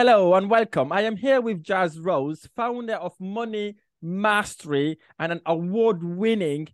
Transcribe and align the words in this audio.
Hello 0.00 0.32
and 0.32 0.48
welcome. 0.48 0.92
I 0.92 1.02
am 1.02 1.16
here 1.16 1.42
with 1.42 1.62
Jazz 1.62 2.00
Rose, 2.00 2.48
founder 2.56 2.94
of 2.94 3.12
Money 3.20 3.76
Mastery 4.00 4.96
and 5.18 5.30
an 5.30 5.42
award 5.44 6.02
winning 6.02 6.68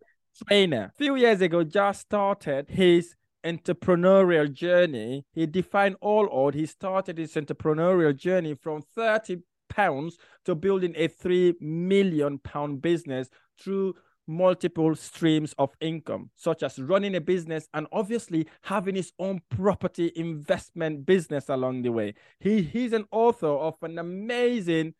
trainer. 0.47 0.93
A 0.95 0.97
few 0.97 1.17
years 1.17 1.41
ago, 1.41 1.65
Jazz 1.65 1.99
started 1.99 2.71
his 2.71 3.17
entrepreneurial 3.45 4.53
journey. 4.53 5.25
He 5.33 5.45
defined 5.47 5.97
all 6.01 6.29
odd. 6.31 6.55
He 6.55 6.67
started 6.67 7.19
his 7.19 7.35
entrepreneurial 7.35 8.17
journey 8.17 8.55
from 8.55 8.83
30 8.95 9.39
pounds 9.69 10.19
to 10.45 10.55
building 10.55 10.95
a 10.95 11.09
3 11.09 11.55
million 11.61 12.39
pound 12.39 12.81
business 12.81 13.29
through 13.61 13.95
multiple 14.27 14.95
streams 14.95 15.55
of 15.59 15.75
income, 15.81 16.31
such 16.37 16.63
as 16.63 16.79
running 16.79 17.15
a 17.15 17.21
business 17.21 17.69
and 17.75 17.87
obviously 17.93 18.47
having 18.63 18.95
his 18.95 19.13
own 19.19 19.41
property 19.51 20.13
investment 20.17 21.07
business 21.07 21.49
along 21.49 21.83
the 21.83 21.93
way. 21.93 22.15
He, 22.41 22.63
he's 22.63 22.93
an 22.93 23.05
author 23.11 23.49
of 23.49 23.77
an 23.83 23.99
amazing 23.99 24.95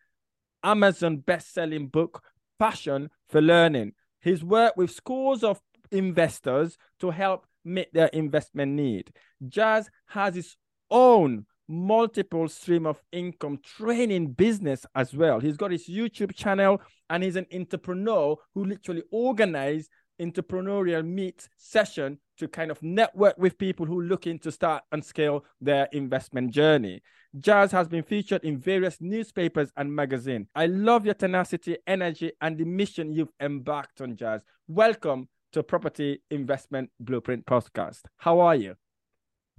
Amazon 0.63 1.19
best 1.19 1.53
selling 1.53 1.89
book, 1.89 2.23
Passion 2.59 3.11
for 3.29 3.41
Learning. 3.41 3.93
He's 4.21 4.43
worked 4.43 4.77
with 4.77 4.91
scores 4.91 5.45
of 5.45 5.61
investors 5.91 6.77
to 7.01 7.11
help 7.11 7.47
meet 7.65 7.93
their 7.93 8.09
investment 8.09 8.73
need. 8.73 9.13
Jazz 9.49 9.89
has 10.07 10.35
his 10.35 10.57
own 10.91 11.47
multiple 11.69 12.49
stream 12.49 12.87
of 12.87 13.01
income 13.13 13.59
training 13.63 14.33
business 14.33 14.87
as 14.95 15.15
well. 15.15 15.41
He's 15.41 15.57
got 15.57 15.71
his 15.71 15.89
YouTube 15.89 16.35
channel 16.35 16.81
and 17.11 17.23
he's 17.23 17.37
an 17.37 17.47
entrepreneur 17.53 18.37
who 18.55 18.65
literally 18.65 19.03
organized 19.11 19.91
entrepreneurial 20.21 21.05
meet 21.05 21.49
session 21.57 22.19
to 22.39 22.49
kind 22.49 22.71
of 22.71 22.83
network 22.83 23.37
with 23.39 23.59
people 23.59 23.87
who 23.87 24.03
looking 24.03 24.39
to 24.39 24.53
start 24.53 24.83
and 24.93 25.05
scale 25.05 25.45
their 25.61 25.89
investment 25.93 26.51
journey. 26.51 27.03
Jazz 27.39 27.73
has 27.73 27.89
been 27.89 28.03
featured 28.03 28.45
in 28.45 28.59
various 28.59 28.99
newspapers 29.01 29.71
and 29.77 29.95
magazines. 29.95 30.49
I 30.55 30.67
love 30.67 31.05
your 31.05 31.15
tenacity, 31.15 31.77
energy, 31.87 32.33
and 32.41 32.57
the 32.57 32.65
mission 32.65 33.13
you've 33.13 33.33
embarked 33.41 34.01
on, 34.01 34.17
Jazz. 34.17 34.43
Welcome 34.69 35.29
to 35.53 35.63
Property 35.63 36.23
Investment 36.31 36.91
Blueprint 37.01 37.47
Podcast. 37.47 38.03
How 38.17 38.41
are 38.41 38.55
you? 38.55 38.77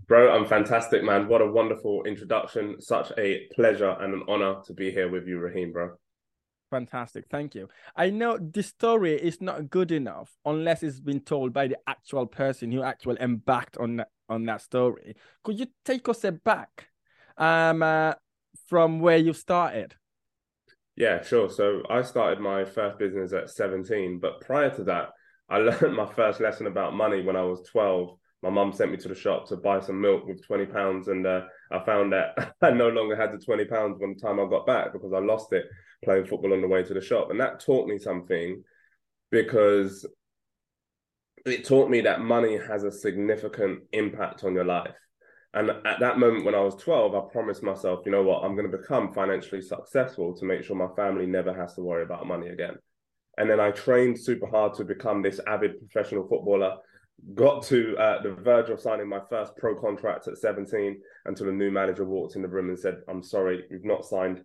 Bro, 0.08 0.31
I'm 0.31 0.46
fantastic, 0.46 1.03
man. 1.03 1.28
What 1.28 1.41
a 1.41 1.52
wonderful 1.52 2.03
introduction. 2.06 2.80
Such 2.80 3.12
a 3.18 3.47
pleasure 3.53 3.96
and 4.00 4.13
an 4.13 4.24
honor 4.28 4.62
to 4.66 4.74
be 4.74 4.91
here 4.91 5.09
with 5.09 5.28
you, 5.28 5.40
Rahim, 5.40 5.74
bro. 5.74 5.97
Fantastic. 6.69 7.25
Thank 7.30 7.56
you. 7.56 7.69
I 7.96 8.09
know 8.09 8.38
the 8.38 8.63
story 8.63 9.16
is 9.16 9.41
not 9.41 9.69
good 9.69 9.91
enough 9.91 10.36
unless 10.46 10.84
it's 10.84 11.00
been 11.00 11.22
told 11.22 11.53
by 11.53 11.68
the 11.68 11.78
actual 11.88 12.25
person 12.25 12.72
who 12.72 12.84
actually 12.84 13.18
embarked 13.22 13.78
on 13.78 13.97
that, 13.97 14.09
on 14.30 14.46
that 14.46 14.62
story. 14.62 15.16
Could 15.44 15.59
you 15.59 15.68
take 15.86 16.07
us 16.09 16.25
back 16.44 16.88
um, 17.38 17.81
uh, 17.84 18.13
from 18.68 19.00
where 19.00 19.18
you 19.18 19.34
started? 19.34 19.96
Yeah, 20.96 21.22
sure. 21.22 21.50
So 21.50 21.84
I 21.90 22.02
started 22.02 22.40
my 22.40 22.66
first 22.66 22.97
business 22.97 23.31
at 23.31 23.50
17, 23.50 24.19
but 24.19 24.41
prior 24.41 24.69
to 24.75 24.84
that, 24.86 25.09
I 25.47 25.57
learned 25.59 25.96
my 25.96 26.12
first 26.12 26.41
lesson 26.41 26.68
about 26.68 26.96
money 26.96 27.22
when 27.22 27.36
I 27.36 27.44
was 27.44 27.62
12 27.72 28.18
my 28.44 28.50
mum 28.50 28.72
sent 28.72 28.92
me 28.92 28.98
to 28.98 29.08
the 29.08 29.16
shop 29.16 29.48
to 29.48 29.58
buy 29.58 29.80
some 29.80 30.00
milk 30.00 30.25
with 30.25 30.46
20 30.46 30.66
pounds 30.68 31.08
and 31.08 31.25
uh, 31.25 31.42
i 31.72 31.80
found 31.86 32.14
that 32.14 32.53
i 32.62 32.70
no 32.70 32.90
longer 32.90 33.16
had 33.16 33.31
the 33.31 33.44
20 33.44 33.66
pounds 33.66 33.98
when 34.00 34.14
the 34.14 34.22
time 34.22 34.40
i 34.40 34.48
got 34.48 34.66
back 34.66 34.94
because 34.94 35.14
i 35.14 35.20
lost 35.20 35.52
it 35.53 35.66
playing 36.03 36.25
football 36.25 36.53
on 36.53 36.62
the 36.62 36.68
way 36.68 36.84
to 36.84 36.94
the 36.94 37.02
shop. 37.02 37.31
And 37.31 37.40
that 37.40 37.59
taught 37.59 37.88
me 37.88 37.98
something 37.98 38.64
because 39.31 40.06
it 41.46 41.66
taught 41.66 41.90
me 41.90 42.02
that 42.02 42.22
money 42.22 42.58
has 42.58 42.84
a 42.84 42.92
significant 42.92 43.81
impact 43.92 44.44
on 44.44 44.54
your 44.54 44.66
life. 44.66 44.96
And 45.54 45.69
at 45.69 46.00
that 46.02 46.19
moment 46.19 46.46
when 46.46 46.54
i 46.54 46.59
was 46.59 46.75
12 46.75 47.16
i 47.16 47.22
promised 47.31 47.64
myself 47.64 48.02
you 48.06 48.12
know 48.12 48.22
what? 48.22 48.44
I'm 48.44 48.56
going 48.56 48.69
to 48.69 48.78
become 48.78 49.14
financially 49.14 49.62
successful 49.62 50.36
to 50.36 50.46
make 50.46 50.64
sure 50.64 50.75
my 50.75 50.94
family 50.96 51.25
never 51.25 51.54
has 51.54 51.74
to 51.75 51.81
worry 51.81 52.04
about 52.04 52.28
money 52.28 52.50
again. 52.50 52.75
And 53.38 53.50
then 53.50 53.59
i 53.59 53.72
trained 53.72 54.19
super 54.19 54.48
hard 54.48 54.74
to 54.75 54.84
become 54.84 55.22
this 55.22 55.40
avid 55.48 55.80
professional 55.80 56.28
footballer 56.28 56.78
got 57.34 57.64
to 57.64 57.98
uh, 57.98 58.22
the 58.22 58.32
verge 58.32 58.70
of 58.70 58.80
signing 58.80 59.10
my 59.10 59.20
first 59.30 59.56
pro 59.58 59.76
contract 59.80 60.28
at 60.28 60.38
17 60.38 61.00
until 61.26 61.50
a 61.50 61.52
new 61.52 61.72
manager 61.72 62.06
walked 62.06 62.36
in 62.36 62.42
the 62.42 62.48
room 62.48 62.70
and 62.70 62.80
said, 62.80 63.02
I'm 63.08 63.24
sorry, 63.24 63.66
you've 63.70 63.86
not 63.86 64.06
signed. 64.06 64.44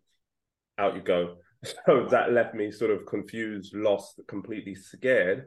Out 0.78 0.96
you 0.96 1.02
go. 1.02 1.36
So 1.86 2.08
that 2.10 2.32
left 2.32 2.56
me 2.56 2.72
sort 2.72 2.90
of 2.90 3.06
confused, 3.06 3.72
lost, 3.72 4.20
completely 4.26 4.74
scared. 4.74 5.46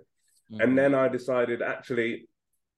Mm-hmm. 0.50 0.62
And 0.62 0.78
then 0.78 0.96
I 0.96 1.10
decided 1.10 1.62
actually, 1.62 2.30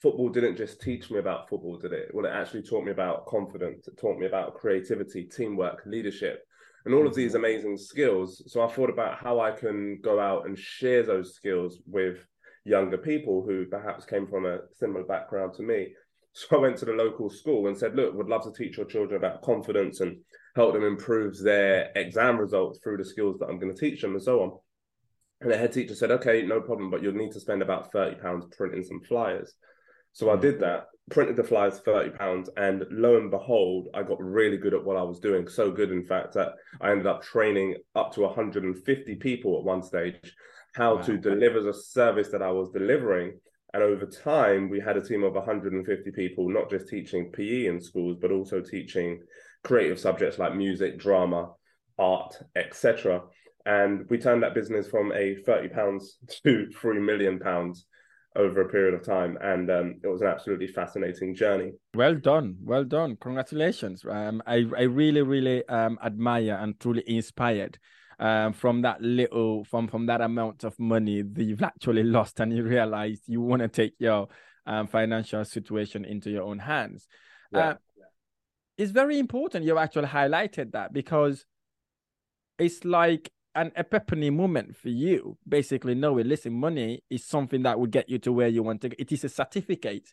football 0.02 0.30
didn't 0.30 0.56
just 0.56 0.81
teach 0.81 1.12
me 1.12 1.19
about 1.19 1.47
football, 1.47 1.78
did 1.78 1.94
it? 1.94 2.09
Well, 2.16 2.25
it 2.25 2.29
actually 2.29 2.64
taught 2.64 2.84
me 2.84 2.91
about 2.91 3.28
confidence. 3.28 3.88
It 3.88 4.00
taught 4.00 4.18
me 4.18 4.25
about 4.25 4.56
creativity, 4.56 5.25
teamwork, 5.25 5.84
leadership, 5.85 6.44
and 6.85 6.96
all 6.96 7.06
of 7.06 7.14
these 7.14 7.34
mm-hmm. 7.34 7.46
amazing 7.46 7.78
skills. 7.78 8.41
So 8.47 8.64
I 8.64 8.72
thought 8.72 8.90
about 8.90 9.19
how 9.19 9.40
I 9.40 9.52
can 9.52 10.00
go 10.02 10.19
out 10.19 10.47
and 10.47 10.58
share 10.58 11.03
those 11.03 11.35
skills 11.35 11.79
with 11.85 12.25
younger 12.67 12.97
people 12.97 13.44
who 13.44 13.66
perhaps 13.66 14.05
came 14.05 14.28
from 14.28 14.45
a 14.45 14.59
similar 14.78 15.03
background 15.03 15.53
to 15.55 15.63
me. 15.63 15.89
So 16.33 16.55
I 16.55 16.59
went 16.59 16.78
to 16.78 16.85
the 16.85 16.91
local 16.91 17.31
school 17.31 17.66
and 17.66 17.75
said, 17.75 17.95
look, 17.95 18.13
would 18.13 18.28
love 18.28 18.44
to 18.44 18.53
teach 18.53 18.78
your 18.78 18.85
children 18.85 19.17
about 19.17 19.41
confidence 19.41 20.01
and 20.01 20.17
help 20.55 20.73
them 20.73 20.83
improve 20.83 21.35
their 21.39 21.91
exam 21.95 22.38
results 22.38 22.78
through 22.78 22.97
the 22.97 23.05
skills 23.05 23.39
that 23.39 23.47
I'm 23.47 23.57
going 23.57 23.73
to 23.73 23.79
teach 23.79 24.03
them 24.03 24.13
and 24.13 24.22
so 24.22 24.44
on. 24.44 24.51
And 25.41 25.50
the 25.50 25.57
head 25.57 25.73
teacher 25.73 25.95
said, 25.95 26.11
okay, 26.11 26.44
no 26.44 26.61
problem, 26.61 26.91
but 26.91 27.01
you'll 27.01 27.13
need 27.13 27.31
to 27.31 27.39
spend 27.39 27.63
about 27.63 27.91
30 27.91 28.22
pounds 28.22 28.45
printing 28.55 28.84
some 28.84 29.01
flyers. 29.01 29.55
So 30.13 30.29
I 30.29 30.35
hmm. 30.35 30.41
did 30.41 30.59
that, 30.59 30.89
printed 31.09 31.38
the 31.38 31.44
flyers 31.44 31.79
30 31.79 32.11
pounds, 32.11 32.49
and 32.55 32.85
lo 32.91 33.17
and 33.17 33.31
behold, 33.31 33.88
I 33.95 34.03
got 34.03 34.22
really 34.22 34.57
good 34.57 34.75
at 34.75 34.84
what 34.84 34.97
I 34.97 35.03
was 35.03 35.19
doing. 35.19 35.47
So 35.47 35.72
good, 35.72 35.91
in 35.91 36.05
fact, 36.05 36.35
that 36.35 36.53
I 36.81 36.91
ended 36.91 37.07
up 37.07 37.23
training 37.23 37.78
up 37.95 38.13
to 38.13 38.22
150 38.22 39.16
people 39.16 39.57
at 39.57 39.63
one 39.63 39.81
stage 39.81 40.35
how 40.77 40.95
wow. 40.95 41.01
to 41.01 41.17
deliver 41.17 41.59
the 41.59 41.73
service 41.73 42.29
that 42.29 42.43
I 42.43 42.51
was 42.51 42.69
delivering. 42.69 43.39
And 43.73 43.81
over 43.81 44.05
time, 44.05 44.69
we 44.69 44.79
had 44.79 44.95
a 44.95 45.01
team 45.01 45.23
of 45.23 45.33
150 45.33 46.11
people, 46.11 46.47
not 46.49 46.69
just 46.69 46.88
teaching 46.88 47.31
PE 47.31 47.65
in 47.65 47.81
schools, 47.81 48.17
but 48.22 48.31
also 48.31 48.61
teaching 48.61 49.22
creative 49.63 49.99
subjects 49.99 50.37
like 50.37 50.55
music, 50.55 50.99
drama, 50.99 51.52
art, 51.97 52.35
etc. 52.55 53.23
And 53.66 54.05
we 54.09 54.19
turned 54.19 54.43
that 54.43 54.53
business 54.53 54.87
from 54.87 55.11
a 55.13 55.35
30 55.46 55.69
pounds 55.69 56.19
to 56.43 56.69
3 56.72 56.99
million 56.99 57.40
pounds 57.40 57.85
over 58.35 58.61
a 58.61 58.69
period 58.69 58.93
of 58.93 59.03
time 59.03 59.35
and 59.41 59.72
um, 59.72 59.96
it 60.03 60.07
was 60.07 60.22
an 60.22 60.28
absolutely 60.28 60.67
fascinating 60.67 61.34
journey 61.34 61.72
well 61.96 62.13
done 62.13 62.55
well 62.63 62.84
done 62.84 63.17
congratulations 63.19 64.05
um, 64.07 64.43
I, 64.46 64.63
I 64.78 64.84
really 64.84 65.23
really 65.23 65.67
um, 65.67 65.97
admire 66.03 66.55
and 66.61 66.79
truly 66.79 67.03
inspired 67.07 67.79
um, 68.19 68.53
from 68.53 68.81
that 68.81 69.02
little 69.02 69.64
from 69.64 69.87
from 69.87 70.05
that 70.08 70.22
amount 70.22 70.64
of 70.64 70.78
money 70.79 71.22
that 71.22 71.43
you've 71.43 71.64
actually 71.64 72.03
lost 72.03 72.40
and 72.40 72.55
you 72.55 72.64
realize 72.64 73.22
you 73.28 73.41
want 73.41 73.61
to 73.61 73.67
take 73.67 73.93
your 73.99 74.28
um, 74.66 74.87
financial 74.87 75.43
situation 75.46 76.03
into 76.03 76.29
your 76.29 76.43
own 76.43 76.59
hands 76.59 77.08
yeah. 77.52 77.59
uh, 77.59 77.75
it's 78.78 78.91
very 78.91 79.19
important 79.19 79.66
you 79.66 79.78
actually 79.78 80.08
highlighted 80.08 80.72
that 80.72 80.93
because 80.93 81.46
it's 82.58 82.84
like 82.84 83.31
an 83.55 83.72
epiphany 83.75 84.29
moment 84.29 84.75
for 84.75 84.90
you 84.90 85.37
basically 85.47 85.96
knowing 85.96 86.28
listen 86.28 86.53
money 86.53 87.03
is 87.09 87.25
something 87.25 87.64
that 87.64 87.79
will 87.79 87.87
get 87.87 88.09
you 88.09 88.19
to 88.19 88.31
where 88.31 88.47
you 88.47 88.61
want 88.61 88.81
to 88.81 88.90
go 88.90 88.96
it 88.99 89.11
is 89.11 89.23
a 89.23 89.29
certificate 89.29 90.11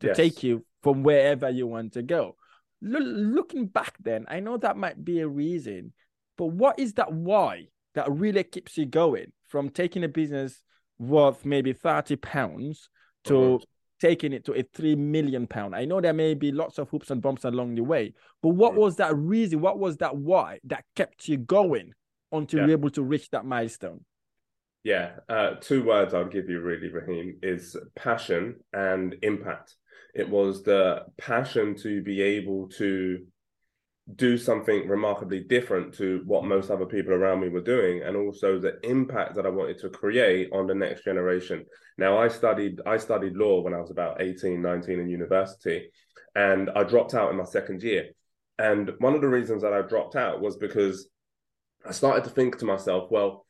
to 0.00 0.08
yes. 0.08 0.16
take 0.16 0.42
you 0.42 0.64
from 0.82 1.02
wherever 1.02 1.48
you 1.50 1.66
want 1.66 1.92
to 1.92 2.02
go 2.02 2.36
L- 2.84 3.00
looking 3.00 3.66
back 3.66 3.96
then 4.00 4.26
i 4.28 4.38
know 4.38 4.56
that 4.58 4.76
might 4.76 5.04
be 5.04 5.20
a 5.20 5.28
reason 5.28 5.92
but 6.36 6.46
what 6.46 6.78
is 6.78 6.94
that 6.94 7.12
why 7.12 7.66
that 7.94 8.10
really 8.10 8.44
keeps 8.44 8.76
you 8.76 8.86
going? 8.86 9.32
from 9.46 9.68
taking 9.68 10.02
a 10.02 10.08
business 10.08 10.62
worth 10.98 11.44
maybe 11.44 11.72
30 11.72 12.16
pounds 12.16 12.88
to 13.24 13.60
taking 14.00 14.32
it 14.32 14.44
to 14.44 14.52
a 14.52 14.64
3 14.74 14.96
million 14.96 15.46
pound 15.46 15.76
i 15.76 15.84
know 15.84 16.00
there 16.00 16.12
may 16.12 16.34
be 16.34 16.50
lots 16.50 16.78
of 16.78 16.88
hoops 16.90 17.10
and 17.12 17.22
bumps 17.22 17.44
along 17.44 17.76
the 17.76 17.82
way 17.82 18.12
but 18.42 18.48
what 18.48 18.74
was 18.74 18.96
that 18.96 19.14
reason 19.16 19.60
what 19.60 19.78
was 19.78 19.96
that 19.98 20.16
why 20.16 20.58
that 20.64 20.84
kept 20.96 21.28
you 21.28 21.36
going 21.36 21.92
until 22.32 22.60
Yeah. 22.60 22.66
you're 22.66 22.78
able 22.78 22.90
to 22.90 23.02
reach 23.04 23.30
that 23.30 23.44
milestone 23.44 24.00
Yeah, 24.82 25.12
uh, 25.28 25.54
two 25.60 25.84
words 25.84 26.12
I'll 26.14 26.28
give 26.28 26.50
you 26.50 26.60
really, 26.60 26.88
Rahim, 26.88 27.38
is 27.42 27.76
passion 27.94 28.56
and 28.72 29.14
impact. 29.22 29.76
It 30.14 30.28
was 30.28 30.62
the 30.64 31.06
passion 31.16 31.74
to 31.76 32.02
be 32.02 32.20
able 32.20 32.68
to 32.80 33.24
do 34.16 34.36
something 34.36 34.86
remarkably 34.86 35.40
different 35.40 35.94
to 35.94 36.22
what 36.26 36.44
most 36.44 36.70
other 36.70 36.84
people 36.84 37.14
around 37.14 37.40
me 37.40 37.48
were 37.48 37.62
doing, 37.62 38.02
and 38.02 38.16
also 38.16 38.58
the 38.58 38.78
impact 38.88 39.34
that 39.34 39.46
I 39.46 39.50
wanted 39.50 39.78
to 39.78 39.88
create 39.88 40.50
on 40.52 40.66
the 40.66 40.74
next 40.74 41.04
generation. 41.04 41.64
Now, 41.96 42.18
I 42.18 42.28
studied 42.28 42.80
I 42.86 42.98
studied 42.98 43.36
law 43.36 43.60
when 43.60 43.74
I 43.74 43.80
was 43.80 43.90
about 43.90 44.20
18, 44.20 44.60
19 44.60 45.00
in 45.00 45.08
university, 45.08 45.90
and 46.34 46.70
I 46.70 46.84
dropped 46.84 47.14
out 47.14 47.30
in 47.30 47.36
my 47.36 47.44
second 47.44 47.82
year. 47.82 48.10
And 48.58 48.92
one 48.98 49.14
of 49.14 49.20
the 49.20 49.28
reasons 49.28 49.62
that 49.62 49.72
I 49.72 49.82
dropped 49.82 50.16
out 50.16 50.40
was 50.40 50.56
because 50.56 51.08
I 51.86 51.92
started 51.92 52.24
to 52.24 52.30
think 52.30 52.58
to 52.58 52.64
myself, 52.64 53.10
well, 53.10 53.44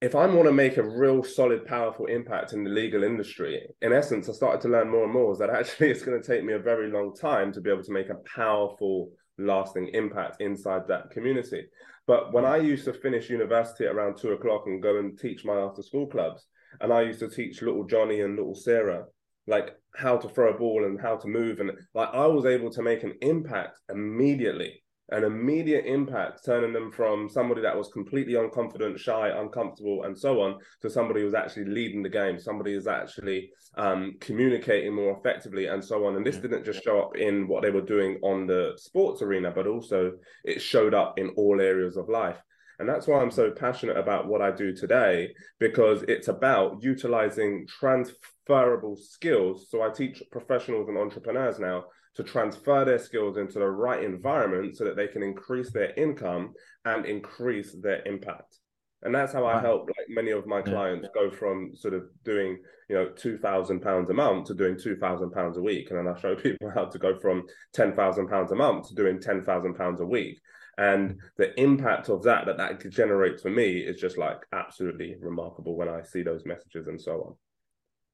if 0.00 0.14
I 0.14 0.26
want 0.26 0.48
to 0.48 0.52
make 0.52 0.78
a 0.78 0.82
real 0.82 1.22
solid, 1.22 1.66
powerful 1.66 2.06
impact 2.06 2.52
in 2.52 2.64
the 2.64 2.70
legal 2.70 3.04
industry, 3.04 3.68
in 3.82 3.92
essence, 3.92 4.28
I 4.28 4.32
started 4.32 4.62
to 4.62 4.68
learn 4.68 4.88
more 4.88 5.04
and 5.04 5.12
more 5.12 5.32
is 5.32 5.38
that 5.38 5.50
actually 5.50 5.90
it's 5.90 6.02
going 6.02 6.20
to 6.20 6.26
take 6.26 6.44
me 6.44 6.54
a 6.54 6.58
very 6.58 6.90
long 6.90 7.14
time 7.14 7.52
to 7.52 7.60
be 7.60 7.70
able 7.70 7.82
to 7.82 7.92
make 7.92 8.08
a 8.08 8.16
powerful, 8.34 9.10
lasting 9.40 9.88
impact 9.88 10.40
inside 10.40 10.88
that 10.88 11.10
community. 11.10 11.66
But 12.06 12.32
when 12.32 12.44
I 12.44 12.56
used 12.56 12.84
to 12.86 12.92
finish 12.92 13.30
university 13.30 13.84
around 13.84 14.16
two 14.16 14.32
o'clock 14.32 14.64
and 14.66 14.82
go 14.82 14.98
and 14.98 15.18
teach 15.18 15.44
my 15.44 15.54
after 15.54 15.82
school 15.82 16.06
clubs, 16.06 16.46
and 16.80 16.92
I 16.92 17.02
used 17.02 17.20
to 17.20 17.28
teach 17.28 17.62
little 17.62 17.84
Johnny 17.84 18.20
and 18.20 18.36
little 18.36 18.54
Sarah, 18.54 19.04
like 19.46 19.76
how 19.94 20.16
to 20.16 20.28
throw 20.28 20.54
a 20.54 20.58
ball 20.58 20.84
and 20.84 21.00
how 21.00 21.16
to 21.16 21.28
move, 21.28 21.60
and 21.60 21.72
like 21.94 22.10
I 22.12 22.26
was 22.26 22.46
able 22.46 22.70
to 22.70 22.82
make 22.82 23.02
an 23.02 23.14
impact 23.20 23.78
immediately 23.90 24.79
an 25.10 25.24
immediate 25.24 25.86
impact, 25.86 26.44
turning 26.44 26.72
them 26.72 26.90
from 26.92 27.28
somebody 27.28 27.60
that 27.62 27.76
was 27.76 27.88
completely 27.88 28.34
unconfident, 28.34 28.98
shy, 28.98 29.28
uncomfortable, 29.28 30.04
and 30.04 30.16
so 30.16 30.40
on, 30.40 30.58
to 30.82 30.88
somebody 30.88 31.20
who's 31.20 31.34
actually 31.34 31.64
leading 31.64 32.02
the 32.02 32.08
game, 32.08 32.38
somebody 32.38 32.74
who's 32.74 32.86
actually 32.86 33.50
um, 33.76 34.16
communicating 34.20 34.94
more 34.94 35.16
effectively, 35.18 35.66
and 35.66 35.84
so 35.84 36.06
on. 36.06 36.16
And 36.16 36.24
this 36.24 36.36
didn't 36.36 36.64
just 36.64 36.84
show 36.84 37.00
up 37.00 37.16
in 37.16 37.48
what 37.48 37.62
they 37.62 37.70
were 37.70 37.80
doing 37.80 38.18
on 38.22 38.46
the 38.46 38.72
sports 38.76 39.22
arena, 39.22 39.50
but 39.50 39.66
also 39.66 40.12
it 40.44 40.60
showed 40.60 40.94
up 40.94 41.18
in 41.18 41.30
all 41.36 41.60
areas 41.60 41.96
of 41.96 42.08
life. 42.08 42.38
And 42.78 42.88
that's 42.88 43.06
why 43.06 43.20
I'm 43.20 43.30
so 43.30 43.50
passionate 43.50 43.98
about 43.98 44.26
what 44.26 44.40
I 44.40 44.50
do 44.50 44.74
today, 44.74 45.34
because 45.58 46.02
it's 46.08 46.28
about 46.28 46.82
utilizing 46.82 47.66
transferable 47.66 48.96
skills. 48.96 49.66
So 49.68 49.82
I 49.82 49.90
teach 49.90 50.22
professionals 50.32 50.88
and 50.88 50.96
entrepreneurs 50.96 51.58
now 51.58 51.84
to 52.16 52.22
transfer 52.22 52.84
their 52.84 52.98
skills 52.98 53.36
into 53.36 53.58
the 53.58 53.70
right 53.70 54.02
environment 54.02 54.76
so 54.76 54.84
that 54.84 54.96
they 54.96 55.06
can 55.06 55.22
increase 55.22 55.70
their 55.70 55.92
income 55.94 56.52
and 56.84 57.06
increase 57.06 57.74
their 57.80 58.02
impact. 58.06 58.58
And 59.02 59.14
that's 59.14 59.32
how 59.32 59.46
I 59.46 59.60
help 59.60 59.88
like 59.88 60.08
many 60.10 60.30
of 60.30 60.46
my 60.46 60.60
clients 60.60 61.08
go 61.14 61.30
from 61.30 61.74
sort 61.74 61.94
of 61.94 62.04
doing, 62.22 62.58
you 62.88 62.94
know, 62.94 63.08
two 63.08 63.38
thousand 63.38 63.80
pounds 63.80 64.10
a 64.10 64.14
month 64.14 64.48
to 64.48 64.54
doing 64.54 64.78
two 64.78 64.96
thousand 64.96 65.30
pounds 65.30 65.56
a 65.56 65.62
week. 65.62 65.90
And 65.90 65.98
then 65.98 66.14
I 66.14 66.20
show 66.20 66.36
people 66.36 66.70
how 66.70 66.84
to 66.84 66.98
go 66.98 67.18
from 67.18 67.44
ten 67.72 67.94
thousand 67.96 68.28
pounds 68.28 68.52
a 68.52 68.56
month 68.56 68.88
to 68.88 68.94
doing 68.94 69.18
ten 69.18 69.42
thousand 69.42 69.74
pounds 69.74 70.00
a 70.00 70.06
week. 70.06 70.38
And 70.76 71.18
the 71.36 71.58
impact 71.58 72.08
of 72.08 72.22
that 72.24 72.46
that 72.46 72.58
that 72.58 72.90
generates 72.90 73.42
for 73.42 73.50
me 73.50 73.78
is 73.78 74.00
just 74.00 74.18
like 74.18 74.38
absolutely 74.52 75.16
remarkable 75.20 75.76
when 75.76 75.88
I 75.88 76.02
see 76.02 76.22
those 76.22 76.44
messages 76.44 76.86
and 76.86 77.00
so 77.00 77.12
on. 77.22 77.34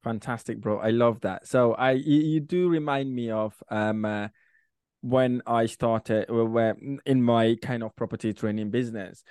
Fantastic, 0.06 0.60
bro. 0.60 0.78
I 0.78 0.90
love 0.90 1.22
that. 1.22 1.48
So 1.48 1.74
I 1.74 1.90
you, 1.90 2.20
you 2.20 2.38
do 2.38 2.68
remind 2.68 3.12
me 3.12 3.32
of 3.32 3.60
um 3.68 4.04
uh, 4.04 4.28
when 5.00 5.42
I 5.48 5.66
started 5.66 6.30
where 6.30 6.76
in 7.04 7.24
my 7.24 7.56
kind 7.60 7.82
of 7.82 7.96
property 7.96 8.32
training 8.32 8.70
business. 8.70 9.24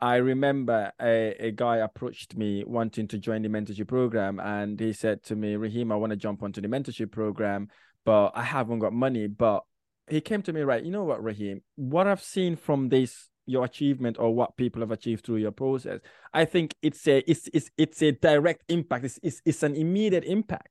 I 0.00 0.16
remember 0.16 0.90
a, 0.98 1.36
a 1.38 1.50
guy 1.50 1.76
approached 1.76 2.34
me 2.34 2.64
wanting 2.66 3.08
to 3.08 3.18
join 3.18 3.42
the 3.42 3.50
mentorship 3.50 3.88
program 3.88 4.40
and 4.40 4.80
he 4.80 4.94
said 4.94 5.22
to 5.24 5.36
me, 5.36 5.56
Rahim, 5.56 5.92
I 5.92 5.96
want 5.96 6.12
to 6.12 6.16
jump 6.16 6.42
onto 6.42 6.62
the 6.62 6.68
mentorship 6.68 7.12
program, 7.12 7.68
but 8.06 8.32
I 8.34 8.42
haven't 8.42 8.78
got 8.78 8.94
money. 8.94 9.26
But 9.26 9.64
he 10.08 10.22
came 10.22 10.40
to 10.44 10.52
me, 10.54 10.62
right, 10.62 10.82
you 10.82 10.90
know 10.90 11.04
what, 11.04 11.22
Rahim, 11.22 11.60
what 11.76 12.06
I've 12.06 12.22
seen 12.22 12.56
from 12.56 12.88
this 12.88 13.28
your 13.46 13.64
achievement 13.64 14.16
or 14.18 14.34
what 14.34 14.56
people 14.56 14.80
have 14.80 14.90
achieved 14.90 15.24
through 15.24 15.36
your 15.36 15.50
process. 15.50 16.00
I 16.32 16.44
think 16.44 16.74
it's 16.82 17.06
a 17.08 17.18
it's 17.30 17.48
it's, 17.52 17.70
it's 17.76 18.02
a 18.02 18.12
direct 18.12 18.64
impact. 18.68 19.04
It's, 19.04 19.18
it's 19.22 19.42
it's 19.44 19.62
an 19.62 19.74
immediate 19.74 20.24
impact. 20.24 20.68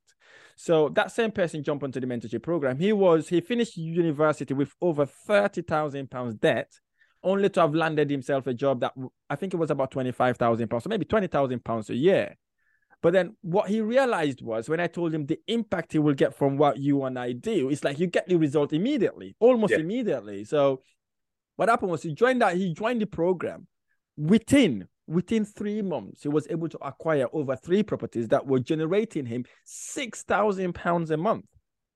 So 0.56 0.90
that 0.90 1.12
same 1.12 1.32
person 1.32 1.64
jumped 1.64 1.84
onto 1.84 2.00
the 2.00 2.08
mentorship 2.08 2.44
program. 2.44 2.78
He 2.80 2.94
was 2.94 3.30
he 3.30 3.42
finished 3.42 3.78
university 3.78 4.54
with 4.54 4.74
over 4.82 5.06
30,000 5.06 6.10
pounds 6.10 6.36
debt 6.36 6.72
only 7.24 7.50
to 7.50 7.62
have 7.62 7.76
landed 7.76 8.10
himself 8.10 8.48
a 8.48 8.54
job 8.54 8.80
that 8.80 8.92
i 9.30 9.36
think 9.36 9.54
it 9.54 9.58
was 9.58 9.70
about 9.70 9.92
25,000 9.92 10.68
pounds 10.68 10.84
so 10.84 10.90
maybe 10.90 11.06
20,000 11.06 11.64
pounds 11.64 11.90
a 11.90 11.96
year. 11.96 12.36
But 13.02 13.14
then 13.14 13.36
what 13.42 13.70
he 13.70 13.82
realized 13.82 14.42
was 14.44 14.70
when 14.70 14.80
I 14.80 14.86
told 14.88 15.14
him 15.14 15.26
the 15.26 15.40
impact 15.48 15.94
he 15.94 16.00
will 16.00 16.14
get 16.14 16.36
from 16.36 16.58
what 16.58 16.78
you 16.78 17.04
and 17.04 17.18
I 17.18 17.32
do, 17.32 17.70
it's 17.70 17.84
like 17.84 17.98
you 18.00 18.06
get 18.06 18.28
the 18.28 18.36
result 18.36 18.74
immediately, 18.74 19.36
almost 19.40 19.72
Yeah. 19.72 19.80
immediately. 19.80 20.44
So 20.44 20.84
what 21.62 21.70
happened 21.70 21.92
was 21.92 22.02
he 22.02 22.12
joined 22.12 22.42
that 22.42 22.58
he 22.58 22.74
joined 22.74 23.00
the 23.00 23.06
program 23.06 23.68
within 24.18 24.88
within 25.06 25.46
three 25.46 25.84
months. 25.84 26.24
He 26.24 26.28
was 26.28 26.48
able 26.50 26.68
to 26.68 26.78
acquire 26.84 27.28
over 27.34 27.56
three 27.56 27.84
properties 27.84 28.30
that 28.30 28.48
were 28.48 28.60
generating 28.60 29.28
him 29.28 29.46
six 29.64 30.24
thousand 30.24 30.74
pounds 30.74 31.12
a 31.12 31.18
month. 31.18 31.46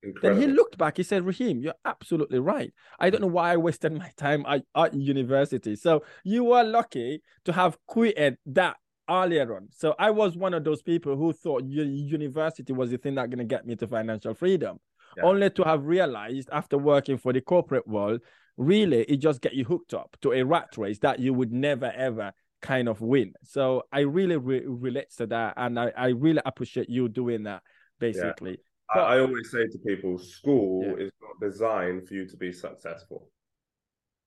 Incredible. 0.04 0.40
then 0.40 0.50
he 0.50 0.56
looked 0.56 0.78
back 0.78 0.98
he 0.98 1.02
said 1.02 1.26
rahim 1.26 1.62
you're 1.62 1.74
absolutely 1.84 2.38
right. 2.38 2.72
I 3.00 3.10
don't 3.10 3.22
know 3.22 3.28
why 3.28 3.54
i 3.54 3.58
wasted 3.58 3.92
my 3.92 4.12
time 4.18 4.46
at, 4.48 4.62
at 4.76 4.94
university. 4.94 5.76
So 5.76 6.04
you 6.24 6.44
were 6.44 6.64
lucky 6.64 7.24
to 7.46 7.52
have 7.52 7.76
quitted 7.88 8.38
that 8.46 8.78
earlier 9.10 9.56
on. 9.56 9.70
So 9.72 9.96
i 9.98 10.12
was 10.12 10.38
one 10.38 10.54
of 10.54 10.64
those 10.64 10.84
people 10.84 11.16
who 11.16 11.34
thought 11.34 11.64
university 11.66 12.72
was 12.72 12.92
the 12.92 13.00
thing 13.00 13.16
that 13.16 13.32
going 13.32 13.40
to 13.40 13.46
get 13.46 13.66
me 13.66 13.76
to 13.78 13.88
financial 13.88 14.36
freedom. 14.36 14.78
Yeah. 15.18 15.24
only 15.24 15.50
to 15.50 15.64
have 15.64 15.86
realized 15.86 16.50
after 16.52 16.78
working 16.78 17.18
for 17.18 17.34
the 17.34 17.42
corporate 17.42 17.88
world 17.88 18.22
really 18.58 19.02
it 19.04 19.18
just 19.18 19.42
get 19.42 19.54
you 19.54 19.66
hooked 19.66 19.94
up 19.94 20.16
to 20.22 20.32
a 20.32 20.44
rat 20.44 20.78
race 20.78 21.00
that 21.00 21.20
you 21.20 21.34
would 21.34 21.52
never 21.52 21.92
ever 21.96 22.32
kind 22.62 22.88
of 22.88 23.02
win 23.02 23.34
so 23.44 23.84
i 23.92 24.00
really 24.00 24.38
re- 24.38 24.64
relate 24.66 25.12
to 25.16 25.28
that 25.28 25.54
and 25.58 25.80
I, 25.80 25.92
I 25.96 26.08
really 26.08 26.42
appreciate 26.46 26.90
you 26.90 27.10
doing 27.10 27.44
that 27.44 27.62
basically 28.00 28.60
I, 28.94 29.00
I 29.00 29.20
always 29.20 29.50
say 29.52 29.66
to 29.66 29.78
people, 29.80 30.18
school 30.18 30.84
Yeah. 30.86 31.06
is 31.06 31.12
not 31.22 31.50
designed 31.50 32.08
for 32.08 32.14
you 32.14 32.28
to 32.28 32.38
be 32.38 32.52
successful. 32.52 33.30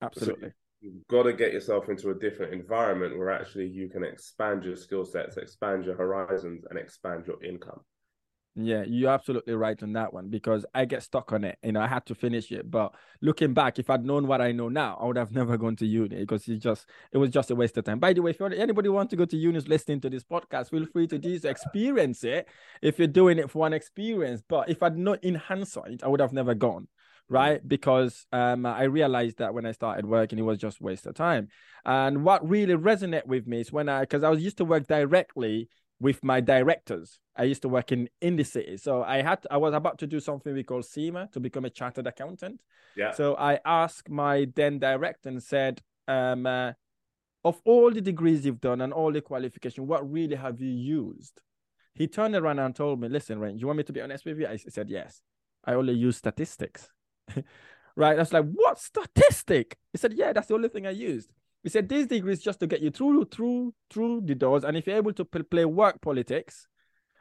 absolutely 0.03 0.53
You've 0.81 1.07
got 1.09 1.25
to 1.25 1.33
get 1.33 1.53
yourself 1.53 1.89
into 1.89 2.11
a 2.11 2.15
different 2.15 2.53
environment 2.53 3.17
where 3.19 3.31
actually 3.31 3.67
you 3.67 3.89
can 3.89 4.05
expand 4.05 4.65
your 4.65 4.77
skill 4.77 5.05
sets, 5.05 5.37
expand 5.37 5.85
your 5.85 5.97
horizons, 5.97 6.65
and 6.71 6.79
expand 6.79 7.27
your 7.27 7.43
income. 7.43 7.81
Yeah, 8.55 8.83
you're 8.85 9.11
absolutely 9.11 9.55
right 9.55 9.81
on 9.85 9.93
that 9.93 10.13
one 10.13 10.31
because 10.31 10.67
I 10.75 10.85
get 10.85 11.05
stuck 11.05 11.33
on 11.33 11.45
it. 11.45 11.59
You 11.63 11.73
know, 11.73 11.81
I 11.81 11.87
had 11.87 12.05
to 12.07 12.15
finish 12.15 12.51
it. 12.51 12.69
But 12.69 12.93
looking 13.21 13.55
back, 13.55 13.79
if 13.79 13.89
I'd 13.89 14.05
known 14.05 14.27
what 14.27 14.41
I 14.41 14.51
know 14.51 14.69
now, 14.69 14.99
I 15.01 15.07
would 15.07 15.17
have 15.17 15.31
never 15.41 15.57
gone 15.57 15.77
to 15.77 15.87
uni 15.87 16.17
because 16.17 16.49
it 16.49 16.57
just 16.57 16.87
it 17.13 17.19
was 17.19 17.31
just 17.31 17.53
a 17.53 17.55
waste 17.55 17.77
of 17.79 17.85
time. 17.85 18.01
By 18.01 18.13
the 18.13 18.21
way, 18.21 18.33
if 18.33 18.41
anybody 18.41 18.89
wants 18.89 19.11
to 19.11 19.17
go 19.17 19.27
to 19.27 19.37
uni 19.37 19.61
listening 19.61 20.01
to 20.01 20.11
this 20.11 20.25
podcast, 20.25 20.71
feel 20.71 20.87
free 20.87 21.07
to 21.07 21.19
do 21.19 21.39
so. 21.39 21.49
Experience 21.49 22.25
it 22.25 22.49
if 22.83 22.99
you're 22.99 23.07
doing 23.07 23.39
it 23.39 23.49
for 23.49 23.65
an 23.67 23.73
experience. 23.73 24.43
But 24.47 24.69
if 24.69 24.83
I'd 24.83 24.97
known 24.97 25.19
in 25.23 25.37
hindsight, 25.37 26.03
I 26.03 26.09
would 26.09 26.21
have 26.21 26.33
never 26.33 26.55
gone. 26.55 26.89
Right, 27.31 27.61
because 27.67 28.27
um, 28.33 28.65
I 28.65 28.85
realized 28.85 29.37
that 29.37 29.53
when 29.53 29.67
I 29.67 29.73
started 29.73 30.07
working, 30.07 30.39
it 30.39 30.43
was 30.43 30.57
just 30.57 30.81
waste 30.81 31.07
of 31.07 31.15
time. 31.15 31.49
And 31.85 32.25
what 32.25 32.49
really 32.49 32.73
resonated 32.73 33.27
with 33.27 33.47
me 33.47 33.61
is 33.61 33.71
when 33.71 33.87
I, 33.91 34.01
because 34.01 34.25
I 34.25 34.31
was 34.31 34.43
used 34.43 34.57
to 34.59 34.65
work 34.65 34.87
directly 34.87 35.69
with 36.01 36.25
my 36.25 36.41
directors. 36.41 37.21
I 37.39 37.45
used 37.45 37.63
to 37.63 37.69
work 37.69 37.93
in 37.93 38.09
in 38.21 38.35
the 38.35 38.45
city, 38.45 38.77
so 38.77 39.05
I 39.05 39.23
had 39.23 39.47
I 39.51 39.57
was 39.57 39.73
about 39.73 39.99
to 39.99 40.07
do 40.07 40.19
something 40.19 40.53
we 40.53 40.65
call 40.65 40.83
CIMA 40.83 41.29
to 41.33 41.41
become 41.41 41.65
a 41.65 41.71
chartered 41.71 42.09
accountant. 42.09 42.61
Yeah. 42.97 43.13
So 43.13 43.37
I 43.37 43.61
asked 43.65 44.11
my 44.11 44.49
then 44.57 44.81
director 44.81 45.29
and 45.29 45.41
said, 45.41 45.81
um, 46.09 46.47
uh, 46.47 46.73
"Of 47.45 47.61
all 47.65 47.93
the 47.93 48.01
degrees 48.01 48.45
you've 48.45 48.61
done 48.61 48.81
and 48.81 48.93
all 48.93 49.13
the 49.13 49.21
qualification, 49.21 49.87
what 49.87 50.11
really 50.11 50.35
have 50.35 50.61
you 50.61 50.71
used?" 50.71 51.41
He 51.95 52.09
turned 52.09 52.35
around 52.35 52.59
and 52.59 52.75
told 52.75 53.01
me, 53.01 53.09
"Listen, 53.09 53.39
Ren, 53.39 53.57
you 53.57 53.69
want 53.69 53.79
me 53.79 53.85
to 53.85 53.93
be 53.93 54.01
honest 54.01 54.25
with 54.25 54.41
you?" 54.41 54.49
I 54.49 54.57
said, 54.57 54.91
"Yes. 54.91 55.23
I 55.65 55.75
only 55.75 55.95
use 55.95 56.17
statistics." 56.17 56.91
right? 57.97 58.17
I 58.17 58.21
was 58.21 58.33
like, 58.33 58.47
"What 58.51 58.81
statistic?" 58.81 59.79
He 59.93 59.99
said, 59.99 60.13
"Yeah, 60.13 60.33
that's 60.33 60.49
the 60.49 60.55
only 60.55 60.71
thing 60.71 60.89
I 60.89 60.91
used." 60.91 61.31
He 61.63 61.69
said 61.69 61.89
these 61.89 62.09
degrees 62.09 62.41
just 62.41 62.59
to 62.61 62.67
get 62.67 62.81
you 62.81 62.91
through 62.91 63.27
through 63.27 63.75
through 63.91 64.23
the 64.23 64.35
doors, 64.35 64.65
and 64.65 64.77
if 64.77 64.89
you're 64.89 64.97
able 64.97 65.13
to 65.13 65.25
play 65.25 65.65
work 65.65 66.01
politics 66.01 66.67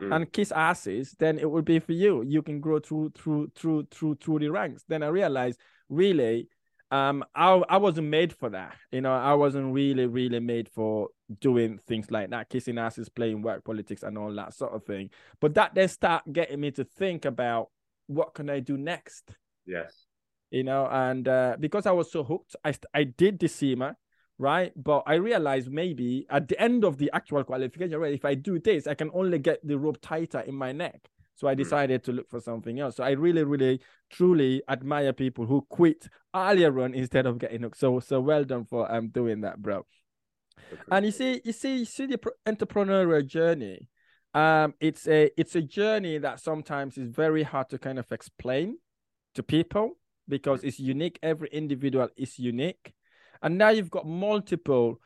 Mm. 0.01 0.15
and 0.15 0.31
kiss 0.31 0.51
asses, 0.51 1.15
then 1.17 1.39
it 1.39 1.49
would 1.49 1.65
be 1.65 1.79
for 1.79 1.93
you. 1.93 2.23
You 2.23 2.43
can 2.43 2.59
grow 2.59 2.79
through 2.79 3.11
through 3.15 3.51
through 3.55 3.87
through 3.89 4.15
through 4.15 4.39
the 4.39 4.49
ranks. 4.49 4.83
Then 4.87 5.01
I 5.01 5.07
realized 5.07 5.59
really 5.89 6.49
um 6.91 7.23
I 7.33 7.51
I 7.67 7.77
wasn't 7.77 8.07
made 8.07 8.31
for 8.31 8.49
that. 8.51 8.75
You 8.91 9.01
know, 9.01 9.13
I 9.13 9.33
wasn't 9.33 9.73
really 9.73 10.05
really 10.05 10.39
made 10.39 10.69
for 10.69 11.09
doing 11.41 11.79
things 11.87 12.11
like 12.11 12.29
that, 12.29 12.49
kissing 12.49 12.77
asses, 12.77 13.09
playing 13.09 13.41
work 13.41 13.63
politics, 13.63 14.03
and 14.03 14.17
all 14.17 14.33
that 14.35 14.53
sort 14.53 14.73
of 14.73 14.85
thing. 14.85 15.09
But 15.41 15.55
that 15.55 15.73
then 15.73 15.87
start 15.87 16.31
getting 16.31 16.59
me 16.59 16.71
to 16.71 16.83
think 16.83 17.25
about 17.25 17.69
what 18.05 18.33
can 18.35 18.49
I 18.49 18.59
do 18.59 18.77
next. 18.77 19.35
Yes. 19.65 20.05
You 20.51 20.63
know, 20.63 20.87
and 20.87 21.27
uh, 21.27 21.57
because 21.59 21.85
I 21.85 21.91
was 21.91 22.11
so 22.11 22.23
hooked, 22.23 22.55
I 22.63 22.73
I 22.93 23.03
did 23.03 23.39
the 23.39 23.47
CIMA, 23.47 23.97
right? 24.37 24.71
But 24.75 25.03
I 25.07 25.15
realized 25.15 25.71
maybe 25.71 26.25
at 26.29 26.47
the 26.47 26.59
end 26.61 26.83
of 26.83 26.97
the 26.97 27.09
actual 27.13 27.43
qualification, 27.43 27.97
right, 27.99 28.13
if 28.13 28.25
I 28.25 28.35
do 28.35 28.59
this, 28.59 28.87
I 28.87 28.93
can 28.93 29.09
only 29.13 29.39
get 29.39 29.65
the 29.65 29.77
rope 29.77 29.99
tighter 30.01 30.39
in 30.41 30.55
my 30.55 30.71
neck. 30.71 31.09
So 31.35 31.47
I 31.47 31.53
hmm. 31.53 31.59
decided 31.59 32.03
to 32.05 32.11
look 32.11 32.29
for 32.29 32.39
something 32.39 32.79
else. 32.79 32.95
So 32.95 33.03
I 33.03 33.11
really, 33.11 33.43
really, 33.43 33.79
truly 34.09 34.61
admire 34.67 35.13
people 35.13 35.45
who 35.45 35.65
quit 35.69 36.07
earlier 36.35 36.79
on 36.79 36.93
instead 36.93 37.25
of 37.25 37.37
getting 37.37 37.61
hooked. 37.61 37.77
So, 37.77 37.99
so 37.99 38.19
well 38.19 38.43
done 38.43 38.65
for 38.65 38.91
um 38.91 39.09
doing 39.09 39.41
that, 39.41 39.61
bro. 39.61 39.85
Okay. 40.73 40.81
And 40.91 41.05
you 41.05 41.11
see, 41.11 41.41
you 41.45 41.53
see, 41.53 41.77
you 41.77 41.85
see 41.85 42.07
the 42.07 42.19
entrepreneurial 42.45 43.25
journey. 43.25 43.89
Um, 44.33 44.73
it's 44.79 45.07
a 45.07 45.31
it's 45.39 45.55
a 45.55 45.61
journey 45.61 46.17
that 46.17 46.39
sometimes 46.39 46.97
is 46.97 47.09
very 47.09 47.43
hard 47.43 47.69
to 47.69 47.79
kind 47.79 47.97
of 47.97 48.11
explain 48.11 48.77
to 49.35 49.43
people 49.43 49.97
because 50.27 50.63
it's 50.63 50.79
unique. 50.79 51.17
Every 51.23 51.49
individual 51.49 52.09
is 52.17 52.37
unique, 52.37 52.93
and 53.41 53.57
now 53.57 53.69
you've 53.69 53.91
got 53.91 54.07
multiple 54.07 54.99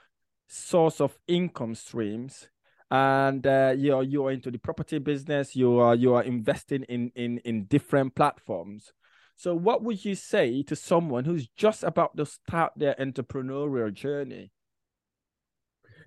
source 0.47 0.99
of 0.99 1.17
income 1.27 1.75
streams 1.75 2.49
and 2.89 3.47
uh, 3.47 3.73
you're 3.77 4.03
you're 4.03 4.31
into 4.31 4.51
the 4.51 4.57
property 4.57 4.99
business 4.99 5.55
you 5.55 5.79
are 5.79 5.95
you 5.95 6.13
are 6.13 6.23
investing 6.23 6.83
in 6.83 7.11
in 7.15 7.37
in 7.39 7.63
different 7.65 8.13
platforms. 8.15 8.91
So 9.37 9.55
what 9.55 9.81
would 9.83 10.05
you 10.05 10.13
say 10.13 10.61
to 10.63 10.75
someone 10.75 11.25
who's 11.25 11.47
just 11.57 11.83
about 11.83 12.15
to 12.17 12.25
start 12.25 12.73
their 12.75 12.93
entrepreneurial 12.99 13.91
journey 13.91 14.51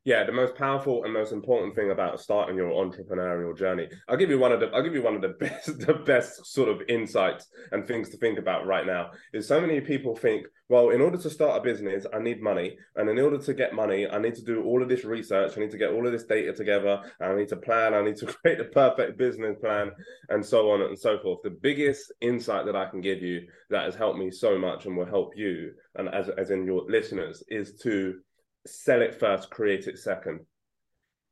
yeah, 0.05 0.23
the 0.23 0.33
most 0.33 0.55
powerful 0.55 1.03
and 1.05 1.15
most 1.15 1.33
important 1.33 1.75
thing 1.75 1.91
about 1.91 2.21
starting 2.21 2.57
your 2.57 2.71
entrepreneurial 2.73 3.57
journey. 3.57 3.89
I'll 4.07 4.19
give 4.19 4.29
you 4.29 4.39
one 4.39 4.53
of 4.53 4.61
the 4.61 4.67
I'll 4.69 4.83
give 4.83 4.95
you 4.95 5.03
one 5.03 5.15
of 5.15 5.23
the 5.23 5.29
best 5.41 5.79
the 5.79 5.95
best 5.95 6.45
sort 6.45 6.69
of 6.69 6.83
insights 6.89 7.47
and 7.73 7.87
things 7.87 8.11
to 8.11 8.19
think 8.19 8.39
about 8.39 8.67
right 8.67 8.87
now. 8.87 9.13
Is 9.33 9.49
so 9.49 9.63
many 9.63 9.81
people 9.81 10.15
think, 10.15 10.47
well, 10.69 10.91
in 10.91 11.01
order 11.01 11.17
to 11.17 11.31
start 11.31 11.59
a 11.59 11.65
business, 11.65 12.05
I 12.13 12.19
need 12.19 12.43
money, 12.43 12.77
and 12.97 13.09
in 13.09 13.19
order 13.19 13.39
to 13.39 13.55
get 13.55 13.75
money, 13.75 14.07
I 14.07 14.19
need 14.19 14.35
to 14.35 14.45
do 14.45 14.63
all 14.65 14.83
of 14.83 14.91
this 14.91 15.05
research, 15.05 15.57
I 15.57 15.61
need 15.61 15.71
to 15.71 15.79
get 15.79 15.91
all 15.91 16.07
of 16.07 16.13
this 16.13 16.25
data 16.25 16.53
together, 16.53 17.01
I 17.19 17.35
need 17.35 17.49
to 17.49 17.57
plan, 17.57 17.95
I 17.95 18.03
need 18.03 18.17
to 18.17 18.27
create 18.43 18.59
the 18.59 18.65
perfect 18.65 19.17
business 19.17 19.57
plan, 19.59 19.91
and 20.29 20.45
so 20.45 20.71
on 20.71 20.83
and 20.83 20.99
so 20.99 21.19
forth. 21.19 21.41
The 21.43 21.51
biggest 21.51 22.13
insight 22.21 22.67
that 22.67 22.77
I 22.77 22.91
can 22.91 23.01
give 23.01 23.23
you 23.23 23.47
that 23.71 23.85
has 23.85 23.95
helped 23.95 24.19
me 24.19 24.31
so 24.31 24.59
much 24.59 24.85
and 24.85 24.99
will 24.99 25.07
help 25.07 25.33
you, 25.35 25.73
and 25.95 26.11
as 26.11 26.29
as 26.29 26.51
in 26.51 26.67
your 26.67 26.85
listeners, 26.91 27.43
is 27.49 27.77
to 27.85 28.21
sell 28.67 29.03
it 29.03 29.19
first, 29.19 29.51
create 29.51 29.87
it 29.87 29.99
second. 29.99 30.41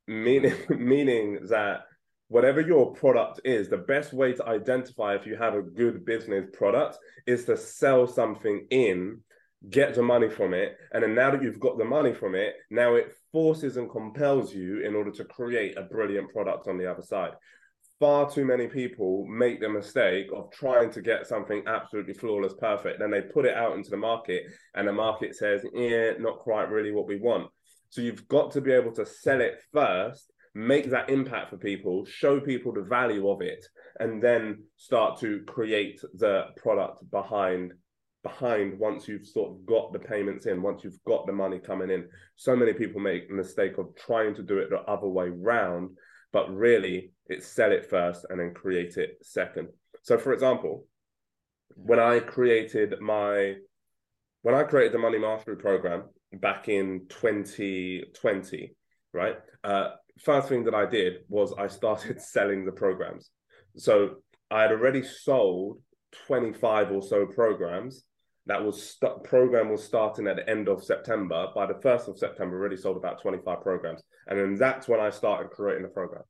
Meaning, 0.07 0.51
mm. 0.51 0.79
meaning 0.79 1.47
that 1.49 1.81
whatever 2.27 2.61
your 2.61 2.93
product 2.93 3.41
is, 3.43 3.69
the 3.69 3.77
best 3.77 4.13
way 4.13 4.33
to 4.33 4.45
identify 4.47 5.15
if 5.15 5.25
you 5.25 5.35
have 5.35 5.55
a 5.55 5.61
good 5.61 6.05
business 6.05 6.45
product 6.53 6.97
is 7.27 7.45
to 7.45 7.55
sell 7.55 8.07
something 8.07 8.65
in, 8.69 9.19
get 9.69 9.93
the 9.93 10.01
money 10.01 10.29
from 10.29 10.53
it, 10.53 10.77
and 10.93 11.03
then 11.03 11.15
now 11.15 11.31
that 11.31 11.43
you've 11.43 11.59
got 11.59 11.77
the 11.77 11.85
money 11.85 12.13
from 12.13 12.35
it, 12.35 12.55
now 12.69 12.95
it 12.95 13.13
forces 13.31 13.77
and 13.77 13.89
compels 13.89 14.53
you 14.53 14.81
in 14.81 14.95
order 14.95 15.11
to 15.11 15.25
create 15.25 15.77
a 15.77 15.83
brilliant 15.83 16.31
product 16.33 16.67
on 16.67 16.77
the 16.77 16.89
other 16.89 17.03
side 17.03 17.33
far 17.99 18.29
too 18.29 18.45
many 18.45 18.67
people 18.67 19.25
make 19.27 19.59
the 19.59 19.69
mistake 19.69 20.27
of 20.33 20.51
trying 20.51 20.91
to 20.91 21.01
get 21.01 21.27
something 21.27 21.63
absolutely 21.67 22.13
flawless, 22.13 22.53
perfect. 22.59 22.99
Then 22.99 23.11
they 23.11 23.21
put 23.21 23.45
it 23.45 23.55
out 23.55 23.75
into 23.75 23.89
the 23.89 23.97
market, 23.97 24.43
and 24.75 24.87
the 24.87 24.93
market 24.93 25.35
says, 25.35 25.65
"Yeah, 25.73 26.13
not 26.19 26.39
quite 26.39 26.69
really 26.69 26.91
what 26.91 27.07
we 27.07 27.17
want." 27.17 27.49
So 27.89 28.01
you've 28.01 28.27
got 28.27 28.51
to 28.51 28.61
be 28.61 28.71
able 28.71 28.91
to 28.93 29.05
sell 29.05 29.39
it 29.39 29.61
first, 29.71 30.31
make 30.55 30.89
that 30.89 31.09
impact 31.09 31.49
for 31.49 31.57
people, 31.57 32.05
show 32.05 32.39
people 32.39 32.73
the 32.73 32.81
value 32.81 33.29
of 33.29 33.41
it, 33.41 33.65
and 33.99 34.21
then 34.21 34.63
start 34.77 35.19
to 35.19 35.43
create 35.43 36.01
the 36.15 36.47
product 36.57 37.09
behind 37.11 37.73
behind 38.23 38.79
once 38.79 39.07
you've 39.07 39.27
sort 39.27 39.51
of 39.51 39.65
got 39.65 39.91
the 39.91 39.99
payments 39.99 40.45
in, 40.45 40.61
once 40.61 40.83
you've 40.83 41.03
got 41.05 41.27
the 41.27 41.33
money 41.33 41.59
coming 41.59 41.89
in. 41.89 42.07
So 42.37 42.55
many 42.55 42.71
people 42.73 43.01
make 43.01 43.27
the 43.27 43.35
mistake 43.35 43.77
of 43.77 43.93
trying 43.95 44.33
to 44.35 44.41
do 44.41 44.59
it 44.59 44.69
the 44.69 44.79
other 44.79 45.07
way 45.07 45.27
round 45.27 45.89
but 46.33 46.53
really 46.53 47.11
it's 47.27 47.47
sell 47.47 47.71
it 47.71 47.89
first 47.89 48.25
and 48.29 48.39
then 48.39 48.53
create 48.53 48.97
it 48.97 49.17
second. 49.21 49.69
So, 50.01 50.17
for 50.17 50.33
example, 50.33 50.85
when 51.75 51.99
I 51.99 52.19
created 52.19 52.99
my 52.99 53.55
when 54.41 54.55
I 54.55 54.63
created 54.63 54.91
the 54.91 54.99
Money 54.99 55.19
Mastery 55.19 55.55
program 55.55 56.03
back 56.33 56.67
in 56.67 57.05
2020, 57.07 58.75
right? 59.13 59.37
Uh, 59.63 59.91
first 60.19 60.49
thing 60.49 60.65
that 60.65 60.75
I 60.75 60.85
did 60.85 61.19
was 61.29 61.53
I 61.57 61.67
started 61.67 62.21
selling 62.35 62.65
the 62.65 62.73
programs. 62.73 63.29
So 63.77 64.15
I 64.51 64.63
had 64.63 64.71
already 64.71 65.01
sold 65.03 65.79
25 66.27 66.91
or 66.91 67.01
so 67.01 67.25
programs. 67.25 68.03
That 68.45 68.63
was 68.63 68.91
st- 68.91 69.23
program 69.23 69.69
was 69.69 69.83
starting 69.83 70.27
at 70.27 70.35
the 70.35 70.49
end 70.49 70.67
of 70.67 70.83
September. 70.83 71.47
By 71.55 71.65
the 71.65 71.79
first 71.81 72.07
of 72.09 72.17
September, 72.17 72.57
already 72.57 72.77
sold 72.77 72.97
about 72.97 73.21
25 73.21 73.61
programs, 73.61 74.01
and 74.27 74.37
then 74.37 74.55
that's 74.55 74.87
when 74.87 74.99
I 74.99 75.09
started 75.09 75.51
creating 75.51 75.83
the 75.83 75.89
program 75.89 76.23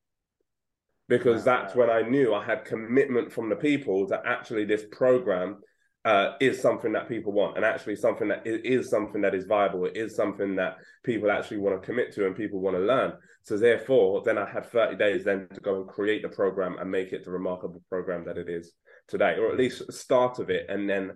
because 1.09 1.43
that's 1.43 1.75
when 1.75 1.89
I 1.89 2.01
knew 2.01 2.33
I 2.33 2.43
had 2.43 2.65
commitment 2.65 3.31
from 3.31 3.49
the 3.49 3.55
people 3.55 4.07
that 4.07 4.23
actually 4.25 4.65
this 4.65 4.83
program 4.91 5.57
uh, 6.05 6.33
is 6.41 6.61
something 6.61 6.91
that 6.93 7.07
people 7.07 7.31
want 7.31 7.55
and 7.55 7.63
actually 7.63 7.95
something 7.95 8.27
that 8.27 8.41
is 8.45 8.89
something 8.89 9.21
that 9.21 9.33
is 9.33 9.45
viable. 9.45 9.85
It 9.85 9.95
is 9.95 10.15
something 10.15 10.55
that 10.57 10.77
people 11.03 11.31
actually 11.31 11.57
want 11.57 11.81
to 11.81 11.85
commit 11.85 12.13
to 12.13 12.25
and 12.25 12.35
people 12.35 12.59
want 12.59 12.75
to 12.75 12.81
learn. 12.81 13.13
So 13.43 13.57
therefore, 13.57 14.21
then 14.25 14.37
I 14.37 14.49
had 14.49 14.65
30 14.65 14.97
days 14.97 15.23
then 15.23 15.47
to 15.53 15.61
go 15.61 15.81
and 15.81 15.87
create 15.87 16.21
the 16.21 16.29
program 16.29 16.77
and 16.79 16.91
make 16.91 17.13
it 17.13 17.23
the 17.23 17.31
remarkable 17.31 17.81
program 17.89 18.25
that 18.25 18.37
it 18.37 18.49
is 18.49 18.73
today, 19.07 19.37
or 19.37 19.51
at 19.51 19.57
least 19.57 19.91
start 19.91 20.39
of 20.39 20.49
it. 20.49 20.65
And 20.69 20.89
then 20.89 21.11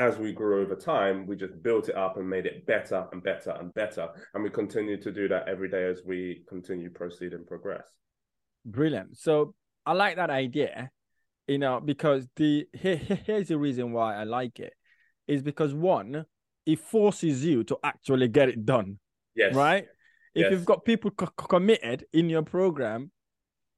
as 0.00 0.16
we 0.16 0.32
grew 0.32 0.62
over 0.62 0.74
time, 0.74 1.26
we 1.26 1.36
just 1.36 1.62
built 1.62 1.90
it 1.90 1.94
up 1.94 2.16
and 2.16 2.28
made 2.28 2.46
it 2.46 2.66
better 2.66 3.06
and 3.12 3.22
better 3.22 3.50
and 3.60 3.72
better. 3.74 4.08
And 4.32 4.42
we 4.42 4.48
continue 4.48 4.98
to 5.02 5.12
do 5.12 5.28
that 5.28 5.46
every 5.46 5.68
day 5.68 5.84
as 5.84 6.00
we 6.06 6.42
continue 6.48 6.88
proceed 6.88 7.34
and 7.34 7.46
progress. 7.46 7.86
Brilliant. 8.64 9.18
So 9.18 9.54
I 9.84 9.92
like 9.92 10.16
that 10.16 10.30
idea, 10.30 10.90
you 11.46 11.58
know, 11.58 11.80
because 11.80 12.26
the 12.36 12.66
here, 12.72 12.96
here's 12.96 13.48
the 13.48 13.58
reason 13.58 13.92
why 13.92 14.16
I 14.16 14.24
like 14.24 14.58
it 14.58 14.72
is 15.28 15.42
because 15.42 15.74
one, 15.74 16.24
it 16.64 16.78
forces 16.78 17.44
you 17.44 17.62
to 17.64 17.78
actually 17.84 18.28
get 18.28 18.48
it 18.48 18.64
done. 18.64 18.98
Yes. 19.36 19.54
Right. 19.54 19.84
If 20.34 20.42
yes. 20.42 20.50
you've 20.52 20.64
got 20.64 20.86
people 20.86 21.10
co- 21.10 21.26
committed 21.26 22.06
in 22.14 22.30
your 22.30 22.42
program, 22.42 23.10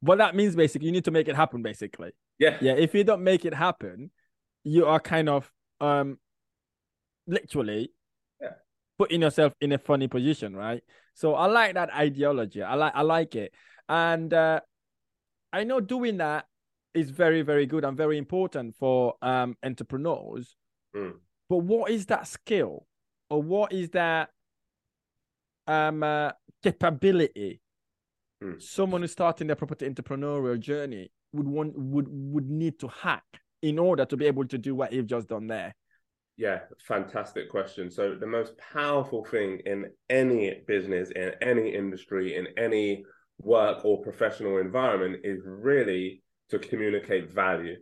what 0.01 0.19
that 0.19 0.37
means 0.37 0.55
basically, 0.55 0.87
you 0.87 0.93
need 0.93 1.05
to 1.07 1.11
make 1.11 1.27
it 1.27 1.35
happen. 1.35 1.63
Basically. 1.63 2.13
Yeah. 2.39 2.59
Yeah. 2.61 2.75
If 2.75 2.95
you 2.95 3.03
don't 3.03 3.25
make 3.25 3.45
it 3.45 3.55
happen, 3.55 4.13
you 4.63 4.87
are 4.87 5.01
kind 5.01 5.29
of 5.29 5.51
um, 5.83 6.19
literally 7.27 7.93
yeah. 8.41 8.49
putting 8.99 9.23
yourself 9.23 9.53
in 9.61 9.73
a 9.73 9.79
funny 9.79 10.09
position, 10.09 10.57
right? 10.57 10.83
So 11.15 11.35
I 11.35 11.47
like 11.47 11.75
that 11.75 11.93
ideology. 11.93 12.63
I 12.63 12.75
like 12.75 12.93
I 12.95 13.03
like 13.03 13.35
it, 13.35 13.53
and 13.89 14.33
uh, 14.33 14.61
I 15.53 15.65
know 15.65 15.81
doing 15.81 16.17
that 16.19 16.47
is 16.95 17.11
very, 17.11 17.43
very 17.43 17.67
good 17.67 17.85
and 17.85 17.97
very 17.97 18.19
important 18.19 18.77
for 18.77 19.15
um, 19.23 19.57
entrepreneurs. 19.63 20.57
Mm. 20.95 21.15
But 21.49 21.59
what 21.59 21.91
is 21.91 22.07
that 22.07 22.27
skill 22.27 22.87
or 23.31 23.43
what 23.43 23.73
is 23.73 23.91
that 23.91 24.31
um, 25.67 26.03
uh, 26.03 26.33
capability 26.63 27.61
mm. 28.43 28.61
someone 28.61 29.03
who's 29.03 29.13
starting 29.13 29.47
their 29.47 29.57
property 29.57 29.89
entrepreneurial 29.89 30.59
journey 30.59 31.11
would 31.33 31.47
want 31.47 31.73
would 31.77 32.07
would 32.09 32.51
need 32.51 32.79
to 32.81 32.89
hack 32.89 33.25
in 33.63 33.79
order 33.79 34.05
to 34.05 34.17
be 34.17 34.27
able 34.27 34.47
to 34.47 34.59
do 34.59 34.75
what 34.75 34.93
you've 34.93 35.07
just 35.07 35.29
done 35.29 35.47
there? 35.47 35.75
Yeah, 36.37 36.61
fantastic 36.87 37.51
question. 37.51 37.91
So 37.91 38.17
the 38.19 38.27
most 38.27 38.55
powerful 38.59 39.25
thing 39.25 39.61
in 39.65 39.87
any 40.11 40.63
business, 40.67 41.11
in 41.11 41.33
any 41.41 41.75
industry, 41.75 42.37
in 42.37 42.49
any 42.59 43.05
work 43.39 43.85
or 43.85 44.03
professional 44.03 44.59
environment 44.59 45.21
is 45.25 45.41
really 45.45 46.23
to 46.51 46.59
communicate 46.59 47.33
value. 47.33 47.77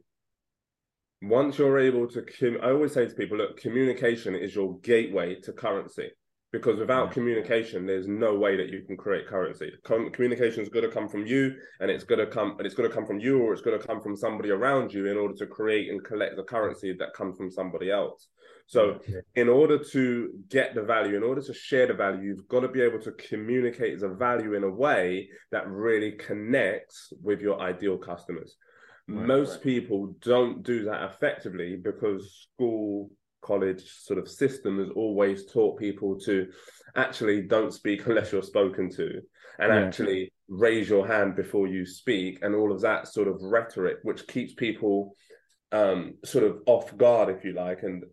Once 1.22 1.58
you're 1.58 1.78
able 1.78 2.08
to, 2.08 2.22
com- 2.22 2.58
I 2.62 2.70
always 2.70 2.92
say 2.92 3.06
to 3.06 3.14
people, 3.14 3.38
look, 3.38 3.58
communication 3.58 4.34
is 4.34 4.54
your 4.54 4.78
gateway 4.80 5.40
to 5.42 5.52
currency 5.52 6.10
because 6.52 6.80
without 6.80 7.12
communication, 7.12 7.86
there's 7.86 8.08
no 8.08 8.34
way 8.34 8.56
that 8.56 8.70
you 8.70 8.82
can 8.82 8.96
create 8.96 9.26
currency. 9.26 9.70
Com- 9.84 10.10
communication 10.10 10.62
is 10.62 10.68
going 10.68 10.84
to 10.84 10.90
come 10.90 11.08
from 11.08 11.24
you, 11.24 11.54
and 11.78 11.90
it's 11.90 12.02
going 12.02 12.18
to 12.18 12.26
come, 12.26 12.56
and 12.58 12.66
it's 12.66 12.74
going 12.74 12.88
to 12.88 12.94
come 12.94 13.06
from 13.06 13.20
you, 13.20 13.40
or 13.40 13.52
it's 13.52 13.62
going 13.62 13.78
to 13.78 13.86
come 13.86 14.00
from 14.00 14.16
somebody 14.16 14.50
around 14.50 14.92
you 14.92 15.06
in 15.06 15.16
order 15.16 15.34
to 15.34 15.46
create 15.46 15.90
and 15.90 16.02
collect 16.04 16.36
the 16.36 16.42
currency 16.42 16.92
that 16.98 17.14
comes 17.14 17.36
from 17.36 17.50
somebody 17.50 17.90
else. 17.90 18.28
So, 18.66 19.00
in 19.34 19.48
order 19.48 19.78
to 19.78 20.30
get 20.48 20.76
the 20.76 20.82
value, 20.82 21.16
in 21.16 21.24
order 21.24 21.42
to 21.42 21.52
share 21.52 21.88
the 21.88 21.94
value, 21.94 22.22
you've 22.22 22.46
got 22.46 22.60
to 22.60 22.68
be 22.68 22.80
able 22.80 23.00
to 23.00 23.10
communicate 23.12 23.98
the 23.98 24.10
value 24.10 24.54
in 24.54 24.62
a 24.62 24.70
way 24.70 25.28
that 25.50 25.68
really 25.68 26.12
connects 26.12 27.12
with 27.20 27.40
your 27.40 27.60
ideal 27.60 27.98
customers. 27.98 28.56
Right, 29.08 29.26
Most 29.26 29.54
right. 29.54 29.62
people 29.62 30.14
don't 30.20 30.62
do 30.62 30.84
that 30.84 31.02
effectively 31.10 31.80
because 31.82 32.48
school 32.54 33.10
college 33.42 33.82
sort 33.86 34.18
of 34.18 34.28
system 34.28 34.78
has 34.78 34.88
always 34.94 35.46
taught 35.46 35.78
people 35.78 36.18
to 36.18 36.48
actually 36.96 37.42
don't 37.42 37.72
speak 37.72 38.06
unless 38.06 38.32
you're 38.32 38.42
spoken 38.42 38.90
to 38.90 39.20
and 39.58 39.72
yeah. 39.72 39.80
actually 39.80 40.32
raise 40.48 40.88
your 40.88 41.06
hand 41.06 41.36
before 41.36 41.66
you 41.66 41.86
speak 41.86 42.38
and 42.42 42.54
all 42.54 42.72
of 42.72 42.80
that 42.80 43.06
sort 43.06 43.28
of 43.28 43.40
rhetoric 43.42 43.98
which 44.02 44.26
keeps 44.26 44.54
people 44.54 45.14
um, 45.72 46.14
sort 46.24 46.44
of 46.44 46.58
off 46.66 46.96
guard 46.96 47.28
if 47.28 47.44
you 47.44 47.52
like 47.52 47.82
and 47.82 48.04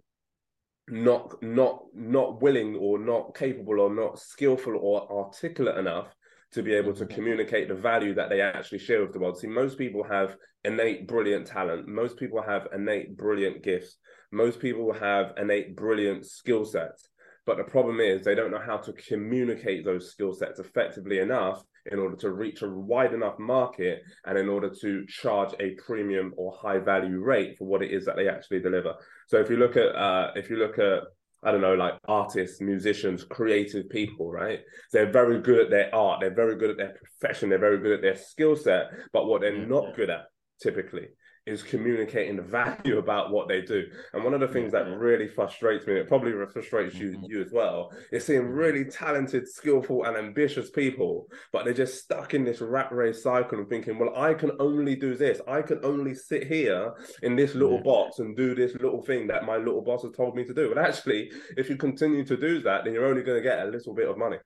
not 0.89 1.41
not 1.41 1.83
not 1.93 2.41
willing 2.41 2.75
or 2.75 2.97
not 2.97 3.35
capable 3.35 3.79
or 3.79 3.93
not 3.93 4.19
skillful 4.19 4.77
or 4.79 5.25
articulate 5.25 5.77
enough 5.77 6.15
to 6.53 6.63
be 6.63 6.73
able 6.73 6.93
to 6.93 7.05
mm-hmm. 7.05 7.13
communicate 7.13 7.67
the 7.67 7.75
value 7.75 8.13
that 8.13 8.29
they 8.29 8.41
actually 8.41 8.79
share 8.79 9.01
with 9.01 9.11
the 9.11 9.19
world. 9.19 9.37
See, 9.37 9.47
most 9.47 9.77
people 9.77 10.03
have 10.03 10.37
innate 10.63 11.07
brilliant 11.07 11.45
talent. 11.47 11.87
Most 11.87 12.17
people 12.17 12.41
have 12.41 12.67
innate 12.73 13.17
brilliant 13.17 13.63
gifts. 13.63 13.97
Most 14.31 14.59
people 14.59 14.93
have 14.93 15.33
innate 15.37 15.75
brilliant 15.75 16.25
skill 16.25 16.65
sets. 16.65 17.07
But 17.45 17.57
the 17.57 17.63
problem 17.63 18.01
is 18.01 18.23
they 18.23 18.35
don't 18.35 18.51
know 18.51 18.61
how 18.63 18.75
to 18.77 18.91
communicate 18.93 19.85
those 19.85 20.11
skill 20.11 20.33
sets 20.33 20.59
effectively 20.59 21.19
enough 21.19 21.63
in 21.89 21.97
order 21.97 22.17
to 22.17 22.31
reach 22.31 22.61
a 22.61 22.69
wide 22.69 23.13
enough 23.13 23.39
market 23.39 24.01
and 24.25 24.37
in 24.37 24.49
order 24.49 24.69
to 24.81 25.05
charge 25.07 25.53
a 25.61 25.71
premium 25.75 26.33
or 26.35 26.51
high 26.51 26.79
value 26.79 27.19
rate 27.19 27.57
for 27.57 27.65
what 27.65 27.81
it 27.81 27.91
is 27.91 28.03
that 28.05 28.17
they 28.17 28.27
actually 28.27 28.59
deliver. 28.59 28.95
So 29.27 29.37
if 29.37 29.49
you 29.49 29.55
look 29.55 29.77
at 29.77 29.95
uh, 29.95 30.31
if 30.35 30.49
you 30.49 30.57
look 30.57 30.77
at 30.77 31.03
I 31.43 31.51
don't 31.51 31.61
know, 31.61 31.75
like 31.75 31.93
artists, 32.07 32.59
musicians, 32.59 33.23
creative 33.23 33.87
people, 33.89 34.29
right? 34.29 34.59
They're 34.91 35.11
very 35.11 35.39
good 35.39 35.59
at 35.59 35.69
their 35.69 35.93
art. 35.95 36.19
They're 36.19 36.33
very 36.33 36.57
good 36.57 36.71
at 36.71 36.77
their 36.77 36.95
profession. 36.95 37.47
They're 37.47 37.59
very 37.59 37.77
good 37.77 37.93
at 37.93 38.01
their 38.01 38.17
skill 38.17 38.57
set. 38.57 38.87
But 39.13 39.27
what 39.27 39.41
they're 39.41 39.65
not 39.65 39.95
good 39.95 40.09
at 40.09 40.25
typically 40.61 41.07
is 41.47 41.63
communicating 41.63 42.35
the 42.35 42.41
value 42.41 42.97
about 42.97 43.31
what 43.31 43.47
they 43.47 43.61
do. 43.61 43.85
And 44.13 44.23
one 44.23 44.33
of 44.33 44.41
the 44.41 44.47
things 44.47 44.71
that 44.73 44.87
really 44.87 45.27
frustrates 45.27 45.87
me, 45.87 45.93
it 45.93 46.07
probably 46.07 46.33
frustrates 46.51 46.95
you, 46.95 47.11
mm-hmm. 47.11 47.25
you 47.25 47.41
as 47.41 47.51
well, 47.51 47.91
is 48.11 48.25
seeing 48.25 48.41
mm-hmm. 48.41 48.51
really 48.51 48.85
talented, 48.85 49.47
skillful, 49.47 50.03
and 50.03 50.17
ambitious 50.17 50.69
people, 50.69 51.27
but 51.51 51.65
they're 51.65 51.73
just 51.73 52.03
stuck 52.03 52.33
in 52.33 52.43
this 52.43 52.61
rat 52.61 52.91
race 52.91 53.23
cycle 53.23 53.59
and 53.59 53.69
thinking, 53.69 53.97
well, 53.97 54.15
I 54.15 54.33
can 54.33 54.51
only 54.59 54.95
do 54.95 55.15
this. 55.15 55.39
I 55.47 55.61
can 55.61 55.79
only 55.83 56.13
sit 56.13 56.47
here 56.47 56.93
in 57.23 57.35
this 57.35 57.55
little 57.55 57.81
box 57.81 58.19
and 58.19 58.35
do 58.35 58.53
this 58.53 58.73
little 58.75 59.01
thing 59.01 59.27
that 59.27 59.45
my 59.45 59.57
little 59.57 59.81
boss 59.81 60.03
has 60.03 60.11
told 60.11 60.35
me 60.35 60.43
to 60.43 60.53
do. 60.53 60.73
But 60.73 60.83
actually, 60.83 61.31
if 61.55 61.69
you 61.69 61.77
continue 61.77 62.25
to 62.25 62.37
do 62.37 62.61
that, 62.63 62.83
then 62.83 62.93
you're 62.93 63.05
only 63.05 63.23
going 63.23 63.41
to 63.41 63.47
get 63.47 63.65
a 63.65 63.71
little 63.71 63.93
bit 63.93 64.09
of 64.09 64.17
money 64.17 64.37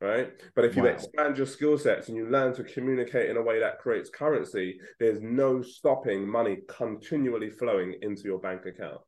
right? 0.00 0.30
But 0.54 0.64
if 0.64 0.76
you 0.76 0.84
wow. 0.84 0.90
expand 0.90 1.36
your 1.36 1.46
skill 1.46 1.76
sets 1.78 2.08
and 2.08 2.16
you 2.16 2.28
learn 2.28 2.54
to 2.54 2.64
communicate 2.64 3.30
in 3.30 3.36
a 3.36 3.42
way 3.42 3.60
that 3.60 3.78
creates 3.78 4.10
currency, 4.10 4.78
there's 5.00 5.20
no 5.20 5.62
stopping 5.62 6.28
money 6.28 6.58
continually 6.68 7.50
flowing 7.50 7.96
into 8.02 8.22
your 8.22 8.38
bank 8.38 8.66
account. 8.66 9.00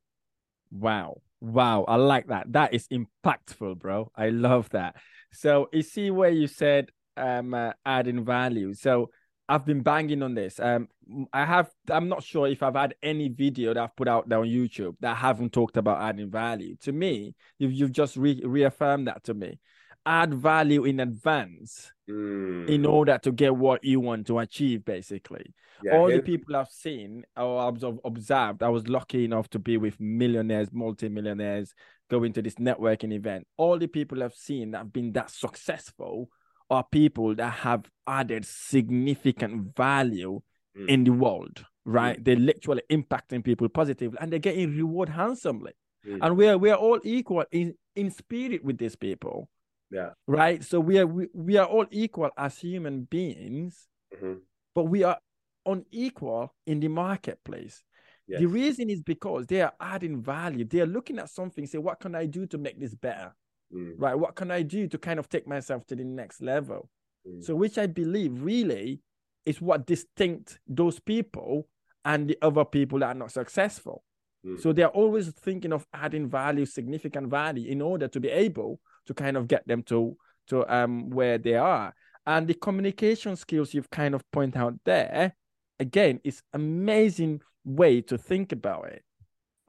Wow. 0.71 1.21
Wow. 1.41 1.85
I 1.85 1.97
like 1.97 2.29
that. 2.29 2.53
That 2.53 2.75
is 2.75 2.89
impactful, 2.89 3.79
bro. 3.79 4.11
I 4.17 4.31
love 4.31 4.69
that. 4.71 4.97
So 5.33 5.69
you 5.73 5.83
see 5.83 6.11
where 6.11 6.31
you 6.31 6.47
said 6.47 6.91
um 7.17 7.55
uh, 7.55 7.73
adding 7.85 8.25
value. 8.25 8.75
So 8.75 9.11
I've 9.49 9.67
been 9.67 9.83
banging 9.83 10.23
on 10.23 10.35
this. 10.35 10.61
Um, 10.61 10.87
I 11.33 11.45
have. 11.45 11.71
I'm 11.91 12.09
not 12.09 12.23
sure 12.23 12.47
if 12.47 12.63
I've 12.63 12.77
had 12.77 12.95
any 13.03 13.29
video 13.29 13.75
that 13.75 13.83
I've 13.83 13.97
put 13.97 14.07
out 14.07 14.29
there 14.29 14.39
on 14.39 14.47
YouTube 14.47 14.95
that 15.01 15.17
haven't 15.17 15.53
talked 15.53 15.77
about 15.77 16.01
adding 16.01 16.31
value. 16.31 16.77
To 16.83 16.93
me, 16.93 17.35
you've 17.59 17.73
you've 17.73 17.91
just 17.91 18.17
re- 18.17 18.41
reaffirmed 18.45 19.09
that 19.09 19.25
to 19.25 19.35
me 19.35 19.59
add 20.07 20.33
value 20.35 20.85
in 20.85 21.01
advance 21.01 21.93
mm. 22.09 22.69
in 22.69 22.87
order 22.87 23.19
to 23.19 23.33
get 23.33 23.55
what 23.55 23.85
you 23.85 24.01
want 24.01 24.27
to 24.27 24.39
achieve 24.39 24.85
basically 24.85 25.55
yeah, 25.83 25.97
all 25.97 26.09
the 26.09 26.21
people 26.21 26.57
i've 26.57 26.71
seen 26.71 27.25
or 27.37 27.69
observed 28.05 28.63
i 28.63 28.69
was 28.69 28.89
lucky 28.89 29.25
enough 29.25 29.49
to 29.49 29.59
be 29.59 29.77
with 29.77 29.99
millionaires 30.01 30.69
multimillionaires 30.73 31.75
going 32.11 32.33
to 32.33 32.43
this 32.43 32.55
networking 32.55 33.13
event 33.13 33.47
all 33.57 33.79
the 33.79 33.87
people 33.87 34.23
i've 34.23 34.35
seen 34.35 34.71
that 34.71 34.79
have 34.79 34.93
been 34.93 35.13
that 35.13 35.31
successful 35.31 36.29
are 36.71 36.85
people 36.91 37.35
that 37.35 37.53
have 37.53 37.85
added 38.07 38.45
significant 38.45 39.77
value 39.77 40.41
mm. 40.77 40.89
in 40.89 41.05
the 41.05 41.11
world 41.11 41.65
right 41.85 42.21
mm. 42.21 42.25
they're 42.25 42.37
literally 42.37 42.83
impacting 42.91 43.45
people 43.45 43.69
positively 43.69 44.19
and 44.21 44.33
they're 44.33 44.39
getting 44.39 44.77
reward 44.77 45.09
handsomely 45.09 45.73
mm. 46.07 46.19
and 46.23 46.37
we're 46.37 46.57
we're 46.57 46.75
all 46.75 47.01
equal 47.05 47.45
in 47.53 47.75
in 47.97 48.11
spirit 48.11 48.65
with 48.65 48.79
these 48.79 48.97
people 48.97 49.49
yeah. 49.91 50.11
Right. 50.27 50.63
So 50.63 50.81
we 50.81 50.99
are 50.99 51.07
we, 51.07 51.29
we 51.35 51.57
are 51.57 51.67
all 51.67 51.87
equal 51.91 52.31
as 52.37 52.59
human 52.59 53.03
beings, 53.03 53.89
mm-hmm. 54.15 54.35
but 54.75 54.85
we 54.85 55.03
are 55.03 55.19
unequal 55.67 56.55
in 56.67 56.81
the 56.81 56.89
marketplace. 56.89 57.83
Yes. 58.27 58.41
The 58.41 58.47
reason 58.47 58.91
is 58.91 59.03
because 59.03 59.47
they 59.47 59.61
are 59.61 59.73
adding 59.81 60.23
value. 60.23 60.65
They 60.65 60.81
are 60.81 60.87
looking 60.87 61.19
at 61.19 61.31
something, 61.31 61.67
say, 61.67 61.79
what 61.79 61.99
can 61.99 62.15
I 62.15 62.27
do 62.27 62.47
to 62.47 62.59
make 62.59 62.79
this 62.79 62.95
better? 62.95 63.35
Mm. 63.75 63.95
Right. 63.99 64.15
What 64.15 64.37
can 64.37 64.53
I 64.53 64.63
do 64.63 64.87
to 64.87 64.99
kind 64.99 65.19
of 65.19 65.29
take 65.29 65.49
myself 65.49 65.85
to 65.87 65.97
the 65.97 66.05
next 66.05 66.41
level? 66.41 66.89
Mm. 67.27 67.43
So, 67.43 67.57
which 67.57 67.77
I 67.77 67.87
believe 67.87 68.41
really 68.43 69.01
is 69.45 69.61
what 69.61 69.87
distinct 69.87 70.61
those 70.69 71.01
people 71.01 71.67
and 72.05 72.29
the 72.29 72.39
other 72.41 72.65
people 72.65 73.01
that 73.01 73.07
are 73.07 73.15
not 73.15 73.33
successful. 73.33 74.05
Mm. 74.47 74.61
So 74.61 74.73
they're 74.73 74.89
always 74.89 75.29
thinking 75.31 75.73
of 75.73 75.87
adding 75.93 76.29
value, 76.29 76.67
significant 76.67 77.29
value, 77.29 77.71
in 77.71 77.83
order 77.83 78.09
to 78.09 78.21
be 78.21 78.29
able 78.29 78.81
to 79.11 79.15
kind 79.15 79.37
of 79.37 79.49
get 79.49 79.67
them 79.67 79.83
to 79.83 80.17
to 80.47 80.65
um 80.73 81.11
where 81.11 81.37
they 81.37 81.57
are. 81.57 81.93
And 82.27 82.47
the 82.47 82.55
communication 82.55 83.35
skills 83.35 83.75
you've 83.75 83.91
kind 83.91 84.15
of 84.15 84.23
point 84.31 84.57
out 84.57 84.75
there, 84.85 85.35
again, 85.81 86.21
is 86.23 86.43
amazing 86.53 87.41
way 87.65 88.03
to 88.03 88.17
think 88.17 88.53
about 88.53 88.87
it. 88.87 89.03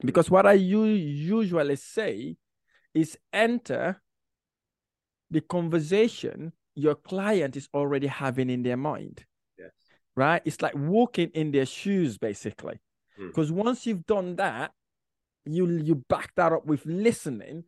Because 0.04 0.30
what 0.30 0.46
I 0.46 0.52
usually 0.52 1.76
say 1.76 2.36
is 2.94 3.18
enter 3.32 4.00
the 5.30 5.40
conversation 5.40 6.52
your 6.74 6.94
client 6.94 7.56
is 7.56 7.68
already 7.74 8.06
having 8.06 8.48
in 8.48 8.62
their 8.62 8.76
mind. 8.76 9.24
Yes. 9.58 9.70
Right? 10.14 10.42
It's 10.44 10.62
like 10.62 10.74
walking 10.76 11.30
in 11.34 11.50
their 11.50 11.66
shoes, 11.66 12.16
basically. 12.16 12.80
Because 13.18 13.48
hmm. 13.48 13.56
once 13.56 13.86
you've 13.86 14.06
done 14.06 14.36
that, 14.36 14.70
you 15.44 15.68
you 15.68 15.96
back 16.08 16.32
that 16.36 16.52
up 16.52 16.66
with 16.66 16.86
listening. 16.86 17.64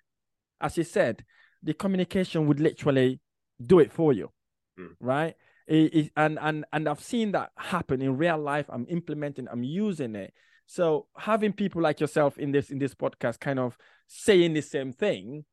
As 0.60 0.76
you 0.76 0.84
said, 0.84 1.24
the 1.64 1.74
communication 1.74 2.46
would 2.46 2.60
literally 2.60 3.20
do 3.64 3.78
it 3.78 3.92
for 3.92 4.12
you, 4.12 4.30
mm. 4.78 4.90
right? 5.00 5.34
It, 5.66 5.94
it, 5.94 6.12
and 6.16 6.38
and 6.40 6.64
and 6.72 6.88
I've 6.88 7.00
seen 7.00 7.32
that 7.32 7.50
happen 7.56 8.02
in 8.02 8.18
real 8.18 8.38
life. 8.38 8.66
I'm 8.68 8.86
implementing. 8.88 9.48
I'm 9.50 9.64
using 9.64 10.14
it. 10.14 10.34
So 10.66 11.06
having 11.16 11.52
people 11.52 11.82
like 11.82 12.00
yourself 12.00 12.38
in 12.38 12.52
this 12.52 12.70
in 12.70 12.78
this 12.78 12.94
podcast, 12.94 13.40
kind 13.40 13.58
of 13.58 13.76
saying 14.06 14.54
the 14.54 14.60
same 14.60 14.92
thing, 14.92 15.44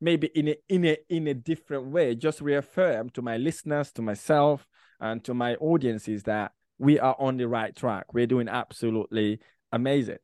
maybe 0.00 0.28
in 0.34 0.48
a 0.48 0.56
in 0.68 0.84
a 0.86 0.96
in 1.08 1.26
a 1.26 1.34
different 1.34 1.86
way, 1.88 2.14
just 2.14 2.40
reaffirm 2.40 3.10
to 3.10 3.22
my 3.22 3.36
listeners, 3.36 3.92
to 3.92 4.02
myself, 4.02 4.66
and 5.00 5.22
to 5.24 5.34
my 5.34 5.54
audiences 5.56 6.22
that 6.24 6.52
we 6.78 6.98
are 6.98 7.16
on 7.18 7.36
the 7.36 7.48
right 7.48 7.76
track. 7.76 8.14
We're 8.14 8.26
doing 8.26 8.48
absolutely 8.48 9.40
amazing. 9.70 10.18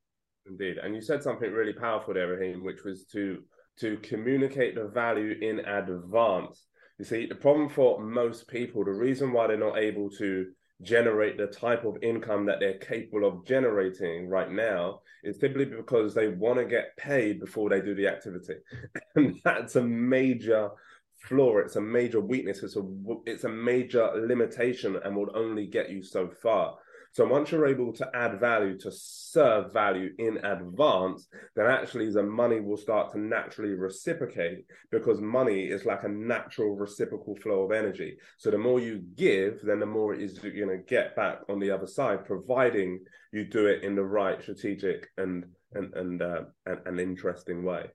Indeed, 0.46 0.76
and 0.78 0.94
you 0.94 1.00
said 1.00 1.22
something 1.22 1.50
really 1.50 1.72
powerful 1.72 2.14
there, 2.14 2.28
Rahim, 2.28 2.64
which 2.64 2.84
was 2.84 3.04
to 3.12 3.42
to 3.80 3.96
communicate 3.98 4.74
the 4.74 4.84
value 4.84 5.36
in 5.40 5.60
advance. 5.60 6.66
You 6.98 7.04
see, 7.04 7.26
the 7.26 7.34
problem 7.34 7.68
for 7.68 8.00
most 8.00 8.46
people, 8.48 8.84
the 8.84 8.92
reason 8.92 9.32
why 9.32 9.48
they're 9.48 9.56
not 9.56 9.78
able 9.78 10.10
to 10.10 10.46
generate 10.82 11.36
the 11.36 11.46
type 11.46 11.84
of 11.84 11.96
income 12.02 12.46
that 12.46 12.60
they're 12.60 12.78
capable 12.78 13.26
of 13.26 13.46
generating 13.46 14.28
right 14.28 14.50
now 14.50 15.00
is 15.22 15.40
simply 15.40 15.64
because 15.64 16.14
they 16.14 16.28
want 16.28 16.58
to 16.58 16.64
get 16.64 16.96
paid 16.96 17.40
before 17.40 17.70
they 17.70 17.80
do 17.80 17.94
the 17.94 18.06
activity. 18.06 18.54
and 19.16 19.40
that's 19.44 19.76
a 19.76 19.82
major 19.82 20.70
flaw. 21.16 21.58
It's 21.58 21.76
a 21.76 21.80
major 21.80 22.20
weakness. 22.20 22.62
It's 22.62 22.76
a 22.76 22.82
it's 23.24 23.44
a 23.44 23.48
major 23.48 24.10
limitation 24.14 24.96
and 25.02 25.16
will 25.16 25.30
only 25.34 25.66
get 25.66 25.90
you 25.90 26.02
so 26.02 26.28
far. 26.28 26.76
So 27.14 27.24
once 27.24 27.52
you're 27.52 27.68
able 27.68 27.92
to 27.92 28.10
add 28.12 28.40
value, 28.40 28.76
to 28.78 28.90
serve 28.90 29.72
value 29.72 30.10
in 30.18 30.44
advance, 30.44 31.28
then 31.54 31.66
actually 31.66 32.10
the 32.10 32.24
money 32.24 32.58
will 32.58 32.76
start 32.76 33.12
to 33.12 33.20
naturally 33.20 33.74
reciprocate 33.74 34.64
because 34.90 35.20
money 35.20 35.66
is 35.66 35.84
like 35.84 36.02
a 36.02 36.08
natural 36.08 36.74
reciprocal 36.74 37.36
flow 37.36 37.62
of 37.62 37.70
energy. 37.70 38.16
So 38.36 38.50
the 38.50 38.58
more 38.58 38.80
you 38.80 39.00
give, 39.14 39.60
then 39.62 39.78
the 39.78 39.86
more 39.86 40.12
it 40.12 40.22
is 40.22 40.42
you're 40.42 40.66
going 40.66 40.76
to 40.76 40.84
get 40.84 41.14
back 41.14 41.38
on 41.48 41.60
the 41.60 41.70
other 41.70 41.86
side, 41.86 42.24
providing 42.24 42.98
you 43.32 43.44
do 43.44 43.66
it 43.66 43.84
in 43.84 43.94
the 43.94 44.02
right 44.02 44.42
strategic 44.42 45.06
and 45.16 45.44
and 45.72 45.94
and 45.94 46.20
uh, 46.20 46.42
and, 46.66 46.80
and 46.84 46.98
interesting 46.98 47.62
way. 47.62 47.90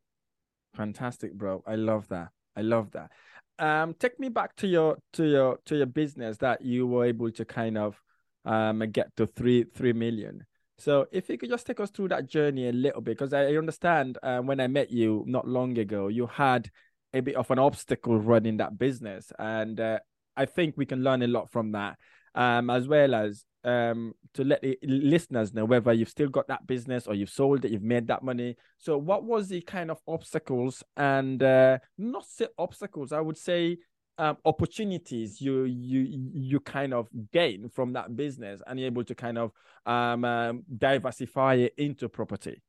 Fantastic, 0.75 1.34
bro. 1.34 1.62
I 1.67 1.75
love 1.75 2.08
that. 2.08 2.29
I 2.55 2.62
love 2.62 2.91
that. 2.91 3.12
Um, 3.60 3.95
take 3.99 4.17
me 4.17 4.29
back 4.29 4.55
to 4.58 4.67
your 4.67 4.97
to 5.12 5.25
your 5.25 5.60
to 5.65 5.75
your 5.75 5.88
business 5.88 6.38
that 6.38 6.62
you 6.62 6.88
were 6.88 7.03
able 7.03 7.32
to 7.32 7.43
kind 7.43 7.77
of 7.77 8.01
um, 8.45 8.82
and 8.82 8.93
get 8.93 9.15
to 9.17 9.28
three 9.28 9.63
three 9.63 9.93
million. 9.93 10.45
So 10.78 11.08
if 11.12 11.30
you 11.30 11.38
could 11.38 11.49
just 11.49 11.65
take 11.67 11.80
us 11.82 11.91
through 11.91 12.10
that 12.10 12.28
journey 12.28 12.69
a 12.69 12.71
little 12.71 13.02
bit, 13.02 13.17
because 13.17 13.34
I 13.34 13.56
understand 13.56 14.17
um, 14.23 14.47
when 14.47 14.60
I 14.60 14.67
met 14.67 14.91
you 14.91 15.23
not 15.28 15.47
long 15.47 15.78
ago, 15.78 16.08
you 16.08 16.28
had 16.28 16.69
a 17.13 17.21
bit 17.21 17.36
of 17.36 17.49
an 17.52 17.60
obstacle 17.60 18.17
running 18.19 18.58
that 18.58 18.78
business, 18.78 19.32
and 19.39 19.80
uh, 19.80 19.99
I 20.38 20.45
think 20.45 20.75
we 20.78 20.86
can 20.86 21.04
learn 21.04 21.21
a 21.21 21.28
lot 21.28 21.49
from 21.52 21.71
that. 21.73 21.97
um, 22.36 22.69
as 22.69 22.88
well 22.88 23.15
as 23.15 23.43
um, 23.63 24.13
to 24.34 24.43
let 24.43 24.62
the 24.62 24.78
listeners 24.84 25.54
know 25.54 25.65
whether 25.65 25.91
you've 25.91 26.10
still 26.10 26.30
got 26.30 26.47
that 26.47 26.65
business 26.67 27.08
or 27.08 27.13
you've 27.15 27.30
sold 27.30 27.65
it, 27.65 27.71
you've 27.71 27.82
made 27.82 28.08
that 28.08 28.23
money. 28.23 28.56
So, 28.78 28.97
what 28.97 29.23
was 29.23 29.49
the 29.49 29.62
kind 29.62 29.91
of 29.91 29.99
obstacles 30.08 30.84
and 30.95 31.41
uh, 31.43 31.80
not 31.97 32.25
say 32.25 32.47
obstacles, 32.58 33.12
I 33.12 33.19
would 33.19 33.38
say 33.38 33.78
um, 34.19 34.38
opportunities 34.45 35.41
you 35.41 35.63
you 35.63 36.01
you 36.34 36.60
kind 36.60 36.93
of 36.93 37.08
gain 37.32 37.69
from 37.69 37.93
that 37.93 38.15
business 38.15 38.62
and 38.67 38.79
you're 38.79 38.88
able 38.88 39.03
to 39.05 39.15
kind 39.15 39.38
of 39.38 39.51
um, 39.86 40.25
um, 40.25 40.63
diversify 40.77 41.55
it 41.55 41.73
into 41.77 42.10
property? 42.10 42.62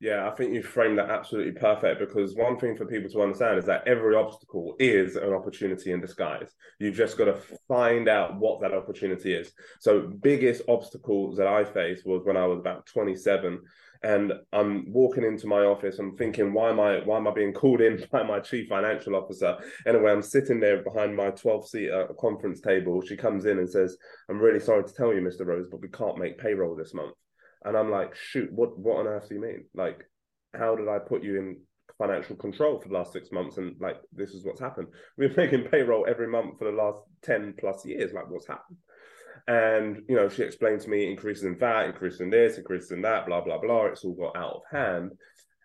Yeah, 0.00 0.28
I 0.28 0.30
think 0.30 0.52
you 0.52 0.62
framed 0.62 0.98
that 0.98 1.10
absolutely 1.10 1.52
perfect 1.60 1.98
because 1.98 2.36
one 2.36 2.56
thing 2.56 2.76
for 2.76 2.86
people 2.86 3.10
to 3.10 3.20
understand 3.20 3.58
is 3.58 3.64
that 3.64 3.88
every 3.88 4.14
obstacle 4.14 4.76
is 4.78 5.16
an 5.16 5.32
opportunity 5.32 5.90
in 5.90 6.00
disguise. 6.00 6.54
You've 6.78 6.94
just 6.94 7.18
got 7.18 7.24
to 7.24 7.40
find 7.66 8.08
out 8.08 8.36
what 8.38 8.60
that 8.60 8.72
opportunity 8.72 9.34
is. 9.34 9.50
So, 9.80 10.02
biggest 10.02 10.62
obstacles 10.68 11.36
that 11.38 11.48
I 11.48 11.64
faced 11.64 12.06
was 12.06 12.24
when 12.24 12.36
I 12.36 12.46
was 12.46 12.60
about 12.60 12.86
27 12.86 13.60
and 14.02 14.32
I'm 14.52 14.92
walking 14.92 15.24
into 15.24 15.46
my 15.46 15.60
office. 15.60 15.98
I'm 15.98 16.16
thinking, 16.16 16.52
why 16.52 16.70
am 16.70 16.80
I 16.80 17.00
why 17.04 17.16
am 17.16 17.26
I 17.26 17.32
being 17.32 17.52
called 17.52 17.80
in 17.80 18.04
by 18.12 18.22
my 18.22 18.40
chief 18.40 18.68
financial 18.68 19.16
officer? 19.16 19.56
Anyway, 19.86 20.12
I'm 20.12 20.22
sitting 20.22 20.60
there 20.60 20.82
behind 20.82 21.16
my 21.16 21.30
12 21.30 21.68
seat 21.68 21.90
conference 22.20 22.60
table. 22.60 23.02
She 23.02 23.16
comes 23.16 23.44
in 23.44 23.58
and 23.58 23.68
says, 23.68 23.96
"I'm 24.28 24.38
really 24.38 24.60
sorry 24.60 24.84
to 24.84 24.94
tell 24.94 25.12
you, 25.12 25.20
Mr. 25.20 25.46
Rose, 25.46 25.66
but 25.70 25.80
we 25.80 25.88
can't 25.88 26.18
make 26.18 26.38
payroll 26.38 26.76
this 26.76 26.94
month." 26.94 27.14
And 27.64 27.76
I'm 27.76 27.90
like, 27.90 28.14
shoot, 28.14 28.52
what 28.52 28.78
what 28.78 28.98
on 28.98 29.06
earth 29.06 29.28
do 29.28 29.34
you 29.34 29.40
mean? 29.40 29.64
Like, 29.74 30.04
how 30.54 30.76
did 30.76 30.88
I 30.88 30.98
put 30.98 31.22
you 31.22 31.38
in 31.38 31.60
financial 31.98 32.36
control 32.36 32.78
for 32.78 32.88
the 32.88 32.94
last 32.94 33.12
six 33.12 33.32
months? 33.32 33.58
And 33.58 33.74
like, 33.80 33.96
this 34.12 34.30
is 34.30 34.44
what's 34.44 34.60
happened. 34.60 34.88
We've 35.16 35.34
been 35.34 35.50
making 35.50 35.70
payroll 35.70 36.06
every 36.08 36.28
month 36.28 36.58
for 36.58 36.64
the 36.64 36.76
last 36.76 36.98
10 37.22 37.54
plus 37.58 37.84
years. 37.84 38.12
Like, 38.12 38.30
what's 38.30 38.46
happened? 38.46 38.78
And 39.48 40.02
you 40.08 40.14
know, 40.14 40.28
she 40.28 40.42
explained 40.42 40.82
to 40.82 40.90
me 40.90 41.10
increases 41.10 41.44
in 41.44 41.58
VAT, 41.58 41.86
increases 41.86 42.20
in 42.20 42.30
this, 42.30 42.58
increases 42.58 42.92
in 42.92 43.02
that, 43.02 43.26
blah, 43.26 43.40
blah, 43.40 43.58
blah. 43.58 43.86
It's 43.86 44.04
all 44.04 44.14
got 44.14 44.36
out 44.36 44.56
of 44.56 44.62
hand. 44.70 45.12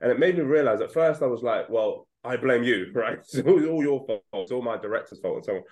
And 0.01 0.11
it 0.11 0.19
made 0.19 0.37
me 0.37 0.43
realize 0.43 0.81
at 0.81 0.93
first 0.93 1.21
I 1.21 1.27
was 1.27 1.43
like, 1.43 1.69
well, 1.69 2.07
I 2.23 2.37
blame 2.37 2.63
you, 2.63 2.87
right? 2.95 3.19
It's 3.19 3.39
all 3.39 3.83
your 3.83 4.05
fault, 4.07 4.23
it's 4.33 4.51
all 4.51 4.61
my 4.61 4.77
director's 4.77 5.19
fault, 5.19 5.35
and 5.35 5.45
so 5.45 5.55
on. 5.55 5.63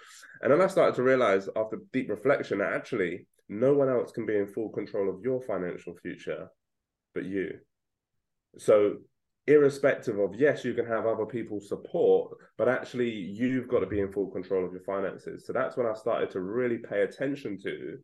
And 0.42 0.52
then 0.52 0.62
I 0.62 0.68
started 0.68 0.96
to 0.96 1.04
realize 1.04 1.48
after 1.56 1.80
deep 1.94 2.10
reflection 2.10 2.60
that 2.60 2.74
actually 2.74 3.26
no 3.48 3.74
one 3.74 3.90
else 3.90 4.12
can 4.12 4.26
be 4.26 4.36
in 4.36 4.48
full 4.48 4.70
control 4.70 5.10
of 5.10 5.22
your 5.22 5.42
financial 5.42 5.96
future 6.02 6.50
but 7.14 7.26
you. 7.26 7.60
So, 8.58 8.98
irrespective 9.48 10.20
of, 10.20 10.36
yes, 10.36 10.64
you 10.64 10.74
can 10.74 10.86
have 10.86 11.06
other 11.06 11.26
people's 11.26 11.68
support, 11.68 12.38
but 12.58 12.68
actually, 12.68 13.10
you've 13.10 13.68
got 13.68 13.80
to 13.80 13.88
be 13.88 14.00
in 14.00 14.12
full 14.12 14.30
control 14.30 14.66
of 14.66 14.72
your 14.72 14.84
finances. 14.84 15.46
So, 15.46 15.54
that's 15.54 15.78
when 15.78 15.88
I 15.88 15.94
started 15.94 16.32
to 16.32 16.42
really 16.42 16.78
pay 16.78 17.02
attention 17.02 17.58
to 17.64 17.98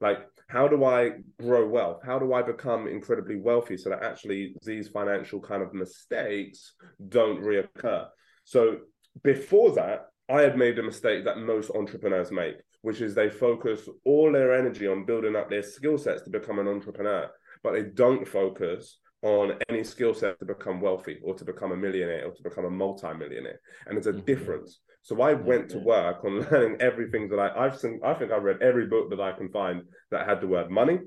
like, 0.00 0.18
how 0.48 0.68
do 0.68 0.84
I 0.84 1.12
grow 1.40 1.66
wealth? 1.66 2.02
How 2.04 2.18
do 2.18 2.34
I 2.34 2.42
become 2.42 2.86
incredibly 2.86 3.36
wealthy 3.36 3.76
so 3.76 3.88
that 3.90 4.02
actually 4.02 4.54
these 4.62 4.88
financial 4.88 5.40
kind 5.40 5.62
of 5.62 5.72
mistakes 5.72 6.74
don't 7.08 7.42
reoccur? 7.42 8.06
So, 8.44 8.78
before 9.24 9.74
that, 9.76 10.06
I 10.28 10.42
had 10.42 10.58
made 10.58 10.78
a 10.78 10.82
mistake 10.82 11.24
that 11.24 11.38
most 11.38 11.70
entrepreneurs 11.70 12.30
make, 12.30 12.56
which 12.82 13.00
is 13.00 13.14
they 13.14 13.30
focus 13.30 13.88
all 14.04 14.32
their 14.32 14.54
energy 14.54 14.86
on 14.86 15.06
building 15.06 15.36
up 15.36 15.48
their 15.48 15.62
skill 15.62 15.98
sets 15.98 16.22
to 16.22 16.30
become 16.30 16.58
an 16.58 16.68
entrepreneur, 16.68 17.30
but 17.62 17.72
they 17.72 17.82
don't 17.82 18.26
focus 18.26 18.98
on 19.22 19.58
any 19.68 19.82
skill 19.82 20.14
set 20.14 20.38
to 20.38 20.44
become 20.44 20.80
wealthy 20.80 21.18
or 21.22 21.34
to 21.34 21.44
become 21.44 21.72
a 21.72 21.76
millionaire 21.76 22.26
or 22.26 22.32
to 22.32 22.42
become 22.42 22.64
a 22.64 22.70
multi-millionaire. 22.70 23.60
And 23.86 23.96
there's 23.96 24.06
a 24.06 24.12
mm-hmm. 24.12 24.24
difference. 24.24 24.80
So 25.02 25.20
I 25.22 25.32
went 25.34 25.70
to 25.70 25.78
work 25.78 26.24
on 26.24 26.40
learning 26.50 26.76
everything 26.80 27.28
that 27.30 27.38
I, 27.38 27.66
I've 27.66 27.78
seen, 27.78 28.00
I 28.04 28.14
think 28.14 28.32
I've 28.32 28.42
read 28.42 28.62
every 28.62 28.86
book 28.86 29.10
that 29.10 29.20
I 29.20 29.32
can 29.32 29.50
find 29.50 29.82
that 30.10 30.28
had 30.28 30.40
the 30.40 30.46
word 30.46 30.70
money, 30.70 30.98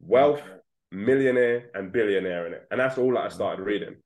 wealth, 0.00 0.42
millionaire, 0.90 1.70
and 1.74 1.92
billionaire 1.92 2.46
in 2.46 2.54
it. 2.54 2.66
And 2.70 2.80
that's 2.80 2.98
all 2.98 3.12
that 3.14 3.24
I 3.24 3.28
started 3.28 3.62
reading. 3.62 3.96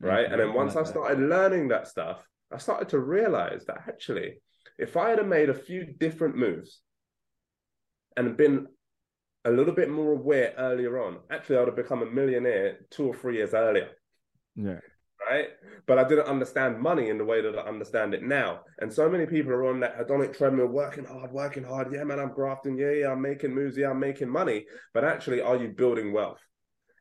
Right. 0.00 0.24
Mm-hmm. 0.24 0.32
And 0.32 0.40
then 0.40 0.54
once 0.54 0.76
I 0.76 0.84
started 0.84 1.20
learning 1.20 1.68
that 1.68 1.88
stuff, 1.88 2.24
I 2.52 2.58
started 2.58 2.88
to 2.90 2.98
realize 2.98 3.64
that 3.66 3.78
actually, 3.88 4.40
if 4.78 4.96
I 4.96 5.10
had 5.10 5.26
made 5.26 5.50
a 5.50 5.54
few 5.54 5.84
different 5.84 6.36
moves 6.36 6.80
and 8.16 8.36
been 8.36 8.68
a 9.44 9.50
little 9.50 9.74
bit 9.74 9.90
more 9.90 10.12
aware 10.12 10.54
earlier 10.58 11.02
on, 11.02 11.18
actually, 11.30 11.56
I 11.56 11.60
would 11.60 11.68
have 11.68 11.76
become 11.76 12.02
a 12.02 12.06
millionaire 12.06 12.78
two 12.90 13.06
or 13.06 13.14
three 13.14 13.36
years 13.36 13.54
earlier. 13.54 13.88
Yeah. 14.56 14.80
Right. 15.28 15.48
But 15.86 15.98
I 15.98 16.04
didn't 16.04 16.26
understand 16.26 16.80
money 16.80 17.10
in 17.10 17.18
the 17.18 17.24
way 17.24 17.40
that 17.42 17.58
I 17.58 17.62
understand 17.62 18.14
it 18.14 18.22
now. 18.22 18.60
And 18.78 18.92
so 18.92 19.08
many 19.10 19.26
people 19.26 19.52
are 19.52 19.66
on 19.66 19.80
that 19.80 19.98
hedonic 19.98 20.36
treadmill, 20.36 20.66
working 20.66 21.04
hard, 21.04 21.32
working 21.32 21.64
hard. 21.64 21.92
Yeah, 21.92 22.04
man, 22.04 22.20
I'm 22.20 22.32
grafting. 22.32 22.78
Yeah, 22.78 22.92
yeah, 22.92 23.12
I'm 23.12 23.20
making 23.20 23.54
moves. 23.54 23.76
Yeah, 23.76 23.90
I'm 23.90 24.00
making 24.00 24.28
money. 24.28 24.66
But 24.94 25.04
actually, 25.04 25.40
are 25.40 25.56
you 25.56 25.68
building 25.68 26.12
wealth? 26.12 26.40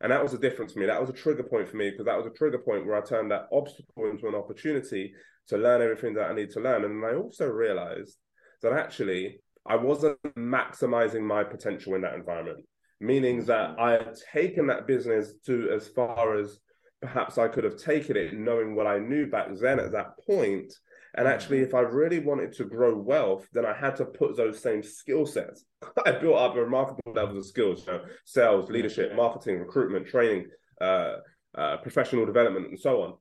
And 0.02 0.12
that 0.12 0.22
was 0.22 0.34
a 0.34 0.38
difference 0.38 0.74
for 0.74 0.80
me. 0.80 0.88
That 0.88 1.02
was 1.02 1.10
a 1.10 1.14
trigger 1.14 1.44
point 1.44 1.70
for 1.70 1.78
me 1.78 1.90
because 1.90 2.06
that 2.06 2.18
was 2.18 2.28
a 2.28 2.32
trigger 2.32 2.60
point 2.60 2.86
where 2.86 2.96
I 2.96 3.02
turned 3.02 3.32
that 3.32 3.48
obstacle 3.52 4.10
into 4.10 4.28
an 4.28 4.36
opportunity 4.36 5.14
to 5.48 5.58
learn 5.58 5.82
everything 5.82 6.14
that 6.16 6.30
I 6.30 6.34
need 6.34 6.52
to 6.52 6.60
learn. 6.60 6.84
And 6.84 7.04
I 7.06 7.16
also 7.16 7.48
realized 7.48 8.18
that 8.62 8.74
actually 8.74 9.42
I 9.68 9.76
wasn't 9.76 10.22
maximizing 10.38 11.22
my 11.22 11.44
potential 11.44 11.96
in 11.96 12.02
that 12.02 12.16
environment, 12.16 12.66
meaning 13.00 13.46
that 13.46 13.80
I 13.80 13.92
had 13.92 14.16
taken 14.34 14.68
that 14.68 14.88
business 14.88 15.34
to 15.46 15.70
as 15.72 15.88
far 15.88 16.38
as 16.38 16.60
perhaps 17.02 17.38
I 17.38 17.48
could 17.48 17.64
have 17.64 17.78
taken 17.78 18.18
it, 18.18 18.34
knowing 18.34 18.76
what 18.76 18.88
I 18.88 19.00
knew 19.00 19.28
back 19.28 19.48
then 19.60 19.80
at 19.80 19.92
that 19.92 20.18
point. 20.26 20.74
And 21.16 21.28
actually, 21.28 21.60
if 21.60 21.74
I 21.74 21.82
really 21.82 22.20
wanted 22.20 22.54
to 22.54 22.66
grow 22.66 22.96
wealth, 22.96 23.48
then 23.54 23.66
I 23.66 23.74
had 23.74 23.96
to 23.98 24.06
put 24.06 24.38
those 24.38 24.62
same 24.62 24.84
skill 24.84 25.26
sets. 25.26 25.66
I 26.06 26.12
built 26.12 26.38
up 26.38 26.56
remarkable 26.56 27.14
levels 27.14 27.38
of 27.38 27.46
skills, 27.46 27.86
you 27.86 27.94
know, 27.94 28.02
sales, 28.26 28.70
leadership, 28.70 29.16
marketing, 29.16 29.60
recruitment, 29.60 30.08
training, 30.08 30.48
uh, 30.80 31.16
uh, 31.58 31.78
professional 31.78 32.26
development, 32.26 32.68
and 32.68 32.80
so 32.80 33.02
on. 33.02 33.14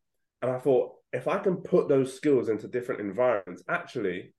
And 0.43 0.51
I 0.51 0.59
thought, 0.59 0.93
if 1.13 1.27
I 1.27 1.39
can 1.39 1.57
put 1.57 1.89
those 1.89 2.15
skills 2.15 2.49
into 2.49 2.69
different 2.69 3.01
environments, 3.01 3.63
actually, 3.69 4.35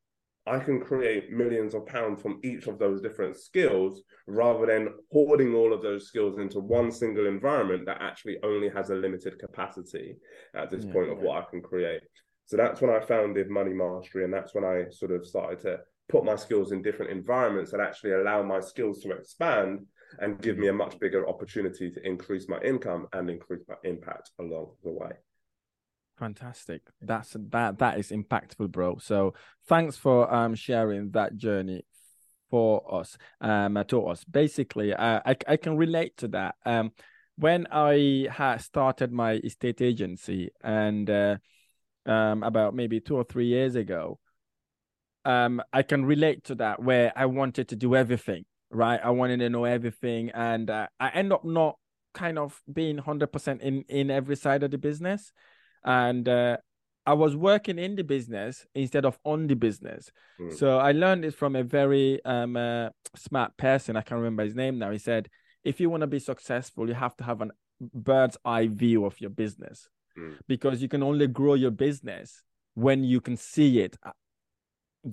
I 0.47 0.59
can 0.59 0.79
create 0.79 1.31
millions 1.31 1.73
of 1.73 1.85
pounds 1.85 2.21
from 2.21 2.39
each 2.43 2.67
of 2.67 2.79
those 2.79 3.01
different 3.01 3.35
skills 3.35 4.01
rather 4.27 4.65
than 4.65 4.89
hoarding 5.11 5.53
all 5.53 5.73
of 5.73 5.81
those 5.81 6.07
skills 6.07 6.39
into 6.39 6.59
one 6.59 6.91
single 6.91 7.27
environment 7.27 7.85
that 7.85 8.01
actually 8.01 8.37
only 8.43 8.69
has 8.69 8.89
a 8.89 8.95
limited 8.95 9.37
capacity 9.39 10.15
at 10.55 10.71
this 10.71 10.85
yeah, 10.85 10.93
point 10.93 11.11
of 11.11 11.17
yeah. 11.17 11.23
what 11.25 11.43
I 11.43 11.49
can 11.49 11.61
create. 11.61 12.01
So 12.45 12.55
that's 12.55 12.79
when 12.79 12.89
I 12.89 13.01
founded 13.01 13.49
Money 13.49 13.73
Mastery, 13.73 14.23
and 14.23 14.33
that's 14.33 14.55
when 14.55 14.63
I 14.63 14.85
sort 14.89 15.11
of 15.11 15.27
started 15.27 15.59
to 15.61 15.79
put 16.07 16.23
my 16.23 16.37
skills 16.37 16.71
in 16.71 16.81
different 16.81 17.11
environments 17.11 17.71
that 17.71 17.81
actually 17.81 18.13
allow 18.13 18.41
my 18.41 18.61
skills 18.61 19.01
to 19.01 19.11
expand 19.11 19.85
and 20.19 20.41
give 20.41 20.57
me 20.57 20.69
a 20.69 20.73
much 20.73 20.97
bigger 20.99 21.27
opportunity 21.27 21.91
to 21.91 22.07
increase 22.07 22.47
my 22.47 22.59
income 22.61 23.07
and 23.11 23.29
increase 23.29 23.63
my 23.67 23.75
impact 23.83 24.31
along 24.39 24.71
the 24.83 24.91
way. 24.91 25.11
Fantastic. 26.17 26.81
That's 26.99 27.35
that 27.51 27.77
that 27.77 27.99
is 27.99 28.09
impactful, 28.09 28.71
bro. 28.71 28.97
So 28.97 29.35
thanks 29.67 29.97
for 29.97 30.33
um 30.33 30.55
sharing 30.55 31.11
that 31.11 31.37
journey 31.37 31.85
for 32.49 32.81
us 32.91 33.17
um 33.39 33.83
to 33.87 34.07
us. 34.07 34.23
Basically, 34.23 34.93
uh, 34.93 35.21
I 35.25 35.35
I 35.47 35.57
can 35.57 35.77
relate 35.77 36.17
to 36.17 36.27
that. 36.29 36.55
Um, 36.65 36.91
when 37.35 37.67
I 37.71 38.27
had 38.31 38.61
started 38.61 39.11
my 39.11 39.33
estate 39.33 39.79
agency 39.81 40.49
and 40.63 41.07
uh, 41.07 41.37
um 42.07 42.41
about 42.41 42.73
maybe 42.73 42.99
two 42.99 43.15
or 43.15 43.23
three 43.23 43.45
years 43.47 43.75
ago, 43.75 44.19
um 45.23 45.61
I 45.71 45.83
can 45.83 46.03
relate 46.03 46.45
to 46.45 46.55
that 46.55 46.81
where 46.81 47.13
I 47.15 47.27
wanted 47.27 47.67
to 47.69 47.75
do 47.75 47.95
everything. 47.95 48.45
Right, 48.71 48.99
I 49.01 49.11
wanted 49.11 49.37
to 49.39 49.49
know 49.49 49.65
everything, 49.65 50.31
and 50.31 50.69
uh, 50.69 50.87
I 50.99 51.09
end 51.09 51.31
up 51.31 51.45
not 51.45 51.77
kind 52.13 52.39
of 52.39 52.59
being 52.73 52.97
hundred 52.97 53.27
percent 53.27 53.61
in 53.61 53.83
in 53.87 54.09
every 54.09 54.35
side 54.35 54.63
of 54.63 54.71
the 54.71 54.79
business 54.79 55.31
and 55.83 56.27
uh, 56.27 56.57
I 57.05 57.13
was 57.13 57.35
working 57.35 57.79
in 57.79 57.95
the 57.95 58.03
business 58.03 58.65
instead 58.75 59.05
of 59.05 59.17
on 59.23 59.47
the 59.47 59.55
business. 59.55 60.11
Mm. 60.39 60.57
So 60.57 60.77
I 60.77 60.91
learned 60.91 61.23
this 61.23 61.35
from 61.35 61.55
a 61.55 61.63
very 61.63 62.23
um, 62.25 62.57
uh, 62.57 62.89
smart 63.15 63.55
person. 63.57 63.95
I 63.95 64.01
can't 64.01 64.19
remember 64.19 64.43
his 64.43 64.55
name 64.55 64.77
now. 64.77 64.91
He 64.91 64.97
said, 64.97 65.29
if 65.63 65.79
you 65.79 65.89
want 65.89 66.01
to 66.01 66.07
be 66.07 66.19
successful, 66.19 66.87
you 66.87 66.93
have 66.93 67.15
to 67.17 67.23
have 67.23 67.41
a 67.41 67.49
bird's 67.93 68.37
eye 68.43 68.67
view 68.67 69.05
of 69.05 69.19
your 69.21 69.29
business 69.29 69.89
mm. 70.17 70.35
because 70.47 70.81
you 70.81 70.87
can 70.87 71.03
only 71.03 71.27
grow 71.27 71.53
your 71.53 71.71
business 71.71 72.43
when 72.73 73.03
you 73.03 73.21
can 73.21 73.37
see 73.37 73.79
it 73.79 73.97
uh, 74.03 74.11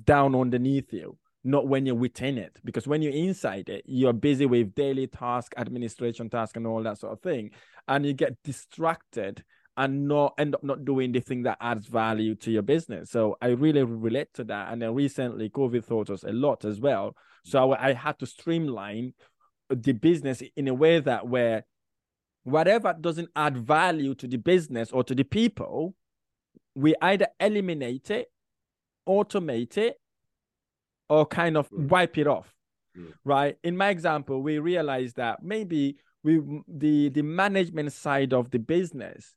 down 0.04 0.34
underneath 0.34 0.92
you 0.92 1.16
not 1.44 1.68
when 1.68 1.84
you're 1.84 1.94
within 1.94 2.38
it 2.38 2.58
because 2.64 2.86
when 2.86 3.02
you're 3.02 3.12
inside 3.12 3.68
it 3.68 3.84
you're 3.86 4.14
busy 4.14 4.46
with 4.46 4.74
daily 4.74 5.06
task 5.06 5.52
administration 5.58 6.30
task 6.30 6.56
and 6.56 6.66
all 6.66 6.82
that 6.82 6.98
sort 6.98 7.12
of 7.12 7.20
thing 7.20 7.50
and 7.86 8.06
you 8.06 8.14
get 8.14 8.34
distracted 8.42 9.44
and 9.76 10.06
not 10.06 10.34
end 10.38 10.54
up 10.54 10.62
not 10.62 10.84
doing 10.84 11.12
the 11.12 11.20
thing 11.20 11.42
that 11.42 11.58
adds 11.60 11.86
value 11.86 12.34
to 12.36 12.50
your 12.50 12.62
business. 12.62 13.10
So 13.10 13.36
I 13.42 13.48
really 13.48 13.82
relate 13.82 14.32
to 14.34 14.44
that. 14.44 14.72
And 14.72 14.80
then 14.80 14.94
recently, 14.94 15.50
COVID 15.50 15.86
taught 15.86 16.10
us 16.10 16.22
a 16.22 16.32
lot 16.32 16.64
as 16.64 16.80
well. 16.80 17.16
So 17.44 17.72
I, 17.72 17.88
I 17.88 17.92
had 17.92 18.18
to 18.20 18.26
streamline 18.26 19.14
the 19.68 19.92
business 19.92 20.42
in 20.56 20.68
a 20.68 20.74
way 20.74 21.00
that 21.00 21.26
where 21.26 21.64
whatever 22.44 22.94
doesn't 22.98 23.30
add 23.34 23.56
value 23.56 24.14
to 24.16 24.28
the 24.28 24.36
business 24.36 24.92
or 24.92 25.02
to 25.04 25.14
the 25.14 25.24
people, 25.24 25.94
we 26.74 26.94
either 27.02 27.26
eliminate 27.40 28.10
it, 28.10 28.30
automate 29.08 29.76
it, 29.76 30.00
or 31.08 31.26
kind 31.26 31.56
of 31.56 31.68
mm. 31.70 31.88
wipe 31.88 32.16
it 32.16 32.26
off. 32.26 32.54
mm. 32.96 33.12
right? 33.24 33.56
In 33.64 33.76
my 33.76 33.88
example, 33.88 34.40
we 34.40 34.58
realized 34.58 35.16
that 35.16 35.42
maybe 35.42 35.96
we 36.22 36.40
the 36.68 37.10
the 37.10 37.22
management 37.22 37.92
side 37.92 38.32
of 38.32 38.50
the 38.50 38.58
business 38.58 39.34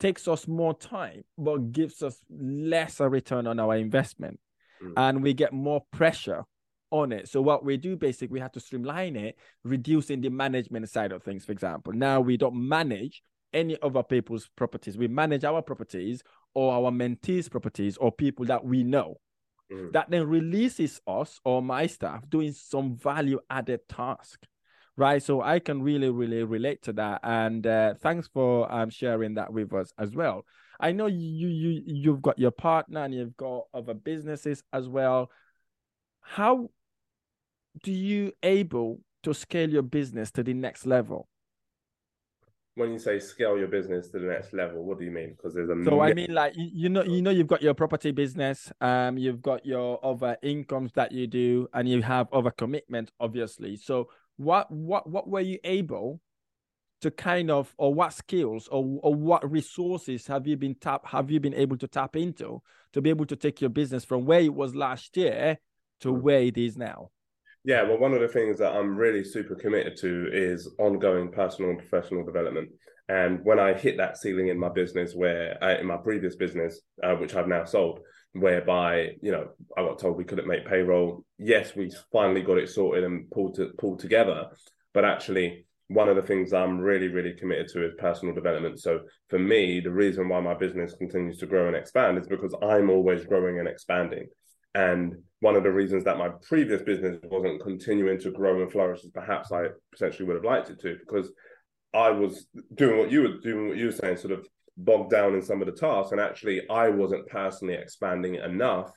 takes 0.00 0.26
us 0.26 0.48
more 0.48 0.74
time, 0.74 1.22
but 1.38 1.72
gives 1.72 2.02
us 2.02 2.20
lesser 2.28 3.08
return 3.08 3.46
on 3.46 3.60
our 3.60 3.76
investment, 3.76 4.40
mm. 4.82 4.92
and 4.96 5.22
we 5.22 5.34
get 5.34 5.52
more 5.52 5.82
pressure 5.92 6.44
on 6.90 7.12
it. 7.12 7.28
So 7.28 7.40
what 7.40 7.64
we 7.64 7.76
do 7.76 7.96
basically, 7.96 8.34
we 8.34 8.40
have 8.40 8.52
to 8.52 8.60
streamline 8.60 9.14
it, 9.14 9.36
reducing 9.64 10.20
the 10.20 10.30
management 10.30 10.88
side 10.88 11.12
of 11.12 11.22
things. 11.22 11.44
For 11.44 11.52
example, 11.52 11.92
now 11.92 12.20
we 12.20 12.36
don't 12.36 12.56
manage 12.56 13.22
any 13.52 13.76
other 13.82 14.02
people's 14.02 14.48
properties. 14.56 14.96
We 14.96 15.08
manage 15.08 15.44
our 15.44 15.62
properties 15.62 16.22
or 16.54 16.72
our 16.72 16.90
mentees' 16.90 17.50
properties 17.50 17.96
or 17.96 18.10
people 18.10 18.46
that 18.46 18.64
we 18.64 18.82
know. 18.82 19.20
Mm. 19.72 19.92
That 19.92 20.10
then 20.10 20.26
releases 20.26 21.00
us 21.06 21.40
or 21.44 21.62
my 21.62 21.86
staff 21.86 22.28
doing 22.28 22.52
some 22.52 22.96
value 22.96 23.38
added 23.48 23.80
task. 23.88 24.40
Right. 25.00 25.22
So 25.22 25.40
I 25.40 25.60
can 25.60 25.82
really, 25.82 26.10
really 26.10 26.44
relate 26.44 26.82
to 26.82 26.92
that. 26.92 27.20
And 27.22 27.66
uh, 27.66 27.94
thanks 27.94 28.28
for 28.28 28.70
um, 28.70 28.90
sharing 28.90 29.32
that 29.36 29.50
with 29.50 29.72
us 29.72 29.94
as 29.98 30.14
well. 30.14 30.44
I 30.78 30.92
know 30.92 31.06
you 31.06 31.48
you 31.48 31.82
you've 31.86 32.20
got 32.20 32.38
your 32.38 32.50
partner 32.50 33.04
and 33.04 33.14
you've 33.14 33.34
got 33.38 33.64
other 33.72 33.94
businesses 33.94 34.62
as 34.74 34.90
well. 34.90 35.30
How 36.20 36.68
do 37.82 37.92
you 37.92 38.32
able 38.42 39.00
to 39.22 39.32
scale 39.32 39.70
your 39.70 39.80
business 39.80 40.30
to 40.32 40.42
the 40.42 40.52
next 40.52 40.84
level? 40.84 41.30
when 42.80 42.92
you 42.92 42.98
say 42.98 43.18
scale 43.18 43.58
your 43.58 43.68
business 43.68 44.08
to 44.08 44.18
the 44.18 44.26
next 44.26 44.52
level, 44.52 44.84
what 44.84 44.98
do 44.98 45.04
you 45.04 45.10
mean? 45.10 45.34
Because 45.36 45.54
there's 45.54 45.68
a 45.68 45.84
so 45.84 46.00
I 46.00 46.14
mean 46.14 46.32
like 46.32 46.54
you 46.56 46.88
know 46.88 47.02
you 47.02 47.20
know 47.20 47.30
you've 47.30 47.46
got 47.46 47.62
your 47.62 47.74
property 47.74 48.10
business, 48.10 48.72
um, 48.80 49.18
you've 49.18 49.42
got 49.42 49.66
your 49.66 50.04
other 50.04 50.36
incomes 50.42 50.92
that 50.92 51.12
you 51.12 51.26
do, 51.26 51.68
and 51.74 51.88
you 51.88 52.00
have 52.02 52.32
other 52.32 52.50
commitments, 52.50 53.12
obviously. 53.20 53.76
So 53.76 54.08
what 54.40 54.70
what 54.70 55.06
what 55.06 55.28
were 55.28 55.40
you 55.40 55.58
able 55.64 56.18
to 57.02 57.10
kind 57.10 57.50
of 57.50 57.74
or 57.76 57.92
what 57.92 58.12
skills 58.14 58.68
or 58.68 58.98
or 59.02 59.14
what 59.14 59.50
resources 59.50 60.26
have 60.26 60.46
you 60.46 60.56
been 60.56 60.74
tap 60.74 61.06
have 61.06 61.30
you 61.30 61.38
been 61.38 61.54
able 61.54 61.76
to 61.76 61.86
tap 61.86 62.16
into 62.16 62.62
to 62.94 63.02
be 63.02 63.10
able 63.10 63.26
to 63.26 63.36
take 63.36 63.60
your 63.60 63.68
business 63.68 64.02
from 64.02 64.24
where 64.24 64.40
it 64.40 64.54
was 64.54 64.74
last 64.74 65.14
year 65.16 65.58
to 66.00 66.10
hmm. 66.10 66.22
where 66.22 66.40
it 66.40 66.56
is 66.56 66.78
now? 66.78 67.10
Yeah, 67.64 67.82
well, 67.82 67.98
one 67.98 68.14
of 68.14 68.20
the 68.22 68.28
things 68.28 68.58
that 68.58 68.72
I'm 68.72 68.96
really 68.96 69.22
super 69.22 69.54
committed 69.54 69.94
to 69.98 70.30
is 70.32 70.74
ongoing 70.78 71.30
personal 71.30 71.72
and 71.72 71.78
professional 71.78 72.24
development. 72.24 72.70
And 73.10 73.40
when 73.44 73.58
I 73.58 73.74
hit 73.74 73.98
that 73.98 74.16
ceiling 74.16 74.48
in 74.48 74.58
my 74.58 74.70
business, 74.70 75.12
where 75.14 75.62
uh, 75.62 75.78
in 75.78 75.86
my 75.86 75.98
previous 75.98 76.36
business, 76.36 76.80
uh, 77.02 77.16
which 77.16 77.34
I've 77.34 77.48
now 77.48 77.64
sold, 77.64 78.00
whereby 78.32 79.10
you 79.22 79.32
know 79.32 79.48
I 79.76 79.82
got 79.82 79.98
told 79.98 80.16
we 80.16 80.24
couldn't 80.24 80.48
make 80.48 80.66
payroll. 80.66 81.24
Yes, 81.38 81.74
we 81.74 81.90
finally 82.12 82.42
got 82.42 82.58
it 82.58 82.68
sorted 82.68 83.04
and 83.04 83.30
pulled 83.30 83.56
to, 83.56 83.70
pulled 83.78 84.00
together, 84.00 84.46
but 84.94 85.04
actually 85.04 85.66
one 85.90 86.08
of 86.08 86.14
the 86.14 86.22
things 86.22 86.52
I'm 86.52 86.78
really, 86.78 87.08
really 87.08 87.34
committed 87.34 87.66
to 87.72 87.84
is 87.84 87.94
personal 87.98 88.32
development. 88.32 88.78
So 88.78 89.00
for 89.28 89.40
me, 89.40 89.80
the 89.80 89.90
reason 89.90 90.28
why 90.28 90.38
my 90.38 90.54
business 90.54 90.94
continues 90.94 91.38
to 91.38 91.46
grow 91.46 91.66
and 91.66 91.74
expand 91.74 92.16
is 92.16 92.28
because 92.28 92.54
I'm 92.62 92.90
always 92.90 93.24
growing 93.24 93.58
and 93.58 93.66
expanding. 93.66 94.28
And 94.76 95.16
one 95.40 95.56
of 95.56 95.64
the 95.64 95.72
reasons 95.72 96.04
that 96.04 96.16
my 96.16 96.28
previous 96.46 96.80
business 96.82 97.18
wasn't 97.24 97.60
continuing 97.60 98.20
to 98.20 98.30
grow 98.30 98.62
and 98.62 98.70
flourish 98.70 99.00
as 99.02 99.10
perhaps 99.10 99.50
I 99.50 99.64
potentially 99.90 100.28
would 100.28 100.36
have 100.36 100.44
liked 100.44 100.70
it 100.70 100.80
to, 100.82 100.96
because 100.96 101.32
I 101.92 102.10
was 102.10 102.46
doing 102.74 102.98
what 102.98 103.10
you 103.10 103.22
were 103.22 103.38
doing, 103.42 103.68
what 103.70 103.76
you 103.76 103.86
were 103.86 103.92
saying, 103.92 104.18
sort 104.18 104.32
of 104.32 104.46
bogged 104.76 105.10
down 105.10 105.34
in 105.34 105.42
some 105.42 105.60
of 105.60 105.66
the 105.66 105.72
tasks. 105.72 106.12
And 106.12 106.20
actually, 106.20 106.68
I 106.68 106.88
wasn't 106.88 107.26
personally 107.26 107.74
expanding 107.74 108.36
enough 108.36 108.90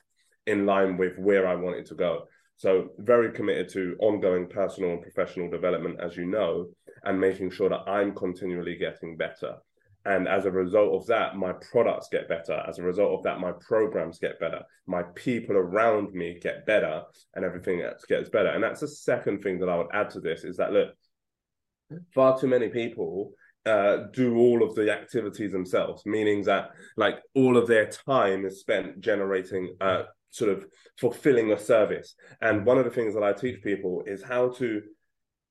in 0.46 0.66
line 0.66 0.96
with 0.96 1.18
where 1.18 1.46
I 1.46 1.54
wanted 1.54 1.86
to 1.86 1.94
go. 1.94 2.24
So, 2.56 2.90
very 2.98 3.32
committed 3.32 3.68
to 3.70 3.96
ongoing 3.98 4.48
personal 4.48 4.92
and 4.92 5.02
professional 5.02 5.50
development, 5.50 5.98
as 6.00 6.16
you 6.16 6.26
know, 6.26 6.68
and 7.02 7.20
making 7.20 7.50
sure 7.50 7.68
that 7.68 7.88
I'm 7.88 8.14
continually 8.14 8.76
getting 8.76 9.16
better. 9.16 9.56
And 10.06 10.28
as 10.28 10.44
a 10.44 10.50
result 10.50 10.94
of 10.94 11.06
that, 11.06 11.36
my 11.36 11.52
products 11.72 12.08
get 12.12 12.28
better. 12.28 12.62
As 12.68 12.78
a 12.78 12.82
result 12.82 13.12
of 13.12 13.22
that, 13.22 13.40
my 13.40 13.52
programs 13.66 14.18
get 14.18 14.38
better. 14.38 14.60
My 14.86 15.02
people 15.14 15.56
around 15.56 16.12
me 16.12 16.38
get 16.40 16.66
better 16.66 17.02
and 17.34 17.44
everything 17.44 17.80
else 17.80 18.04
gets 18.04 18.28
better. 18.28 18.50
And 18.50 18.62
that's 18.62 18.80
the 18.80 18.88
second 18.88 19.42
thing 19.42 19.58
that 19.60 19.68
I 19.70 19.78
would 19.78 19.86
add 19.94 20.10
to 20.10 20.20
this 20.20 20.44
is 20.44 20.58
that 20.58 20.72
look, 20.72 20.90
far 22.14 22.38
too 22.38 22.48
many 22.48 22.68
people 22.68 23.32
uh, 23.66 24.08
do 24.12 24.36
all 24.36 24.62
of 24.62 24.74
the 24.74 24.92
activities 24.92 25.52
themselves, 25.52 26.02
meaning 26.04 26.42
that 26.44 26.70
like 26.96 27.20
all 27.34 27.56
of 27.56 27.66
their 27.66 27.86
time 27.86 28.44
is 28.44 28.60
spent 28.60 29.00
generating 29.00 29.74
uh, 29.80 30.04
sort 30.30 30.50
of 30.50 30.66
fulfilling 30.98 31.52
a 31.52 31.58
service. 31.58 32.14
And 32.40 32.66
one 32.66 32.78
of 32.78 32.84
the 32.84 32.90
things 32.90 33.14
that 33.14 33.22
I 33.22 33.32
teach 33.32 33.62
people 33.62 34.02
is 34.06 34.22
how 34.22 34.50
to 34.54 34.82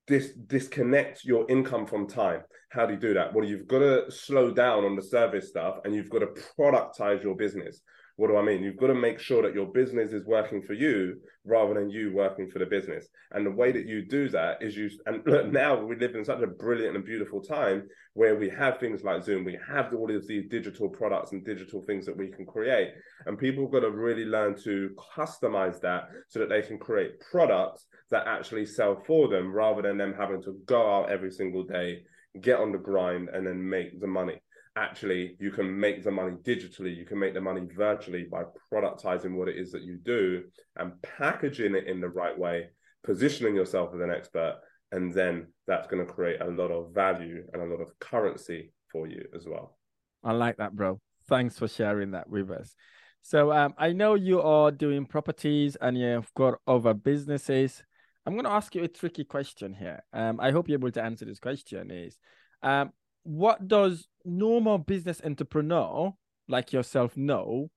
dis- 0.07 0.33
disconnect 0.47 1.23
your 1.23 1.49
income 1.49 1.85
from 1.85 2.07
time. 2.07 2.41
How 2.69 2.85
do 2.85 2.93
you 2.93 2.99
do 2.99 3.13
that? 3.13 3.33
Well, 3.33 3.45
you've 3.45 3.67
got 3.67 3.79
to 3.79 4.11
slow 4.11 4.51
down 4.51 4.83
on 4.83 4.95
the 4.95 5.01
service 5.01 5.49
stuff 5.49 5.77
and 5.83 5.93
you've 5.93 6.09
got 6.09 6.19
to 6.19 6.41
productize 6.57 7.23
your 7.23 7.35
business. 7.35 7.81
What 8.15 8.27
do 8.27 8.37
I 8.37 8.43
mean? 8.43 8.61
You've 8.61 8.77
got 8.77 8.87
to 8.87 8.93
make 8.93 9.19
sure 9.19 9.41
that 9.41 9.55
your 9.55 9.65
business 9.65 10.13
is 10.13 10.25
working 10.25 10.61
for 10.61 10.73
you 10.73 11.19
rather 11.45 11.73
than 11.73 11.89
you 11.89 12.13
working 12.13 12.47
for 12.47 12.59
the 12.59 12.65
business. 12.65 13.07
And 13.31 13.43
the 13.43 13.51
way 13.51 13.71
that 13.71 13.87
you 13.87 14.05
do 14.05 14.29
that 14.29 14.61
is 14.61 14.77
you, 14.77 14.89
and 15.07 15.23
look, 15.25 15.51
now 15.51 15.83
we 15.83 15.95
live 15.95 16.13
in 16.13 16.23
such 16.23 16.41
a 16.41 16.47
brilliant 16.47 16.95
and 16.95 17.03
beautiful 17.03 17.41
time 17.41 17.87
where 18.13 18.35
we 18.35 18.49
have 18.49 18.79
things 18.79 19.03
like 19.03 19.23
Zoom, 19.23 19.43
we 19.43 19.57
have 19.67 19.93
all 19.95 20.15
of 20.15 20.27
these 20.27 20.47
digital 20.47 20.89
products 20.89 21.31
and 21.31 21.43
digital 21.43 21.81
things 21.81 22.05
that 22.05 22.15
we 22.15 22.29
can 22.29 22.45
create. 22.45 22.91
And 23.25 23.39
people 23.39 23.63
have 23.63 23.71
got 23.71 23.79
to 23.79 23.89
really 23.89 24.25
learn 24.25 24.55
to 24.63 24.95
customize 25.15 25.81
that 25.81 26.09
so 26.29 26.37
that 26.37 26.49
they 26.49 26.61
can 26.61 26.77
create 26.77 27.19
products 27.31 27.87
that 28.11 28.27
actually 28.27 28.67
sell 28.67 29.01
for 29.07 29.27
them 29.27 29.51
rather 29.51 29.81
than 29.81 29.97
them 29.97 30.13
having 30.15 30.43
to 30.43 30.55
go 30.67 30.97
out 30.97 31.09
every 31.09 31.31
single 31.31 31.63
day, 31.63 32.03
get 32.41 32.59
on 32.59 32.71
the 32.71 32.77
grind, 32.77 33.29
and 33.29 33.47
then 33.47 33.67
make 33.67 33.99
the 33.99 34.07
money 34.07 34.42
actually 34.75 35.35
you 35.39 35.51
can 35.51 35.79
make 35.79 36.03
the 36.03 36.11
money 36.11 36.35
digitally 36.43 36.95
you 36.95 37.05
can 37.05 37.19
make 37.19 37.33
the 37.33 37.41
money 37.41 37.61
virtually 37.75 38.23
by 38.23 38.43
productizing 38.71 39.35
what 39.35 39.47
it 39.47 39.55
is 39.55 39.71
that 39.71 39.83
you 39.83 39.97
do 40.03 40.43
and 40.77 40.99
packaging 41.01 41.75
it 41.75 41.85
in 41.87 42.01
the 42.01 42.09
right 42.09 42.37
way 42.37 42.67
positioning 43.03 43.55
yourself 43.55 43.91
as 43.93 44.01
an 44.01 44.09
expert 44.09 44.59
and 44.93 45.11
then 45.13 45.47
that's 45.67 45.87
going 45.87 46.05
to 46.05 46.11
create 46.11 46.39
a 46.41 46.47
lot 46.47 46.71
of 46.71 46.93
value 46.93 47.43
and 47.51 47.61
a 47.61 47.65
lot 47.65 47.81
of 47.81 47.97
currency 47.99 48.71
for 48.91 49.07
you 49.07 49.25
as 49.35 49.45
well. 49.47 49.75
I 50.23 50.33
like 50.33 50.57
that 50.57 50.75
bro. 50.75 50.99
Thanks 51.27 51.57
for 51.57 51.67
sharing 51.67 52.11
that 52.11 52.29
with 52.29 52.51
us. 52.51 52.75
So 53.21 53.51
um, 53.51 53.73
i 53.77 53.91
know 53.91 54.15
you 54.15 54.41
are 54.41 54.71
doing 54.71 55.05
properties 55.05 55.75
and 55.77 55.97
you've 55.97 56.33
got 56.35 56.59
other 56.67 56.93
businesses. 56.93 57.83
I'm 58.25 58.33
going 58.33 58.45
to 58.45 58.51
ask 58.51 58.73
you 58.75 58.83
a 58.83 58.87
tricky 58.87 59.23
question 59.23 59.73
here. 59.73 60.03
Um, 60.13 60.39
i 60.39 60.51
hope 60.51 60.69
you're 60.69 60.77
able 60.77 60.91
to 60.91 61.03
answer 61.03 61.25
this 61.25 61.39
question 61.39 61.91
is 61.91 62.17
um, 62.61 62.91
what 63.23 63.67
does 63.67 64.07
normal 64.25 64.77
business 64.77 65.21
entrepreneur 65.23 66.13
like 66.47 66.73
yourself 66.73 67.15
know 67.17 67.69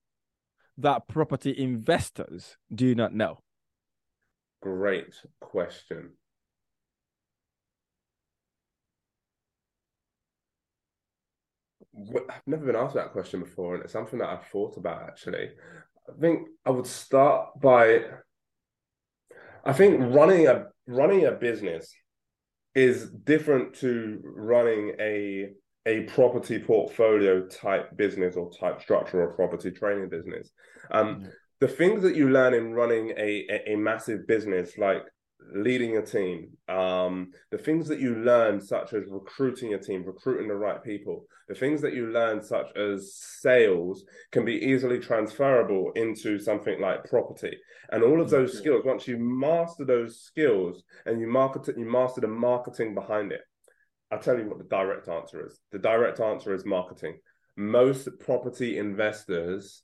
that 0.79 1.09
property 1.09 1.55
investors 1.57 2.57
do 2.75 2.95
not 2.95 3.15
know? 3.15 3.41
Great 4.63 5.15
question. 5.41 6.13
I've 12.29 12.43
never 12.47 12.67
been 12.67 12.77
asked 12.77 12.95
that 12.95 13.13
question 13.13 13.41
before, 13.41 13.75
and 13.75 13.85
it's 13.85 13.93
something 13.93 14.19
that 14.19 14.29
I've 14.29 14.47
thought 14.47 14.77
about 14.77 15.03
actually. 15.03 15.51
I 16.09 16.21
think 16.21 16.49
I 16.65 16.71
would 16.71 16.87
start 16.87 17.59
by 17.61 18.01
I 19.65 19.73
think 19.73 20.01
running 20.15 20.47
a 20.47 20.67
running 20.87 21.25
a 21.25 21.33
business 21.33 21.93
is 22.75 23.11
different 23.11 23.75
to 23.77 24.21
running 24.23 24.95
a 25.01 25.51
a 25.87 26.01
property 26.03 26.59
portfolio 26.59 27.47
type 27.47 27.97
business 27.97 28.37
or 28.37 28.51
type 28.51 28.83
structure 28.83 29.23
or 29.23 29.35
property 29.35 29.71
training 29.71 30.09
business. 30.09 30.51
Um, 30.91 31.07
mm-hmm. 31.07 31.29
The 31.61 31.69
things 31.69 32.03
that 32.03 32.17
you 32.17 32.29
learn 32.29 32.53
in 32.53 32.75
running 32.75 33.11
a, 33.17 33.47
a, 33.51 33.73
a 33.73 33.77
massive 33.77 34.27
business 34.27 34.77
like 34.77 35.03
leading 35.55 35.97
a 35.97 36.03
team, 36.05 36.49
um, 36.69 37.31
the 37.51 37.59
things 37.59 37.89
that 37.89 38.01
you 38.01 38.17
learn, 38.17 38.61
such 38.61 38.93
as 38.93 39.05
recruiting 39.09 39.75
a 39.75 39.79
team, 39.79 40.05
recruiting 40.05 40.49
the 40.49 40.55
right 40.55 40.83
people, 40.83 41.25
the 41.49 41.55
things 41.55 41.81
that 41.81 41.95
you 41.95 42.09
learn, 42.09 42.43
such 42.43 42.77
as 42.77 43.15
sales, 43.15 44.05
can 44.33 44.45
be 44.45 44.55
easily 44.55 44.99
transferable 44.99 45.93
into 45.95 46.39
something 46.39 46.81
like 46.81 47.05
property. 47.05 47.57
And 47.91 48.03
all 48.03 48.21
of 48.21 48.31
those 48.31 48.59
skills, 48.59 48.83
once 48.85 49.07
you 49.07 49.19
master 49.19 49.85
those 49.85 50.21
skills 50.21 50.83
and 51.07 51.21
you 51.21 51.29
market 51.29 51.69
you 51.77 51.89
master 51.89 52.21
the 52.21 52.29
marketing 52.29 52.95
behind 52.95 53.33
it. 53.33 53.43
I'll 54.11 54.21
tell 54.21 54.39
you 54.39 54.49
what 54.49 54.59
the 54.59 54.65
direct 54.65 55.09
answer 55.09 55.47
is. 55.47 55.59
The 55.73 55.79
direct 55.79 56.21
answer 56.21 56.55
is 56.55 56.65
marketing. 56.65 57.19
Most 57.57 58.09
property 58.21 58.79
investors 58.79 59.83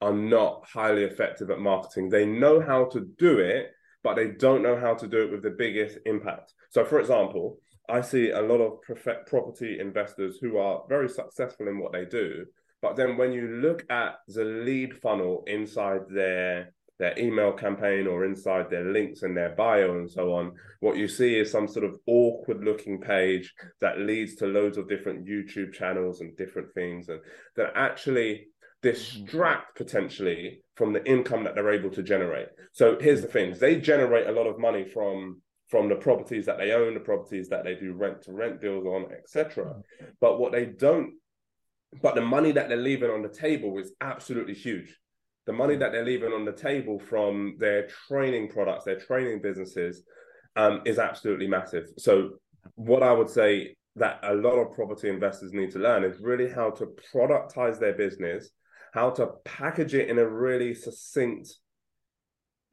are 0.00 0.12
not 0.12 0.66
highly 0.70 1.04
effective 1.04 1.50
at 1.50 1.58
marketing. 1.58 2.10
They 2.10 2.26
know 2.26 2.60
how 2.60 2.84
to 2.86 3.00
do 3.18 3.38
it, 3.38 3.70
but 4.02 4.14
they 4.14 4.28
don't 4.28 4.62
know 4.62 4.78
how 4.78 4.94
to 4.94 5.06
do 5.06 5.22
it 5.22 5.30
with 5.30 5.42
the 5.42 5.50
biggest 5.50 5.98
impact. 6.04 6.52
So, 6.70 6.84
for 6.84 7.00
example, 7.00 7.58
I 7.88 8.02
see 8.02 8.30
a 8.30 8.42
lot 8.42 8.60
of 8.60 8.80
property 9.26 9.78
investors 9.80 10.38
who 10.40 10.58
are 10.58 10.82
very 10.88 11.08
successful 11.08 11.68
in 11.68 11.78
what 11.78 11.92
they 11.92 12.04
do, 12.04 12.44
but 12.82 12.96
then 12.96 13.16
when 13.16 13.32
you 13.32 13.48
look 13.48 13.84
at 13.90 14.16
the 14.28 14.44
lead 14.44 14.94
funnel 15.00 15.44
inside 15.46 16.02
their 16.10 16.74
their 16.98 17.18
email 17.18 17.52
campaign 17.52 18.06
or 18.06 18.24
inside 18.24 18.70
their 18.70 18.84
links 18.84 19.22
and 19.22 19.36
their 19.36 19.50
bio 19.50 19.98
and 19.98 20.10
so 20.10 20.32
on, 20.32 20.52
what 20.80 20.96
you 20.96 21.08
see 21.08 21.36
is 21.38 21.50
some 21.50 21.68
sort 21.68 21.84
of 21.84 21.98
awkward 22.06 22.64
looking 22.64 23.00
page 23.00 23.52
that 23.80 24.00
leads 24.00 24.36
to 24.36 24.46
loads 24.46 24.78
of 24.78 24.88
different 24.88 25.26
YouTube 25.26 25.72
channels 25.72 26.20
and 26.20 26.36
different 26.36 26.72
things, 26.72 27.08
and 27.08 27.20
that 27.56 27.72
actually 27.74 28.46
distract 28.82 29.76
potentially 29.76 30.60
from 30.74 30.92
the 30.92 31.04
income 31.04 31.44
that 31.44 31.54
they're 31.54 31.72
able 31.72 31.90
to 31.90 32.02
generate. 32.02 32.48
So 32.72 32.98
here's 32.98 33.22
the 33.22 33.28
thing: 33.28 33.54
they 33.58 33.76
generate 33.76 34.26
a 34.26 34.32
lot 34.32 34.46
of 34.46 34.58
money 34.58 34.84
from 34.84 35.42
from 35.68 35.88
the 35.88 35.96
properties 35.96 36.46
that 36.46 36.58
they 36.58 36.72
own, 36.72 36.94
the 36.94 37.00
properties 37.00 37.48
that 37.48 37.64
they 37.64 37.74
do 37.74 37.92
rent 37.92 38.22
to 38.22 38.32
rent 38.32 38.60
deals 38.60 38.86
on, 38.86 39.06
etc. 39.12 39.64
Mm. 39.64 39.82
But 40.20 40.38
what 40.38 40.52
they 40.52 40.64
don't, 40.64 41.14
but 42.00 42.14
the 42.14 42.20
money 42.20 42.52
that 42.52 42.68
they're 42.68 42.78
leaving 42.78 43.10
on 43.10 43.22
the 43.22 43.28
table 43.28 43.76
is 43.78 43.92
absolutely 44.00 44.54
huge 44.54 44.96
the 45.46 45.52
money 45.52 45.76
that 45.76 45.92
they're 45.92 46.04
leaving 46.04 46.32
on 46.32 46.44
the 46.44 46.52
table 46.52 46.98
from 46.98 47.56
their 47.58 47.88
training 48.08 48.48
products, 48.48 48.84
their 48.84 48.98
training 48.98 49.40
businesses, 49.40 50.02
um, 50.56 50.82
is 50.84 50.98
absolutely 50.98 51.46
massive. 51.46 51.88
So, 51.98 52.40
what 52.74 53.02
I 53.02 53.12
would 53.12 53.30
say 53.30 53.76
that 53.94 54.18
a 54.22 54.34
lot 54.34 54.56
of 54.56 54.74
property 54.74 55.08
investors 55.08 55.52
need 55.52 55.70
to 55.70 55.78
learn 55.78 56.04
is 56.04 56.20
really 56.20 56.50
how 56.50 56.70
to 56.70 56.86
productize 57.14 57.78
their 57.78 57.94
business, 57.94 58.50
how 58.92 59.10
to 59.10 59.28
package 59.44 59.94
it 59.94 60.08
in 60.08 60.18
a 60.18 60.28
really 60.28 60.74
succinct 60.74 61.54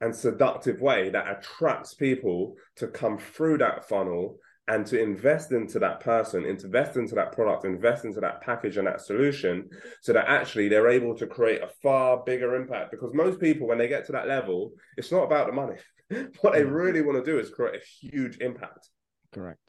and 0.00 0.14
seductive 0.14 0.80
way 0.80 1.10
that 1.10 1.38
attracts 1.38 1.94
people 1.94 2.56
to 2.76 2.88
come 2.88 3.18
through 3.18 3.58
that 3.58 3.88
funnel 3.88 4.38
and 4.66 4.86
to 4.86 5.00
invest 5.00 5.52
into 5.52 5.78
that 5.78 6.00
person, 6.00 6.46
invest 6.46 6.96
into 6.96 7.14
that 7.14 7.32
product, 7.32 7.64
invest 7.64 8.04
into 8.04 8.20
that 8.20 8.40
package 8.40 8.78
and 8.78 8.86
that 8.86 9.00
solution, 9.00 9.68
so 10.00 10.12
that 10.12 10.26
actually 10.26 10.68
they're 10.68 10.88
able 10.88 11.14
to 11.16 11.26
create 11.26 11.62
a 11.62 11.68
far 11.82 12.22
bigger 12.24 12.54
impact. 12.54 12.90
Because 12.90 13.12
most 13.12 13.40
people, 13.40 13.66
when 13.66 13.78
they 13.78 13.88
get 13.88 14.06
to 14.06 14.12
that 14.12 14.26
level, 14.26 14.72
it's 14.96 15.12
not 15.12 15.24
about 15.24 15.46
the 15.46 15.52
money. 15.52 15.76
what 16.40 16.54
they 16.54 16.62
mm. 16.62 16.72
really 16.72 17.02
want 17.02 17.22
to 17.22 17.30
do 17.30 17.38
is 17.38 17.50
create 17.50 17.74
a 17.74 18.06
huge 18.06 18.38
impact. 18.38 18.88
Correct. 19.32 19.60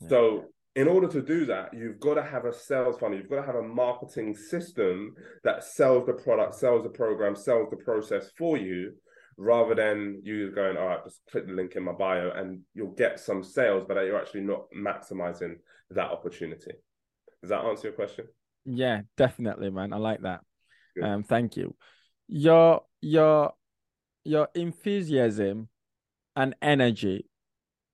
Yeah. 0.00 0.08
So, 0.08 0.44
in 0.74 0.88
order 0.88 1.08
to 1.08 1.20
do 1.20 1.44
that, 1.46 1.74
you've 1.74 2.00
got 2.00 2.14
to 2.14 2.22
have 2.22 2.46
a 2.46 2.54
sales 2.54 2.96
funnel. 2.98 3.18
You've 3.18 3.28
got 3.28 3.40
to 3.40 3.46
have 3.46 3.56
a 3.56 3.62
marketing 3.62 4.34
system 4.34 5.14
that 5.44 5.62
sells 5.62 6.06
the 6.06 6.14
product, 6.14 6.54
sells 6.54 6.82
the 6.82 6.88
program, 6.88 7.36
sells 7.36 7.68
the 7.68 7.76
process 7.76 8.30
for 8.38 8.56
you, 8.56 8.94
rather 9.36 9.74
than 9.74 10.20
you 10.24 10.50
going, 10.50 10.76
all 10.76 10.86
right, 10.86 11.04
just 11.04 11.20
click 11.30 11.46
the 11.46 11.52
link 11.52 11.74
in 11.76 11.84
my 11.84 11.92
bio 11.92 12.30
and 12.30 12.60
you'll 12.74 12.94
get 12.94 13.18
some 13.18 13.42
sales, 13.42 13.84
but 13.86 13.94
you're 14.04 14.20
actually 14.20 14.42
not 14.42 14.64
maximizing 14.76 15.56
that 15.90 16.10
opportunity. 16.10 16.72
Does 17.40 17.50
that 17.50 17.64
answer 17.64 17.88
your 17.88 17.96
question? 17.96 18.26
Yeah, 18.64 19.02
definitely, 19.16 19.70
man. 19.70 19.92
I 19.92 19.96
like 19.96 20.22
that. 20.22 20.40
Good. 20.94 21.04
Um, 21.04 21.22
thank 21.24 21.56
you. 21.56 21.74
Your 22.28 22.82
your 23.00 23.52
your 24.24 24.48
enthusiasm 24.54 25.68
and 26.36 26.54
energy 26.62 27.28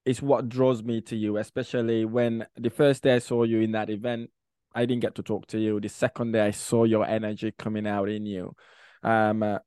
is 0.04 0.22
what 0.22 0.48
draws 0.48 0.82
me 0.82 1.00
to 1.02 1.16
you, 1.16 1.36
especially 1.38 2.04
when 2.04 2.46
the 2.56 2.70
first 2.70 3.02
day 3.02 3.16
I 3.16 3.18
saw 3.18 3.44
you 3.44 3.60
in 3.60 3.72
that 3.72 3.90
event, 3.90 4.30
I 4.74 4.84
didn't 4.86 5.02
get 5.02 5.14
to 5.16 5.22
talk 5.22 5.46
to 5.48 5.58
you. 5.58 5.80
The 5.80 5.88
second 5.88 6.32
day 6.32 6.40
I 6.40 6.50
saw 6.50 6.84
your 6.84 7.06
energy 7.06 7.52
coming 7.58 7.86
out 7.86 8.08
in 8.08 8.26
you. 8.26 8.54
Um, 9.02 9.42
uh, 9.42 9.58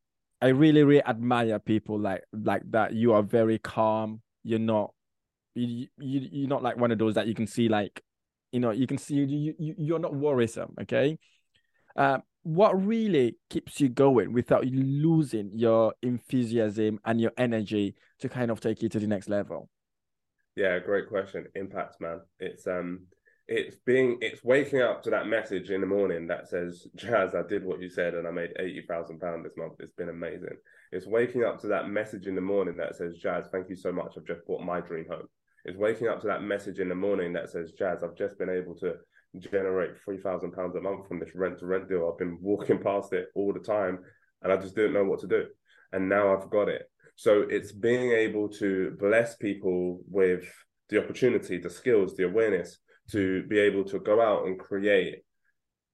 I 0.42 0.48
really, 0.48 0.84
really 0.84 1.04
admire 1.06 1.60
people 1.60 2.00
like 2.00 2.24
like 2.34 2.64
that. 2.72 2.94
You 2.94 3.14
are 3.14 3.24
very 3.24 3.60
calm. 3.60 4.22
You're 4.44 4.60
not 4.60 4.94
you, 5.56 5.88
you 5.98 6.28
you're 6.32 6.50
not 6.50 6.64
like 6.64 6.78
one 6.78 6.92
of 6.92 6.98
those 6.98 7.16
that 7.16 7.28
you 7.28 7.36
can 7.36 7.48
see 7.48 7.68
like 7.68 8.02
you 8.52 8.60
know 8.60 8.72
you 8.72 8.88
can 8.88 8.98
see 8.98 9.16
you, 9.16 9.54
you 9.58 9.76
you're 9.78 10.00
not 10.00 10.14
worrisome 10.14 10.74
okay 10.82 11.18
uh, 11.96 12.20
what 12.44 12.86
really 12.86 13.36
keeps 13.50 13.80
you 13.80 13.90
going 13.90 14.32
without 14.34 14.66
losing 14.66 15.52
your 15.54 15.94
enthusiasm 16.02 17.00
and 17.06 17.20
your 17.20 17.32
energy 17.38 17.96
to 18.20 18.30
kind 18.30 18.50
of 18.50 18.60
take 18.62 18.82
you 18.82 18.90
to 18.90 19.00
the 19.00 19.08
next 19.08 19.30
level 19.30 19.70
yeah 20.56 20.80
great 20.80 21.08
question 21.10 21.46
impact 21.56 22.00
man 22.00 22.22
it's 22.40 22.66
um 22.68 23.02
it's 23.52 23.76
being 23.86 24.18
it's 24.22 24.46
waking 24.46 24.82
up 24.82 25.04
to 25.04 25.10
that 25.10 25.28
message 25.28 25.72
in 25.72 25.82
the 25.82 25.88
morning 25.88 26.26
that 26.26 26.48
says 26.48 26.88
jazz 26.96 27.36
i 27.36 27.42
did 27.42 27.66
what 27.66 27.82
you 27.82 27.90
said 27.90 28.14
and 28.14 28.26
i 28.26 28.32
made 28.32 28.54
80000 28.58 29.20
pounds 29.20 29.44
this 29.44 29.58
month. 29.58 29.74
It's 29.80 29.92
been 29.92 30.08
amazing. 30.08 30.56
It's 30.94 31.06
waking 31.06 31.44
up 31.44 31.60
to 31.62 31.68
that 31.68 31.90
message 31.90 32.28
in 32.28 32.36
the 32.36 32.42
morning 32.42 32.78
that 32.78 32.96
says 32.96 33.18
jazz 33.18 33.50
thank 33.52 33.70
you 33.70 33.76
so 33.76 33.92
much. 33.92 34.14
I've 34.16 34.26
just 34.26 34.46
bought 34.48 34.62
my 34.62 34.80
dream 34.80 35.06
home. 35.10 35.28
It's 35.66 35.78
waking 35.78 36.08
up 36.08 36.22
to 36.22 36.28
that 36.28 36.44
message 36.44 36.80
in 36.80 36.88
the 36.88 36.96
morning 36.96 37.34
that 37.34 37.50
says 37.50 37.74
jazz 37.78 38.04
i've 38.04 38.16
just 38.16 38.40
been 38.40 38.50
able 38.50 38.74
to 38.76 38.94
generate 39.38 40.02
3000 40.06 40.52
pounds 40.54 40.76
a 40.78 40.82
month 40.82 41.10
from 41.10 41.20
this 41.20 41.36
rent 41.36 41.60
to 41.60 41.66
rent 41.66 41.90
deal. 41.90 42.10
I've 42.10 42.20
been 42.20 42.38
walking 42.42 42.80
past 42.82 43.12
it 43.12 43.28
all 43.36 43.52
the 43.52 43.60
time 43.60 44.00
and 44.44 44.54
i 44.54 44.56
just 44.56 44.76
didn't 44.76 44.94
know 44.94 45.04
what 45.04 45.20
to 45.22 45.28
do. 45.28 45.44
And 45.92 46.08
now 46.08 46.34
i've 46.34 46.50
got 46.50 46.70
it. 46.70 46.84
So 47.18 47.42
it's 47.50 47.74
being 47.74 48.14
able 48.14 48.48
to 48.64 48.96
bless 48.98 49.36
people 49.36 50.00
with 50.10 50.46
the 50.88 51.04
opportunity 51.04 51.58
the 51.58 51.70
skills 51.70 52.16
the 52.16 52.26
awareness 52.26 52.78
to 53.12 53.44
be 53.44 53.60
able 53.60 53.84
to 53.86 54.00
go 54.00 54.22
out 54.22 54.46
and 54.46 54.60
create 54.60 55.24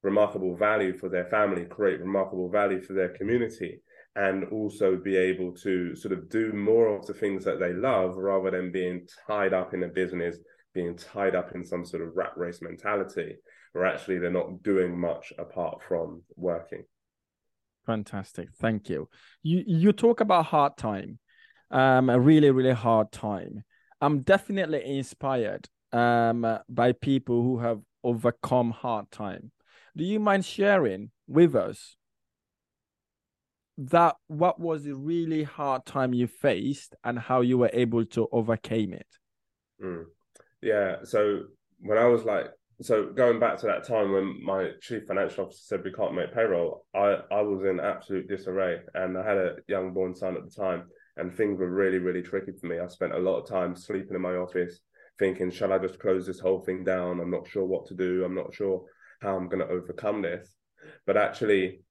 remarkable 0.04 0.56
value 0.56 0.98
for 0.98 1.10
their 1.10 1.26
family, 1.26 1.66
create 1.66 2.00
remarkable 2.00 2.50
value 2.50 2.82
for 2.82 2.94
their 2.94 3.10
community, 3.10 3.82
and 4.16 4.46
also 4.46 4.96
be 4.96 5.16
able 5.16 5.54
to 5.54 5.96
sort 5.96 6.12
of 6.12 6.30
do 6.30 6.54
more 6.54 6.96
of 6.96 7.06
the 7.06 7.14
things 7.14 7.44
that 7.46 7.60
they 7.60 7.74
love 7.74 8.16
rather 8.16 8.52
than 8.52 8.72
being 8.72 9.08
tied 9.28 9.54
up 9.54 9.74
in 9.74 9.84
a 9.84 9.88
business, 9.88 10.38
being 10.74 10.96
tied 10.96 11.36
up 11.36 11.54
in 11.56 11.64
some 11.64 11.86
sort 11.86 12.04
of 12.04 12.16
rat 12.16 12.32
race 12.36 12.62
mentality, 12.62 13.36
where 13.74 13.86
actually 13.86 14.18
they're 14.18 14.32
not 14.32 14.64
doing 14.64 15.00
much 15.00 15.34
apart 15.38 15.80
from 15.88 16.24
working. 16.36 16.84
Fantastic. 17.86 18.50
Thank 18.60 18.90
you. 18.90 19.08
You 19.44 19.64
you 19.66 19.92
talk 19.94 20.20
about 20.20 20.46
hard 20.46 20.78
time, 20.78 21.20
um, 21.72 22.10
a 22.10 22.20
really, 22.20 22.52
really 22.52 22.74
hard 22.74 23.12
time. 23.12 23.64
I'm 24.02 24.22
definitely 24.22 24.84
inspired 24.98 25.70
um, 25.92 26.60
by 26.70 26.92
people 26.92 27.42
who 27.44 27.60
have 27.60 27.82
overcome 28.04 28.72
hard 28.72 29.10
time. 29.12 29.52
Do 29.96 30.04
you 30.04 30.20
mind 30.20 30.46
sharing 30.46 31.12
with 31.28 31.56
us 31.56 31.96
that 33.78 34.16
what 34.28 34.60
was 34.60 34.84
the 34.84 34.96
really 34.96 35.44
hard 35.44 35.86
time 35.86 36.14
you 36.14 36.28
faced 36.28 36.96
and 37.04 37.20
how 37.20 37.42
you 37.42 37.58
were 37.58 37.70
able 37.74 38.06
to 38.06 38.28
overcome 38.32 38.94
it? 38.94 39.08
Mm. 39.84 40.06
Yeah. 40.62 40.98
So 41.04 41.44
when 41.80 41.98
I 41.98 42.06
was 42.06 42.24
like, 42.24 42.48
so 42.82 43.12
going 43.12 43.40
back 43.40 43.58
to 43.60 43.68
that 43.68 43.88
time 43.88 44.12
when 44.12 44.44
my 44.44 44.70
chief 44.82 45.04
financial 45.08 45.46
officer 45.46 45.62
said 45.64 45.84
we 45.84 45.92
can't 45.92 46.14
make 46.14 46.34
payroll, 46.34 46.86
I, 46.94 47.18
I 47.32 47.42
was 47.42 47.64
in 47.66 47.80
absolute 47.80 48.28
disarray 48.28 48.80
and 48.94 49.18
I 49.18 49.28
had 49.28 49.38
a 49.38 49.56
young 49.68 49.94
born 49.94 50.16
son 50.16 50.38
at 50.38 50.44
the 50.44 50.52
time 50.52 50.84
and 51.18 51.36
things 51.36 51.60
were 51.60 51.70
really, 51.70 51.98
really 51.98 52.22
tricky 52.22 52.52
for 52.60 52.68
me. 52.68 52.80
I 52.80 52.88
spent 52.88 53.14
a 53.14 53.20
lot 53.20 53.40
of 53.40 53.50
time 53.50 53.76
sleeping 53.76 54.16
in 54.16 54.22
my 54.22 54.36
office, 54.36 54.80
thinking, 55.20 55.52
shall 55.52 55.74
I 55.74 55.78
just 55.78 56.00
close 56.00 56.26
this 56.26 56.40
whole 56.40 56.60
thing 56.60 56.84
down? 56.84 57.20
I'm 57.20 57.32
not 57.32 57.48
sure 57.48 57.66
what 57.66 57.88
to 57.88 57.94
do. 57.94 58.24
I'm 58.24 58.36
not 58.36 58.54
sure 58.54 58.84
how 59.22 59.36
I'm 59.36 59.50
going 59.50 59.66
to 59.66 59.74
overcome 59.74 60.22
this. 60.22 60.56
But 61.06 61.18
actually, 61.18 61.82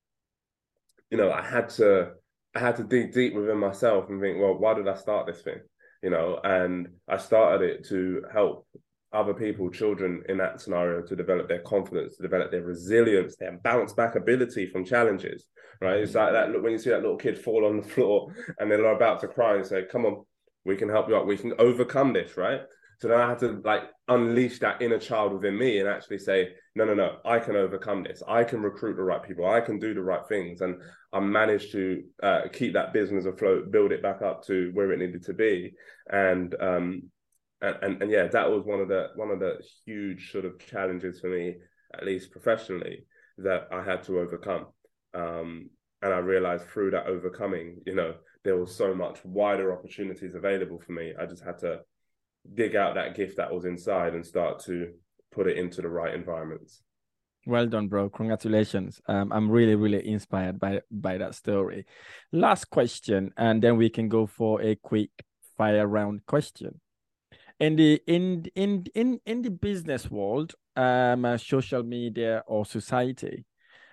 you 1.11 1.19
know, 1.19 1.31
I 1.31 1.43
had 1.43 1.69
to, 1.71 2.13
I 2.55 2.61
had 2.61 2.77
to 2.77 2.85
dig 2.85 3.13
deep 3.13 3.35
within 3.35 3.59
myself 3.59 4.09
and 4.09 4.21
think, 4.21 4.39
well, 4.41 4.55
why 4.55 4.75
did 4.75 4.89
I 4.89 4.95
start 4.95 5.27
this 5.27 5.43
thing? 5.43 5.61
You 6.03 6.11
know, 6.11 6.41
and 6.43 6.89
I 7.09 7.17
started 7.17 7.69
it 7.69 7.89
to 7.89 8.25
help 8.33 8.67
other 9.13 9.35
people, 9.35 9.71
children 9.71 10.23
in 10.29 10.39
that 10.39 10.61
scenario, 10.61 11.03
to 11.03 11.17
develop 11.17 11.49
their 11.49 11.61
confidence, 11.61 12.17
to 12.17 12.23
develop 12.23 12.51
their 12.51 12.63
resilience, 12.63 13.37
their 13.37 13.59
bounce 13.65 13.93
back 13.93 14.15
ability 14.15 14.67
from 14.67 14.85
challenges. 14.85 15.47
Right? 15.81 15.99
It's 15.99 16.15
like 16.15 16.33
that. 16.33 16.45
Mm-hmm. 16.45 16.53
Look, 16.55 16.63
when 16.63 16.73
you 16.73 16.79
see 16.79 16.91
that 16.91 17.03
little 17.03 17.17
kid 17.17 17.39
fall 17.39 17.67
on 17.67 17.79
the 17.79 17.89
floor 17.89 18.33
and 18.59 18.71
they're 18.71 18.95
about 18.95 19.21
to 19.21 19.29
cry 19.29 19.57
and 19.57 19.67
say, 19.67 19.85
"Come 19.91 20.07
on, 20.07 20.25
we 20.65 20.77
can 20.77 20.89
help 20.89 21.09
you 21.09 21.17
out. 21.17 21.27
We 21.27 21.37
can 21.37 21.55
overcome 21.59 22.13
this." 22.13 22.37
Right? 22.37 22.61
So 22.99 23.09
then 23.09 23.21
I 23.21 23.29
had 23.29 23.39
to 23.41 23.61
like 23.65 23.83
unleash 24.09 24.59
that 24.61 24.81
inner 24.81 24.99
child 24.99 25.33
within 25.35 25.59
me 25.59 25.79
and 25.79 25.89
actually 25.89 26.19
say, 26.19 26.51
no, 26.75 26.85
no, 26.85 26.95
no, 26.95 27.17
I 27.25 27.39
can 27.39 27.57
overcome 27.57 28.05
this. 28.05 28.23
I 28.27 28.45
can 28.45 28.63
recruit 28.63 28.97
the 28.97 29.03
right 29.03 29.23
people. 29.23 29.49
I 29.49 29.61
can 29.61 29.79
do 29.79 29.93
the 29.93 30.03
right 30.03 30.27
things. 30.29 30.61
And 30.63 30.81
I 31.13 31.21
managed 31.21 31.73
to 31.73 32.03
uh, 32.23 32.43
keep 32.53 32.73
that 32.73 32.93
business 32.93 33.27
afloat, 33.27 33.71
build 33.71 33.93
it 33.93 34.03
back 34.03 34.23
up 34.23 34.47
to 34.47 34.71
where 34.75 34.93
it 34.93 34.99
needed 34.99 35.25
to 35.25 35.35
be. 35.35 35.75
And, 36.11 36.55
um, 36.61 37.03
and, 37.61 37.77
and, 37.83 38.03
and 38.03 38.11
yeah, 38.11 38.29
that 38.29 38.51
was 38.51 38.65
one 38.65 38.81
of 38.81 38.89
the, 38.89 39.09
one 39.15 39.31
of 39.31 39.41
the 39.41 39.59
huge 39.85 40.33
sort 40.33 40.45
of 40.45 40.59
challenges 40.59 41.21
for 41.21 41.29
me, 41.29 41.57
at 41.95 42.05
least 42.05 42.31
professionally, 42.31 43.05
that 43.39 43.69
I 43.71 43.83
had 43.83 44.03
to 44.05 44.21
overcome. 44.21 44.67
Um, 45.13 45.71
and 46.03 46.13
I 46.13 46.19
realized 46.19 46.67
through 46.67 46.93
that 46.93 47.07
overcoming, 47.07 47.79
you 47.87 47.95
know, 47.95 48.15
there 48.45 48.57
was 48.57 48.75
so 48.75 48.95
much 48.95 49.25
wider 49.25 49.73
opportunities 49.77 50.35
available 50.35 50.79
for 50.79 50.93
me. 50.93 51.15
I 51.19 51.27
just 51.27 51.45
had 51.45 51.59
to 51.59 51.81
dig 52.55 52.77
out 52.77 52.95
that 52.95 53.15
gift 53.15 53.37
that 53.37 53.53
was 53.53 53.65
inside 53.65 54.15
and 54.15 54.25
start 54.25 54.61
to 54.65 54.93
put 55.33 55.47
it 55.47 55.59
into 55.59 55.83
the 55.83 55.89
right 55.89 56.15
environments. 56.15 56.83
Well 57.47 57.67
done, 57.67 57.87
bro. 57.87 58.11
Congratulations. 58.11 59.01
Um, 59.07 59.33
I'm 59.33 59.49
really, 59.49 59.77
really 59.77 60.07
inspired 60.07 60.59
by 60.59 60.81
by 60.91 61.19
that 61.19 61.37
story. 61.37 61.87
Last 62.33 62.71
question, 62.71 63.31
and 63.37 63.63
then 63.63 63.77
we 63.77 63.89
can 63.89 64.09
go 64.09 64.27
for 64.27 64.61
a 64.61 64.75
quick 64.75 65.11
fire 65.57 65.87
round 65.87 66.27
question. 66.27 66.81
In 67.61 67.77
the 67.77 68.03
in 68.07 68.47
in 68.57 68.87
in 68.97 69.21
in 69.25 69.43
the 69.43 69.51
business 69.51 70.11
world, 70.11 70.55
um, 70.75 71.25
uh, 71.25 71.39
social 71.39 71.85
media 71.85 72.43
or 72.49 72.67
society, 72.67 73.45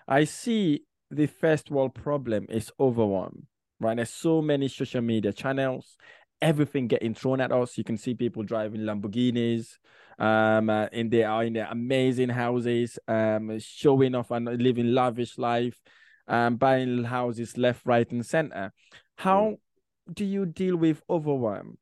I 0.08 0.24
see 0.24 0.86
the 1.12 1.28
first 1.28 1.70
world 1.70 1.94
problem 1.94 2.48
is 2.50 2.72
overwhelm, 2.80 3.48
right? 3.80 3.96
There's 3.96 4.10
so 4.10 4.42
many 4.42 4.68
social 4.68 5.02
media 5.02 5.32
channels, 5.32 5.96
everything 6.44 6.88
getting 6.88 7.16
thrown 7.16 7.40
at 7.42 7.52
us. 7.52 7.78
You 7.78 7.86
can 7.86 7.98
see 7.98 8.14
people 8.14 8.44
driving 8.44 8.82
Lamborghinis, 8.82 9.78
um, 10.20 10.70
uh, 10.70 10.88
in 10.92 11.10
their 11.10 11.42
in 11.42 11.54
their 11.54 11.68
amazing 11.72 12.30
houses, 12.30 13.00
um, 13.08 13.58
showing 13.60 14.14
off 14.14 14.30
and 14.30 14.46
living 14.62 14.94
lavish 14.94 15.38
life, 15.38 15.82
um, 16.28 16.58
buying 16.58 17.06
houses 17.06 17.58
left, 17.58 17.86
right, 17.86 18.12
and 18.12 18.26
center. 18.26 18.72
How 19.16 19.42
mm. 19.42 20.14
do 20.14 20.26
you 20.26 20.46
deal 20.46 20.76
with 20.76 21.02
overwhelm? 21.10 21.78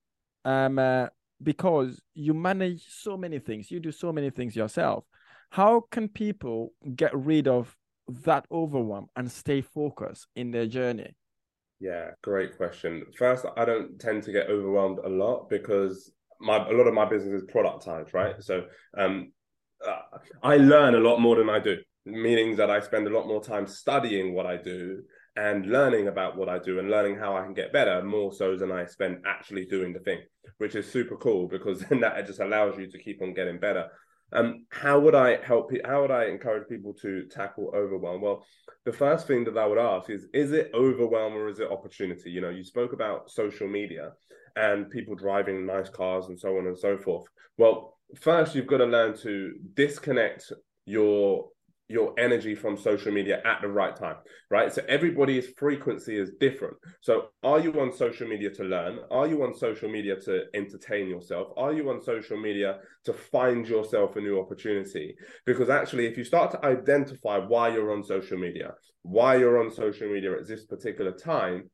Um, 0.46 0.80
uh, 0.80 1.08
because 1.44 2.00
you 2.14 2.34
manage 2.34 2.86
so 2.88 3.18
many 3.18 3.40
things, 3.40 3.72
you 3.72 3.80
do 3.80 3.92
so 3.92 4.14
many 4.14 4.30
things 4.30 4.56
yourself. 4.56 5.06
How 5.50 5.82
can 5.92 6.08
people 6.08 6.74
get 6.96 7.16
rid 7.16 7.48
of 7.48 7.76
that 8.08 8.46
overwhelm 8.52 9.08
and 9.16 9.30
stay 9.32 9.62
focused 9.62 10.28
in 10.36 10.52
their 10.52 10.68
journey? 10.68 11.16
Yeah, 11.82 12.12
great 12.22 12.56
question. 12.58 13.08
First, 13.18 13.44
I 13.58 13.66
don't 13.66 14.00
tend 14.00 14.22
to 14.24 14.32
get 14.32 14.48
overwhelmed 14.50 15.00
a 15.00 15.10
lot 15.10 15.50
because 15.50 16.12
my 16.40 16.58
a 16.58 16.74
lot 16.74 16.86
of 16.88 16.94
my 16.94 17.10
business 17.10 17.42
is 17.42 17.50
productized, 17.50 18.14
right? 18.14 18.36
So 18.40 18.66
um, 18.96 19.32
uh, 19.86 20.20
I 20.44 20.58
learn 20.58 20.94
a 20.94 21.00
lot 21.00 21.20
more 21.20 21.38
than 21.38 21.50
I 21.50 21.58
do, 21.58 21.78
meaning 22.06 22.56
that 22.58 22.70
I 22.70 22.82
spend 22.82 23.08
a 23.08 23.10
lot 23.10 23.28
more 23.28 23.44
time 23.44 23.66
studying 23.66 24.36
what 24.36 24.46
I 24.46 24.58
do 24.58 25.02
and 25.36 25.66
learning 25.66 26.08
about 26.08 26.38
what 26.38 26.50
I 26.50 26.60
do 26.60 26.78
and 26.78 26.92
learning 26.92 27.16
how 27.16 27.36
I 27.36 27.42
can 27.42 27.56
get 27.56 27.74
better 27.74 28.04
more 28.04 28.32
so 28.32 28.56
than 28.56 28.72
I 28.72 28.86
spend 28.86 29.24
actually 29.26 29.66
doing 29.66 29.92
the 29.92 30.02
thing, 30.02 30.20
which 30.60 30.76
is 30.76 30.92
super 30.92 31.18
cool 31.18 31.48
because 31.48 31.80
then 31.90 32.02
that 32.02 32.28
just 32.28 32.42
allows 32.42 32.78
you 32.78 32.92
to 32.92 33.00
keep 33.00 33.24
on 33.24 33.34
getting 33.34 33.60
better. 33.60 33.88
Um, 34.34 34.66
how 34.70 35.00
would 35.00 35.16
I 35.16 35.44
help? 35.44 35.72
How 35.86 36.02
would 36.02 36.12
I 36.12 36.26
encourage 36.26 36.68
people 36.68 36.94
to 37.02 37.26
tackle 37.28 37.72
overwhelm? 37.76 38.22
Well, 38.22 38.46
the 38.86 38.94
first 38.94 39.28
thing 39.28 39.44
that 39.46 39.58
I 39.58 39.66
would 39.66 39.78
ask 39.78 40.10
is: 40.10 40.28
Is 40.34 40.52
it 40.52 40.72
overwhelm 40.74 41.34
or 41.34 41.50
is 41.50 41.60
it 41.60 41.70
opportunity? 41.70 42.32
You 42.32 42.42
know, 42.42 42.50
you 42.50 42.64
spoke 42.64 42.94
about 42.94 43.30
social 43.30 43.68
media 43.68 44.14
and 44.56 44.90
people 44.90 45.16
driving 45.16 45.66
nice 45.66 45.90
cars 45.90 46.28
and 46.28 46.40
so 46.40 46.58
on 46.58 46.68
and 46.68 46.78
so 46.78 46.98
forth. 46.98 47.26
Well, 47.58 47.98
first 48.20 48.56
you've 48.56 48.68
got 48.68 48.78
to 48.78 48.86
learn 48.86 49.18
to 49.20 49.54
disconnect 49.74 50.52
your 50.86 51.50
your 51.92 52.14
energy 52.18 52.56
from 52.56 52.78
social 52.78 53.12
media 53.12 53.42
at 53.46 53.62
the 53.62 53.68
right 53.68 53.96
time, 53.96 54.16
right? 54.50 54.74
So 54.74 54.82
everybody's 54.88 55.50
frequency 55.58 56.18
is 56.18 56.32
different. 56.40 56.78
So 57.02 57.30
are 57.44 57.60
you 57.60 57.80
on 57.82 57.92
social 57.92 58.28
media 58.28 58.50
to 58.52 58.64
learn? 58.64 59.00
Are 59.12 59.28
you 59.28 59.44
on 59.44 59.54
social 59.54 59.90
media 59.90 60.16
to 60.22 60.46
entertain 60.54 61.08
yourself? 61.08 61.50
Are 61.58 61.74
you 61.74 61.90
on 61.90 62.02
social 62.02 62.40
media 62.40 62.80
to 63.06 63.14
find 63.14 63.68
yourself 63.68 64.16
a 64.16 64.22
new 64.22 64.40
opportunity? 64.40 65.16
Because 65.46 65.70
actually, 65.70 66.08
if 66.08 66.18
you 66.18 66.24
start 66.24 66.52
to 66.52 66.66
identify 66.66 67.38
why 67.38 67.70
you're 67.70 67.94
on 67.94 68.04
social 68.04 68.38
media, 68.38 68.74
why 69.04 69.36
you're 69.36 69.60
on 69.64 69.72
social 69.72 70.08
media 70.08 70.32
at 70.38 70.48
this 70.48 70.66
particular 70.66 71.12
time, 71.12 71.70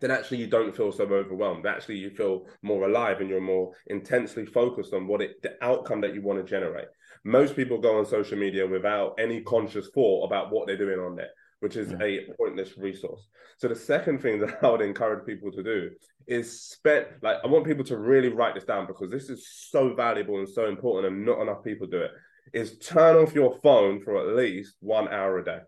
then 0.00 0.10
actually 0.10 0.38
you 0.38 0.46
don't 0.46 0.76
feel 0.76 0.92
so 0.92 1.04
overwhelmed. 1.04 1.66
Actually, 1.66 1.98
you 1.98 2.10
feel 2.10 2.46
more 2.62 2.88
alive 2.88 3.20
and 3.20 3.30
you're 3.30 3.40
more 3.40 3.72
intensely 3.86 4.44
focused 4.44 4.92
on 4.92 5.06
what 5.06 5.22
it, 5.22 5.40
the 5.42 5.56
outcome 5.62 6.00
that 6.00 6.14
you 6.14 6.22
want 6.22 6.38
to 6.38 6.50
generate. 6.50 6.88
Most 7.24 7.56
people 7.56 7.78
go 7.78 7.98
on 7.98 8.04
social 8.04 8.36
media 8.36 8.66
without 8.66 9.14
any 9.18 9.40
conscious 9.42 9.88
thought 9.94 10.26
about 10.26 10.52
what 10.52 10.66
they're 10.66 10.76
doing 10.76 10.98
on 10.98 11.16
there, 11.16 11.30
which 11.60 11.76
is 11.76 11.92
yeah. 11.92 12.02
a 12.02 12.20
pointless 12.38 12.76
resource. 12.76 13.28
So 13.58 13.68
the 13.68 13.76
second 13.76 14.20
thing 14.20 14.40
that 14.40 14.58
I 14.62 14.70
would 14.70 14.80
encourage 14.80 15.26
people 15.26 15.52
to 15.52 15.62
do 15.62 15.90
is 16.26 16.60
spend 16.60 17.06
like 17.22 17.36
I 17.44 17.46
want 17.46 17.66
people 17.66 17.84
to 17.84 17.98
really 17.98 18.28
write 18.28 18.54
this 18.54 18.64
down 18.64 18.86
because 18.86 19.10
this 19.10 19.28
is 19.28 19.46
so 19.70 19.94
valuable 19.94 20.38
and 20.38 20.48
so 20.48 20.66
important, 20.66 21.14
and 21.14 21.24
not 21.24 21.40
enough 21.40 21.62
people 21.62 21.86
do 21.86 22.02
it. 22.02 22.10
Is 22.52 22.78
turn 22.78 23.16
off 23.16 23.34
your 23.34 23.58
phone 23.62 24.02
for 24.02 24.20
at 24.20 24.36
least 24.36 24.74
one 24.80 25.08
hour 25.08 25.38
a 25.38 25.44
day. 25.44 25.58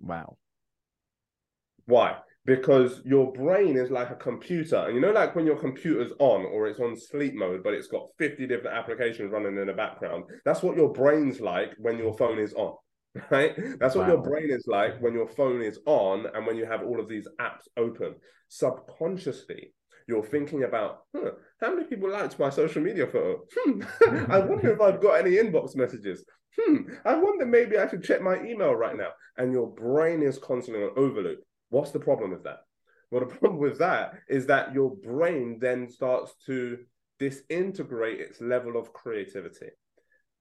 Wow. 0.00 0.36
Why? 1.86 2.18
Because 2.46 3.02
your 3.04 3.32
brain 3.32 3.76
is 3.76 3.90
like 3.90 4.10
a 4.10 4.16
computer. 4.16 4.76
And 4.76 4.94
you 4.94 5.00
know, 5.00 5.12
like 5.12 5.34
when 5.36 5.46
your 5.46 5.56
computer's 5.56 6.12
on 6.18 6.46
or 6.46 6.68
it's 6.68 6.80
on 6.80 6.96
sleep 6.96 7.34
mode, 7.34 7.62
but 7.62 7.74
it's 7.74 7.88
got 7.88 8.08
50 8.18 8.46
different 8.46 8.76
applications 8.76 9.32
running 9.32 9.58
in 9.58 9.66
the 9.66 9.72
background. 9.72 10.24
That's 10.44 10.62
what 10.62 10.76
your 10.76 10.92
brain's 10.92 11.40
like 11.40 11.74
when 11.78 11.98
your 11.98 12.16
phone 12.16 12.38
is 12.38 12.54
on. 12.54 12.74
Right? 13.28 13.56
That's 13.80 13.96
what 13.96 14.06
wow. 14.06 14.14
your 14.14 14.22
brain 14.22 14.50
is 14.50 14.66
like 14.68 15.02
when 15.02 15.14
your 15.14 15.26
phone 15.26 15.62
is 15.62 15.80
on 15.84 16.26
and 16.32 16.46
when 16.46 16.56
you 16.56 16.64
have 16.64 16.84
all 16.84 17.00
of 17.00 17.08
these 17.08 17.26
apps 17.40 17.66
open. 17.76 18.14
Subconsciously, 18.48 19.74
you're 20.06 20.24
thinking 20.24 20.62
about 20.62 21.00
huh, 21.12 21.32
how 21.60 21.74
many 21.74 21.88
people 21.88 22.08
liked 22.08 22.38
my 22.38 22.50
social 22.50 22.80
media 22.80 23.08
photo? 23.08 23.40
Hmm. 23.52 23.82
I 24.30 24.38
wonder 24.38 24.72
if 24.72 24.80
I've 24.80 25.02
got 25.02 25.14
any 25.14 25.32
inbox 25.32 25.74
messages. 25.74 26.24
Hmm. 26.56 26.82
I 27.04 27.16
wonder 27.16 27.46
maybe 27.46 27.78
I 27.78 27.88
should 27.88 28.04
check 28.04 28.22
my 28.22 28.40
email 28.42 28.74
right 28.74 28.96
now. 28.96 29.10
And 29.36 29.52
your 29.52 29.66
brain 29.66 30.22
is 30.22 30.38
constantly 30.38 30.84
on 30.84 30.90
overload. 30.96 31.38
What's 31.70 31.92
the 31.92 32.00
problem 32.00 32.30
with 32.30 32.44
that? 32.44 32.60
Well, 33.10 33.20
the 33.20 33.34
problem 33.34 33.58
with 33.58 33.78
that 33.78 34.14
is 34.28 34.46
that 34.46 34.74
your 34.74 34.94
brain 34.94 35.58
then 35.60 35.88
starts 35.88 36.34
to 36.46 36.78
disintegrate 37.18 38.20
its 38.20 38.40
level 38.40 38.76
of 38.76 38.92
creativity. 38.92 39.70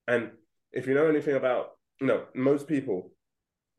And 0.07 0.31
if 0.71 0.87
you 0.87 0.93
know 0.93 1.07
anything 1.07 1.35
about, 1.35 1.71
you 1.99 2.07
know, 2.07 2.25
most 2.35 2.67
people 2.67 3.11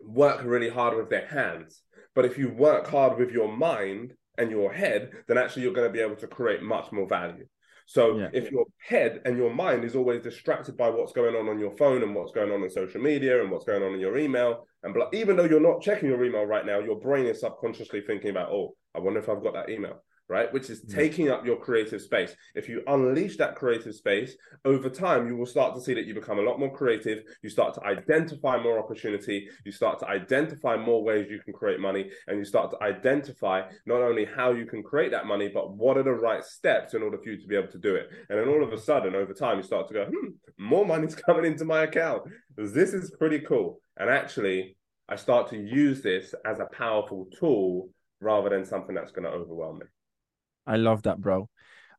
work 0.00 0.42
really 0.44 0.68
hard 0.68 0.96
with 0.96 1.10
their 1.10 1.26
hands. 1.26 1.82
But 2.14 2.24
if 2.24 2.38
you 2.38 2.50
work 2.50 2.86
hard 2.86 3.18
with 3.18 3.30
your 3.30 3.54
mind 3.54 4.14
and 4.38 4.50
your 4.50 4.72
head, 4.72 5.12
then 5.28 5.38
actually 5.38 5.62
you're 5.62 5.72
going 5.72 5.88
to 5.88 5.92
be 5.92 6.00
able 6.00 6.16
to 6.16 6.26
create 6.26 6.62
much 6.62 6.92
more 6.92 7.06
value. 7.06 7.46
So 7.90 8.18
yeah. 8.18 8.28
if 8.32 8.52
your 8.52 8.66
head 8.86 9.20
and 9.24 9.36
your 9.36 9.52
mind 9.52 9.84
is 9.84 9.96
always 9.96 10.22
distracted 10.22 10.76
by 10.76 10.90
what's 10.90 11.12
going 11.12 11.34
on 11.34 11.48
on 11.48 11.58
your 11.58 11.76
phone 11.76 12.04
and 12.04 12.14
what's 12.14 12.30
going 12.30 12.52
on 12.52 12.62
in 12.62 12.70
social 12.70 13.00
media 13.00 13.42
and 13.42 13.50
what's 13.50 13.64
going 13.64 13.82
on 13.82 13.94
in 13.94 13.98
your 13.98 14.16
email, 14.16 14.64
and 14.84 14.94
even 15.12 15.34
though 15.34 15.44
you're 15.44 15.58
not 15.58 15.82
checking 15.82 16.08
your 16.08 16.24
email 16.24 16.44
right 16.44 16.64
now, 16.64 16.78
your 16.78 17.00
brain 17.00 17.26
is 17.26 17.40
subconsciously 17.40 18.02
thinking 18.02 18.30
about, 18.30 18.52
oh, 18.52 18.76
I 18.94 19.00
wonder 19.00 19.18
if 19.18 19.28
I've 19.28 19.42
got 19.42 19.54
that 19.54 19.70
email 19.70 20.04
right? 20.30 20.50
Which 20.52 20.70
is 20.70 20.82
taking 20.82 21.28
up 21.28 21.44
your 21.44 21.56
creative 21.56 22.00
space. 22.00 22.36
If 22.54 22.68
you 22.68 22.82
unleash 22.86 23.36
that 23.38 23.56
creative 23.56 23.96
space 23.96 24.36
over 24.64 24.88
time, 24.88 25.26
you 25.26 25.36
will 25.36 25.44
start 25.44 25.74
to 25.74 25.80
see 25.80 25.92
that 25.92 26.06
you 26.06 26.14
become 26.14 26.38
a 26.38 26.42
lot 26.42 26.60
more 26.60 26.72
creative. 26.72 27.24
You 27.42 27.50
start 27.50 27.74
to 27.74 27.84
identify 27.84 28.62
more 28.62 28.78
opportunity. 28.78 29.48
You 29.64 29.72
start 29.72 29.98
to 29.98 30.08
identify 30.08 30.76
more 30.76 31.02
ways 31.02 31.26
you 31.28 31.40
can 31.40 31.52
create 31.52 31.80
money. 31.80 32.10
And 32.28 32.38
you 32.38 32.44
start 32.44 32.70
to 32.70 32.82
identify 32.82 33.62
not 33.86 34.02
only 34.02 34.24
how 34.24 34.52
you 34.52 34.66
can 34.66 34.84
create 34.84 35.10
that 35.10 35.26
money, 35.26 35.50
but 35.52 35.74
what 35.74 35.98
are 35.98 36.04
the 36.04 36.12
right 36.12 36.44
steps 36.44 36.94
in 36.94 37.02
order 37.02 37.18
for 37.18 37.28
you 37.28 37.40
to 37.40 37.48
be 37.48 37.56
able 37.56 37.72
to 37.72 37.78
do 37.78 37.96
it. 37.96 38.10
And 38.28 38.38
then 38.38 38.48
all 38.48 38.62
of 38.62 38.72
a 38.72 38.78
sudden, 38.78 39.16
over 39.16 39.34
time, 39.34 39.56
you 39.56 39.64
start 39.64 39.88
to 39.88 39.94
go, 39.94 40.04
hmm, 40.04 40.28
more 40.58 40.86
money's 40.86 41.14
coming 41.26 41.44
into 41.44 41.64
my 41.64 41.82
account. 41.82 42.22
This 42.56 42.94
is 42.94 43.10
pretty 43.18 43.40
cool. 43.40 43.80
And 43.96 44.08
actually, 44.08 44.76
I 45.08 45.16
start 45.16 45.50
to 45.50 45.56
use 45.56 46.02
this 46.02 46.36
as 46.46 46.60
a 46.60 46.66
powerful 46.66 47.26
tool 47.36 47.88
rather 48.20 48.48
than 48.48 48.64
something 48.64 48.94
that's 48.94 49.10
going 49.10 49.24
to 49.24 49.30
overwhelm 49.30 49.80
me. 49.80 49.86
I 50.66 50.76
love 50.76 51.02
that, 51.02 51.20
bro. 51.20 51.48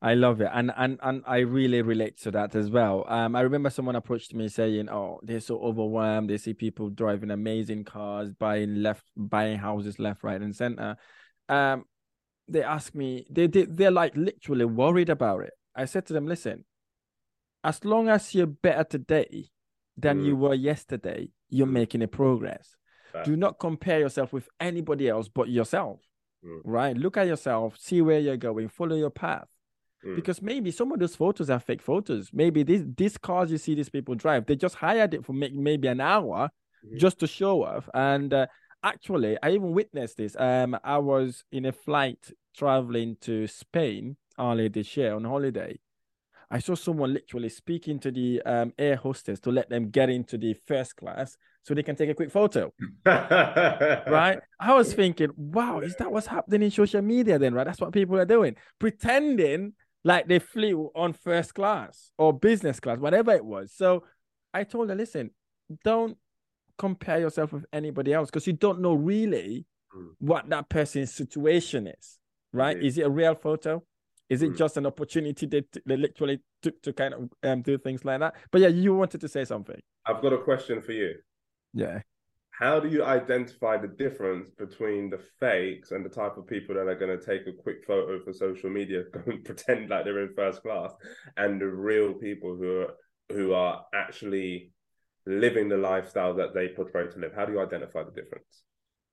I 0.04 0.16
love 0.16 0.42
it, 0.42 0.50
and 0.52 0.72
and 0.76 0.98
and 1.04 1.22
I 1.28 1.40
really 1.40 1.84
relate 1.84 2.20
to 2.22 2.32
that 2.32 2.56
as 2.56 2.72
well. 2.72 3.06
Um, 3.08 3.36
I 3.36 3.42
remember 3.42 3.70
someone 3.70 3.96
approached 3.96 4.34
me 4.34 4.48
saying, 4.48 4.90
"Oh, 4.90 5.20
they're 5.22 5.40
so 5.40 5.60
overwhelmed. 5.60 6.30
They 6.30 6.38
see 6.38 6.56
people 6.56 6.90
driving 6.90 7.30
amazing 7.30 7.84
cars, 7.84 8.32
buying 8.32 8.82
left, 8.82 9.04
buying 9.16 9.60
houses 9.60 10.00
left, 10.00 10.24
right, 10.24 10.42
and 10.42 10.56
center." 10.56 10.98
Um, 11.50 11.86
they 12.48 12.64
asked 12.64 12.96
me, 12.96 13.28
they 13.30 13.46
they 13.46 13.66
they're 13.66 13.92
like 13.92 14.16
literally 14.16 14.66
worried 14.66 15.10
about 15.10 15.42
it. 15.42 15.54
I 15.76 15.86
said 15.86 16.08
to 16.08 16.14
them, 16.14 16.26
"Listen, 16.26 16.66
as 17.64 17.86
long 17.86 18.10
as 18.10 18.34
you're 18.34 18.48
better 18.48 18.84
today 18.84 19.52
than 19.98 20.22
mm. 20.22 20.26
you 20.26 20.36
were 20.36 20.56
yesterday, 20.56 21.30
you're 21.50 21.68
making 21.68 22.02
a 22.02 22.08
progress. 22.08 22.76
Do 23.26 23.36
not 23.36 23.60
compare 23.60 24.00
yourself 24.00 24.34
with 24.34 24.48
anybody 24.60 25.10
else 25.10 25.28
but 25.28 25.48
yourself." 25.48 26.00
Mm. 26.46 26.62
right? 26.64 26.96
Look 26.98 27.18
at 27.18 27.28
yourself, 27.28 27.78
see 27.80 28.02
where 28.02 28.20
you're 28.20 28.38
going, 28.38 28.70
follow 28.70 28.96
your 28.96 29.10
path. 29.10 29.48
Mm. 30.06 30.16
Because 30.16 30.42
maybe 30.42 30.72
some 30.72 30.92
of 30.92 31.00
those 31.00 31.16
photos 31.16 31.50
are 31.50 31.60
fake 31.60 31.82
photos. 31.82 32.30
Maybe 32.34 32.64
these 32.64 32.84
these 32.98 33.18
cars 33.18 33.52
you 33.52 33.58
see 33.58 33.76
these 33.76 33.90
people 33.90 34.16
drive, 34.16 34.46
they 34.46 34.56
just 34.56 34.76
hired 34.76 35.14
it 35.14 35.26
for 35.26 35.34
maybe 35.34 35.88
an 35.88 36.02
hour 36.02 36.50
mm. 36.86 36.98
just 36.98 37.20
to 37.20 37.28
show 37.28 37.64
off. 37.64 37.90
And 37.94 38.34
uh, 38.34 38.48
actually, 38.84 39.38
I 39.44 39.52
even 39.52 39.74
witnessed 39.74 40.18
this. 40.18 40.36
Um, 40.40 40.78
I 40.84 40.98
was 40.98 41.44
in 41.52 41.66
a 41.66 41.72
flight 41.72 42.32
traveling 42.58 43.18
to 43.22 43.48
Spain 43.48 44.18
earlier 44.40 44.70
this 44.70 44.98
year 44.98 45.14
on 45.16 45.24
holiday. 45.24 45.80
I 46.50 46.60
saw 46.60 46.76
someone 46.76 47.14
literally 47.14 47.48
speaking 47.48 47.98
to 48.00 48.12
the 48.12 48.42
um, 48.42 48.74
air 48.78 48.98
hostess 48.98 49.40
to 49.42 49.52
let 49.52 49.70
them 49.70 49.90
get 49.90 50.10
into 50.10 50.38
the 50.38 50.54
first 50.68 50.98
class 50.98 51.38
so 51.64 51.74
they 51.74 51.84
can 51.84 51.96
take 51.96 52.10
a 52.10 52.14
quick 52.14 52.32
photo. 52.32 52.74
right? 53.06 54.40
I 54.60 54.74
was 54.74 54.94
thinking, 54.94 55.30
wow, 55.36 55.80
is 55.80 55.96
that 55.98 56.12
what's 56.12 56.28
happening 56.28 56.64
in 56.64 56.72
social 56.72 57.02
media 57.02 57.38
then, 57.38 57.54
right? 57.54 57.66
That's 57.66 57.80
what 57.80 57.92
people 57.92 58.18
are 58.18 58.26
doing, 58.26 58.56
pretending 58.80 59.74
like 60.04 60.28
they 60.28 60.40
flew 60.40 60.90
on 60.96 61.14
first 61.14 61.54
class 61.54 62.12
or 62.18 62.34
business 62.34 62.80
class, 62.80 62.98
whatever 62.98 63.32
it 63.32 63.46
was. 63.46 63.72
So 63.74 64.04
I 64.54 64.64
told 64.64 64.90
her, 64.90 64.96
listen, 64.96 65.32
don't 65.84 66.18
compare 66.78 67.20
yourself 67.20 67.54
with 67.54 67.66
anybody 67.72 68.14
else 68.14 68.30
because 68.30 68.48
you 68.48 68.54
don't 68.54 68.82
know 68.82 68.94
really 68.94 69.66
mm. 69.96 70.08
what 70.20 70.50
that 70.50 70.68
person's 70.70 71.14
situation 71.14 71.88
is, 71.88 72.18
right? 72.52 72.82
Is 72.82 72.98
it 72.98 73.04
a 73.04 73.10
real 73.10 73.36
photo? 73.36 73.84
Is 74.30 74.42
it 74.42 74.54
mm. 74.54 74.58
just 74.58 74.78
an 74.78 74.88
opportunity 74.88 75.46
that 75.46 75.78
they 75.86 75.98
literally 75.98 76.40
took 76.64 76.82
to 76.82 76.94
kind 76.94 77.14
of 77.14 77.30
um, 77.44 77.62
do 77.62 77.78
things 77.78 78.04
like 78.04 78.20
that? 78.22 78.36
But 78.52 78.62
yeah, 78.62 78.70
you 78.70 78.96
wanted 78.96 79.22
to 79.22 79.28
say 79.28 79.46
something. 79.46 79.80
I've 80.06 80.22
got 80.22 80.34
a 80.34 80.40
question 80.40 80.82
for 80.82 80.94
you. 80.94 81.16
Yeah. 81.74 82.02
how 82.52 82.80
do 82.80 82.90
you 82.90 83.04
identify 83.04 83.78
the 83.78 83.88
difference 83.88 84.50
between 84.58 85.10
the 85.10 85.20
fakes 85.40 85.92
and 85.92 86.06
the 86.06 86.10
type 86.10 86.38
of 86.38 86.46
people 86.46 86.76
that 86.76 86.88
are 86.88 86.96
going 86.96 87.18
to 87.18 87.26
take 87.26 87.48
a 87.48 87.54
quick 87.54 87.84
photo 87.86 88.20
for 88.24 88.34
social 88.34 88.70
media 88.70 89.04
and 89.26 89.44
pretend 89.44 89.90
like 89.90 90.06
they're 90.06 90.20
in 90.20 90.34
first 90.36 90.62
class 90.62 90.92
and 91.38 91.60
the 91.60 91.66
real 91.66 92.14
people 92.14 92.56
who 92.56 92.82
are 92.82 92.94
who 93.30 93.54
are 93.54 93.86
actually 93.94 94.72
living 95.26 95.70
the 95.70 95.78
lifestyle 95.78 96.34
that 96.34 96.54
they 96.54 96.68
portray 96.70 97.08
to 97.08 97.20
live 97.20 97.32
how 97.36 97.46
do 97.46 97.54
you 97.54 97.62
identify 97.62 98.04
the 98.04 98.12
difference 98.12 98.64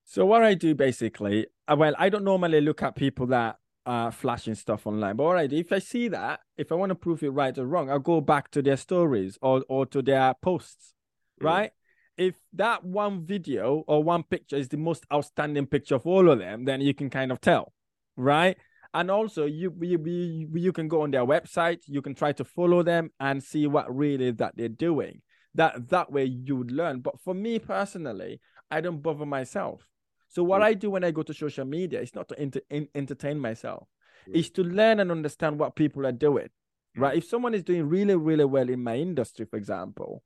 so 0.05 0.25
what 0.27 0.43
i 0.43 0.55
do 0.55 0.75
basically 0.75 1.47
uh, 1.69 1.77
well 1.77 1.95
i 1.99 2.09
don't 2.09 2.25
normally 2.25 2.61
look 2.61 2.83
at 2.83 2.97
people 2.97 3.27
that 3.27 3.57
are 3.87 4.11
flashing 4.11 4.55
stuff 4.55 4.87
online 4.87 5.17
but 5.17 5.25
what 5.25 5.39
i 5.39 5.47
do 5.47 5.57
if 5.57 5.73
i 5.73 5.79
see 5.79 6.09
that 6.09 6.41
if 6.57 6.73
i 6.73 6.75
want 6.75 6.91
to 6.91 6.95
prove 6.95 7.23
it 7.23 7.31
right 7.31 7.57
or 7.57 7.67
wrong 7.67 7.91
i'll 7.91 7.99
go 7.99 8.21
back 8.21 8.51
to 8.51 8.61
their 8.61 8.77
stories 8.77 9.39
or 9.41 9.65
or 9.69 9.87
to 9.87 10.03
their 10.03 10.35
posts 10.43 10.95
mm. 11.41 11.47
right 11.47 11.73
if 12.19 12.35
that 12.55 12.85
one 12.85 13.25
video 13.25 13.85
or 13.87 14.03
one 14.03 14.25
picture 14.25 14.57
is 14.57 14.69
the 14.69 14.77
most 14.77 15.07
outstanding 15.13 15.67
picture 15.67 15.95
of 15.95 16.07
all 16.07 16.29
of 16.29 16.41
them, 16.41 16.65
then 16.65 16.81
you 16.81 16.93
can 16.93 17.09
kind 17.09 17.31
of 17.31 17.41
tell, 17.41 17.73
right? 18.17 18.59
And 18.93 19.11
also, 19.11 19.47
you 19.47 19.73
you 19.81 20.03
you, 20.05 20.49
you 20.55 20.73
can 20.73 20.89
go 20.89 21.03
on 21.03 21.13
their 21.13 21.25
website, 21.25 21.81
you 21.87 22.03
can 22.03 22.15
try 22.15 22.33
to 22.33 22.45
follow 22.45 22.83
them 22.83 23.11
and 23.21 23.43
see 23.43 23.67
what 23.67 23.95
really 23.95 24.33
that 24.33 24.57
they're 24.57 24.69
doing. 24.69 25.23
That 25.55 25.89
that 25.91 26.11
way 26.11 26.25
you 26.25 26.57
would 26.57 26.73
learn. 26.73 27.01
But 27.01 27.21
for 27.21 27.35
me 27.35 27.59
personally, 27.61 28.41
I 28.71 28.81
don't 28.81 29.01
bother 29.03 29.27
myself. 29.27 29.87
So 30.29 30.43
what 30.43 30.61
mm. 30.61 30.65
I 30.65 30.75
do 30.75 30.91
when 30.91 31.05
I 31.05 31.13
go 31.13 31.23
to 31.23 31.33
social 31.33 31.65
media 31.65 32.01
is 32.01 32.15
not 32.15 32.29
to 32.29 32.39
enter, 32.39 32.61
in, 32.69 32.89
entertain 32.95 33.39
myself, 33.39 33.87
mm. 34.29 34.35
is 34.35 34.51
to 34.51 34.63
learn 34.63 35.01
and 35.01 35.11
understand 35.11 35.59
what 35.59 35.77
people 35.77 36.07
are 36.07 36.13
doing. 36.13 36.49
Right? 36.97 37.19
If 37.19 37.27
someone 37.27 37.55
is 37.55 37.63
doing 37.63 37.89
really 37.89 38.17
really 38.17 38.45
well 38.45 38.69
in 38.69 38.83
my 38.83 38.97
industry, 38.97 39.47
for 39.47 39.57
example, 39.57 40.25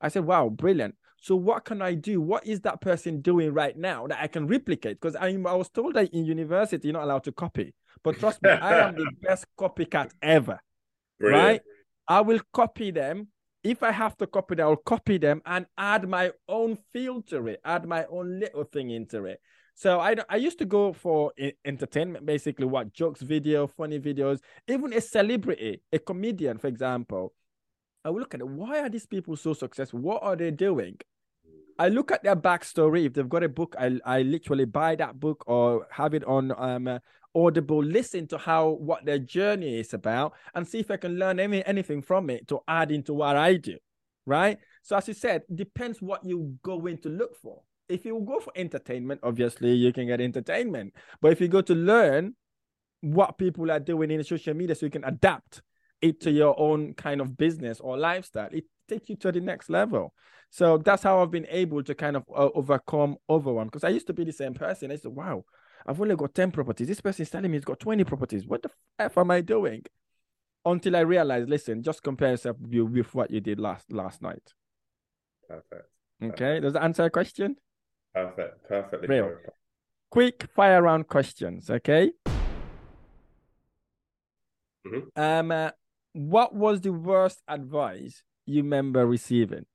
I 0.00 0.08
said, 0.08 0.24
"Wow, 0.24 0.48
brilliant." 0.48 0.94
So 1.20 1.36
what 1.36 1.64
can 1.64 1.82
I 1.82 1.94
do? 1.94 2.20
What 2.20 2.46
is 2.46 2.60
that 2.62 2.80
person 2.80 3.20
doing 3.20 3.52
right 3.52 3.76
now 3.76 4.06
that 4.06 4.18
I 4.20 4.26
can 4.26 4.46
replicate? 4.46 5.00
Because 5.00 5.16
I, 5.16 5.28
I 5.28 5.54
was 5.54 5.68
told 5.68 5.94
that 5.94 6.14
in 6.14 6.24
university 6.24 6.88
you're 6.88 6.94
not 6.94 7.04
allowed 7.04 7.24
to 7.24 7.32
copy. 7.32 7.74
But 8.02 8.18
trust 8.18 8.42
me, 8.42 8.48
I 8.50 8.88
am 8.88 8.96
the 8.96 9.10
best 9.22 9.44
copycat 9.58 10.12
ever. 10.22 10.58
Brilliant. 11.18 11.44
Right? 11.44 11.60
I 12.08 12.22
will 12.22 12.40
copy 12.52 12.90
them. 12.90 13.28
If 13.62 13.82
I 13.82 13.90
have 13.90 14.16
to 14.16 14.26
copy 14.26 14.54
them, 14.54 14.68
I'll 14.68 14.76
copy 14.76 15.18
them 15.18 15.42
and 15.44 15.66
add 15.76 16.08
my 16.08 16.32
own 16.48 16.78
feel 16.94 17.20
to 17.24 17.46
it, 17.48 17.60
add 17.62 17.84
my 17.86 18.06
own 18.06 18.40
little 18.40 18.64
thing 18.64 18.88
into 18.90 19.26
it. 19.26 19.40
So 19.74 20.00
I 20.00 20.16
I 20.28 20.36
used 20.36 20.58
to 20.60 20.64
go 20.64 20.94
for 20.94 21.32
entertainment, 21.64 22.24
basically, 22.24 22.66
what 22.66 22.94
jokes 22.94 23.20
video, 23.20 23.66
funny 23.66 24.00
videos, 24.00 24.40
even 24.66 24.94
a 24.94 25.00
celebrity, 25.00 25.82
a 25.92 25.98
comedian, 25.98 26.56
for 26.56 26.68
example. 26.68 27.34
I 28.04 28.08
look 28.10 28.34
at 28.34 28.40
it. 28.40 28.48
Why 28.48 28.80
are 28.80 28.88
these 28.88 29.06
people 29.06 29.36
so 29.36 29.52
successful? 29.52 30.00
What 30.00 30.22
are 30.22 30.36
they 30.36 30.50
doing? 30.50 30.98
I 31.78 31.88
look 31.88 32.10
at 32.10 32.22
their 32.22 32.36
backstory. 32.36 33.06
If 33.06 33.14
they've 33.14 33.28
got 33.28 33.42
a 33.42 33.48
book, 33.48 33.74
I 33.78 33.98
I 34.04 34.22
literally 34.22 34.66
buy 34.66 34.96
that 34.96 35.18
book 35.18 35.44
or 35.46 35.86
have 35.90 36.14
it 36.14 36.24
on 36.24 36.52
um 36.56 37.00
Audible. 37.34 37.82
Listen 37.82 38.26
to 38.28 38.38
how 38.38 38.70
what 38.70 39.04
their 39.04 39.18
journey 39.18 39.78
is 39.78 39.94
about, 39.94 40.34
and 40.54 40.66
see 40.66 40.80
if 40.80 40.90
I 40.90 40.96
can 40.96 41.18
learn 41.18 41.38
any 41.40 41.64
anything 41.64 42.02
from 42.02 42.28
it 42.28 42.48
to 42.48 42.60
add 42.66 42.90
into 42.90 43.14
what 43.14 43.36
I 43.36 43.56
do. 43.56 43.78
Right. 44.26 44.58
So 44.82 44.96
as 44.96 45.08
you 45.08 45.14
said, 45.14 45.42
depends 45.54 46.02
what 46.02 46.24
you 46.24 46.58
go 46.62 46.86
in 46.86 46.98
to 46.98 47.08
look 47.08 47.36
for. 47.40 47.62
If 47.88 48.04
you 48.04 48.22
go 48.26 48.40
for 48.40 48.52
entertainment, 48.56 49.20
obviously 49.22 49.72
you 49.72 49.92
can 49.92 50.06
get 50.06 50.20
entertainment. 50.20 50.94
But 51.20 51.32
if 51.32 51.40
you 51.40 51.48
go 51.48 51.60
to 51.62 51.74
learn 51.74 52.34
what 53.00 53.38
people 53.38 53.70
are 53.70 53.80
doing 53.80 54.10
in 54.10 54.22
social 54.22 54.54
media, 54.54 54.74
so 54.74 54.86
you 54.86 54.90
can 54.90 55.04
adapt 55.04 55.62
it 56.02 56.20
to 56.22 56.30
your 56.30 56.58
own 56.58 56.94
kind 56.94 57.20
of 57.20 57.36
business 57.36 57.80
or 57.80 57.96
lifestyle, 57.96 58.48
it 58.52 58.64
takes 58.88 59.08
you 59.08 59.16
to 59.16 59.32
the 59.32 59.40
next 59.40 59.70
level. 59.70 60.14
So 60.50 60.78
that's 60.78 61.02
how 61.02 61.22
I've 61.22 61.30
been 61.30 61.46
able 61.48 61.82
to 61.84 61.94
kind 61.94 62.16
of 62.16 62.24
uh, 62.34 62.48
overcome 62.54 63.16
overwhelm. 63.28 63.68
Because 63.68 63.84
I 63.84 63.90
used 63.90 64.08
to 64.08 64.12
be 64.12 64.24
the 64.24 64.32
same 64.32 64.54
person. 64.54 64.90
I 64.90 64.96
said, 64.96 65.12
wow, 65.12 65.44
I've 65.86 66.00
only 66.00 66.16
got 66.16 66.34
10 66.34 66.50
properties. 66.50 66.88
This 66.88 67.00
person 67.00 67.22
is 67.22 67.30
telling 67.30 67.50
me 67.50 67.56
he's 67.56 67.64
got 67.64 67.78
20 67.78 68.04
properties. 68.04 68.46
What 68.46 68.62
the 68.62 68.70
F 68.98 69.16
am 69.16 69.30
I 69.30 69.40
doing? 69.40 69.84
Until 70.64 70.96
I 70.96 71.00
realized, 71.00 71.48
listen, 71.48 71.82
just 71.82 72.02
compare 72.02 72.32
yourself 72.32 72.56
with 72.60 73.14
what 73.14 73.30
you 73.30 73.40
did 73.40 73.58
last 73.58 73.90
last 73.92 74.20
night. 74.20 74.52
Perfect. 75.48 75.88
Okay. 76.22 76.60
Does 76.60 76.74
that 76.74 76.82
answer 76.82 77.04
a 77.04 77.10
question? 77.10 77.56
Perfect. 78.14 78.68
Perfectly. 78.68 79.08
Real. 79.08 79.36
Quick 80.10 80.48
fire 80.54 80.82
round 80.82 81.08
questions. 81.08 81.70
Okay. 81.70 82.12
Mm-hmm. 84.86 85.20
Um, 85.20 85.50
uh, 85.50 85.70
what 86.12 86.54
was 86.54 86.80
the 86.80 86.92
worst 86.92 87.42
advice 87.48 88.22
you 88.46 88.62
remember 88.62 89.06
receiving? 89.06 89.66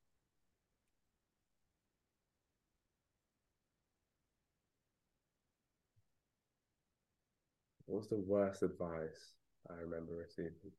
What's 7.85 8.07
the 8.07 8.17
worst 8.17 8.63
advice 8.63 9.33
I 9.69 9.75
remember 9.75 10.13
receiving? 10.15 10.71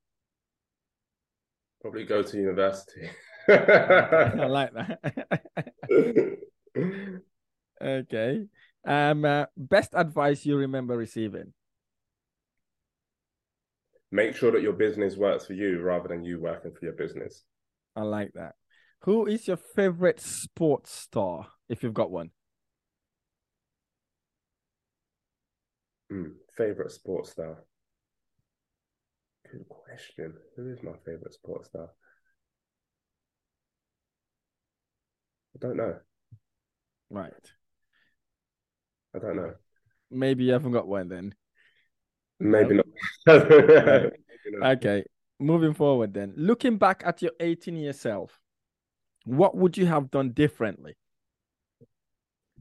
Probably 1.80 2.04
go 2.04 2.22
to 2.22 2.36
university. 2.36 3.08
I 3.48 4.46
like 4.46 4.72
that. 4.74 6.38
okay. 7.82 8.46
Um, 8.84 9.24
uh, 9.24 9.46
best 9.56 9.90
advice 9.94 10.44
you 10.44 10.56
remember 10.56 10.96
receiving? 10.96 11.52
Make 14.12 14.36
sure 14.36 14.52
that 14.52 14.62
your 14.62 14.72
business 14.72 15.16
works 15.16 15.46
for 15.46 15.52
you 15.54 15.80
rather 15.80 16.08
than 16.08 16.24
you 16.24 16.40
working 16.40 16.72
for 16.72 16.84
your 16.84 16.94
business. 16.94 17.44
I 17.94 18.02
like 18.02 18.32
that. 18.34 18.54
Who 19.00 19.26
is 19.26 19.46
your 19.48 19.56
favorite 19.56 20.20
sports 20.20 20.92
star, 20.92 21.48
if 21.68 21.82
you've 21.82 21.94
got 21.94 22.10
one? 22.10 22.30
Mm, 26.12 26.32
favorite 26.56 26.92
sports 26.92 27.30
star. 27.32 27.64
Good 29.50 29.68
question. 29.68 30.34
Who 30.56 30.70
is 30.70 30.82
my 30.82 30.92
favorite 31.04 31.34
sports 31.34 31.68
star? 31.68 31.90
I 35.54 35.58
don't 35.60 35.76
know. 35.76 35.96
Right. 37.10 37.32
I 39.14 39.18
don't 39.18 39.36
know. 39.36 39.54
Maybe 40.10 40.44
you 40.44 40.52
haven't 40.52 40.72
got 40.72 40.86
one 40.86 41.08
then. 41.08 41.34
Maybe 42.38 42.74
no. 42.74 42.82
not. 43.26 43.48
Maybe 43.50 44.12
not. 44.48 44.76
Okay. 44.76 45.04
Moving 45.38 45.74
forward 45.74 46.14
then. 46.14 46.32
Looking 46.36 46.78
back 46.78 47.02
at 47.04 47.22
your 47.22 47.32
18 47.40 47.76
year 47.76 47.92
self, 47.92 48.40
what 49.24 49.56
would 49.56 49.76
you 49.76 49.86
have 49.86 50.10
done 50.10 50.30
differently? 50.30 50.96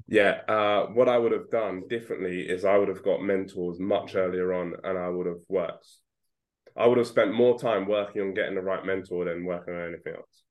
Yeah, 0.08 0.42
uh, 0.48 0.88
what 0.88 1.10
I 1.10 1.18
would 1.18 1.32
have 1.32 1.50
done 1.50 1.84
differently 1.90 2.42
is 2.42 2.66
I 2.66 2.78
would 2.78 2.90
have 2.90 3.04
got 3.04 3.24
mentors 3.24 3.80
much 3.80 4.16
earlier 4.16 4.54
on, 4.54 4.74
and 4.84 4.98
I 4.98 5.10
would 5.10 5.26
have 5.26 5.42
worked. 5.48 5.88
I 6.76 6.86
would 6.86 6.98
have 6.98 7.08
spent 7.08 7.34
more 7.34 7.58
time 7.58 7.88
working 7.88 8.22
on 8.22 8.34
getting 8.34 8.56
the 8.56 8.62
right 8.62 8.86
mentor 8.86 9.26
than 9.26 9.46
working 9.46 9.74
on 9.74 9.88
anything 9.88 10.14
else. 10.16 10.44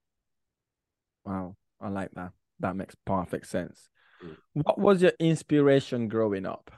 Wow, 1.24 1.56
I 1.80 1.88
like 1.88 2.10
that. 2.12 2.32
That 2.60 2.76
makes 2.76 2.96
perfect 3.04 3.46
sense. 3.46 3.88
Mm. 4.24 4.36
What 4.54 4.78
was 4.78 5.02
your 5.02 5.12
inspiration 5.20 6.08
growing 6.08 6.46
up? 6.46 6.70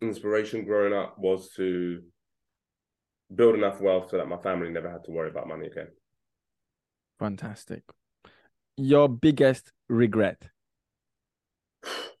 Inspiration 0.00 0.64
growing 0.64 0.92
up 0.92 1.18
was 1.18 1.50
to 1.56 2.02
build 3.34 3.54
enough 3.54 3.80
wealth 3.80 4.10
so 4.10 4.16
that 4.16 4.28
my 4.28 4.38
family 4.38 4.70
never 4.70 4.90
had 4.90 5.04
to 5.04 5.10
worry 5.10 5.28
about 5.28 5.48
money 5.48 5.66
again. 5.66 5.88
Fantastic. 7.18 7.82
Your 8.76 9.08
biggest 9.08 9.72
regret? 9.88 10.48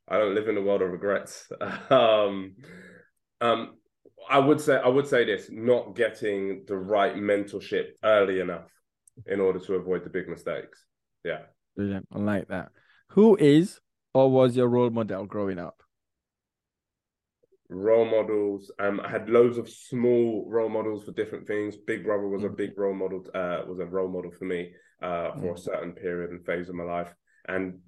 I 0.08 0.18
don't 0.18 0.34
live 0.34 0.48
in 0.48 0.56
a 0.56 0.62
world 0.62 0.82
of 0.82 0.90
regrets. 0.90 1.50
um, 1.90 2.56
um, 3.40 3.76
I 4.28 4.38
would 4.38 4.60
say 4.60 4.76
I 4.76 4.88
would 4.88 5.06
say 5.06 5.24
this: 5.24 5.48
not 5.50 5.94
getting 5.94 6.64
the 6.66 6.76
right 6.76 7.14
mentorship 7.14 7.90
early 8.02 8.40
enough 8.40 8.70
in 9.26 9.40
order 9.40 9.58
to 9.60 9.74
avoid 9.74 10.04
the 10.04 10.10
big 10.10 10.28
mistakes. 10.28 10.84
Yeah, 11.24 11.42
yeah, 11.76 12.00
I 12.12 12.18
like 12.18 12.48
that. 12.48 12.70
Who 13.10 13.36
is 13.36 13.80
or 14.14 14.30
was 14.30 14.56
your 14.56 14.68
role 14.68 14.90
model 14.90 15.26
growing 15.26 15.58
up? 15.58 15.82
Role 17.70 18.06
models. 18.06 18.70
Um, 18.78 19.00
I 19.04 19.08
had 19.08 19.28
loads 19.28 19.58
of 19.58 19.68
small 19.68 20.46
role 20.48 20.70
models 20.70 21.04
for 21.04 21.12
different 21.12 21.46
things. 21.46 21.76
Big 21.76 22.04
Brother 22.04 22.26
was 22.26 22.42
mm. 22.42 22.46
a 22.46 22.50
big 22.50 22.70
role 22.76 22.94
model. 22.94 23.24
Uh, 23.34 23.62
was 23.66 23.78
a 23.78 23.86
role 23.86 24.08
model 24.08 24.30
for 24.30 24.46
me 24.46 24.72
uh, 25.02 25.32
for 25.32 25.52
mm. 25.52 25.54
a 25.54 25.60
certain 25.60 25.92
period 25.92 26.30
and 26.30 26.44
phase 26.46 26.68
of 26.68 26.74
my 26.74 26.84
life, 26.84 27.12
and 27.46 27.78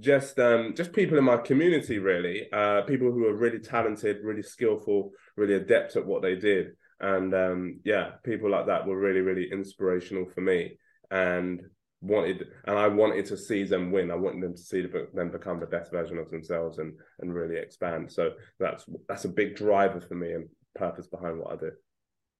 just 0.00 0.38
um 0.38 0.74
just 0.74 0.92
people 0.92 1.16
in 1.16 1.24
my 1.24 1.36
community 1.36 1.98
really 1.98 2.48
uh 2.52 2.82
people 2.82 3.12
who 3.12 3.24
are 3.26 3.36
really 3.36 3.60
talented 3.60 4.18
really 4.22 4.42
skillful 4.42 5.12
really 5.36 5.54
adept 5.54 5.94
at 5.94 6.04
what 6.04 6.22
they 6.22 6.34
did 6.34 6.72
and 7.00 7.32
um 7.34 7.78
yeah 7.84 8.12
people 8.24 8.50
like 8.50 8.66
that 8.66 8.84
were 8.84 8.98
really 8.98 9.20
really 9.20 9.48
inspirational 9.52 10.26
for 10.26 10.40
me 10.40 10.76
and 11.10 11.62
wanted 12.02 12.46
and 12.66 12.78
I 12.78 12.88
wanted 12.88 13.26
to 13.26 13.36
see 13.36 13.64
them 13.64 13.90
win. 13.90 14.10
I 14.10 14.16
wanted 14.16 14.42
them 14.42 14.54
to 14.54 14.62
see 14.62 14.84
them 15.14 15.30
become 15.30 15.60
the 15.60 15.66
best 15.66 15.90
version 15.90 16.18
of 16.18 16.30
themselves 16.30 16.78
and 16.78 16.92
and 17.20 17.34
really 17.34 17.56
expand. 17.56 18.10
So 18.12 18.32
that's 18.58 18.84
that's 19.08 19.24
a 19.24 19.30
big 19.30 19.56
driver 19.56 20.00
for 20.00 20.14
me 20.14 20.32
and 20.32 20.48
purpose 20.74 21.06
behind 21.06 21.38
what 21.38 21.52
I 21.52 21.56
do. 21.56 21.70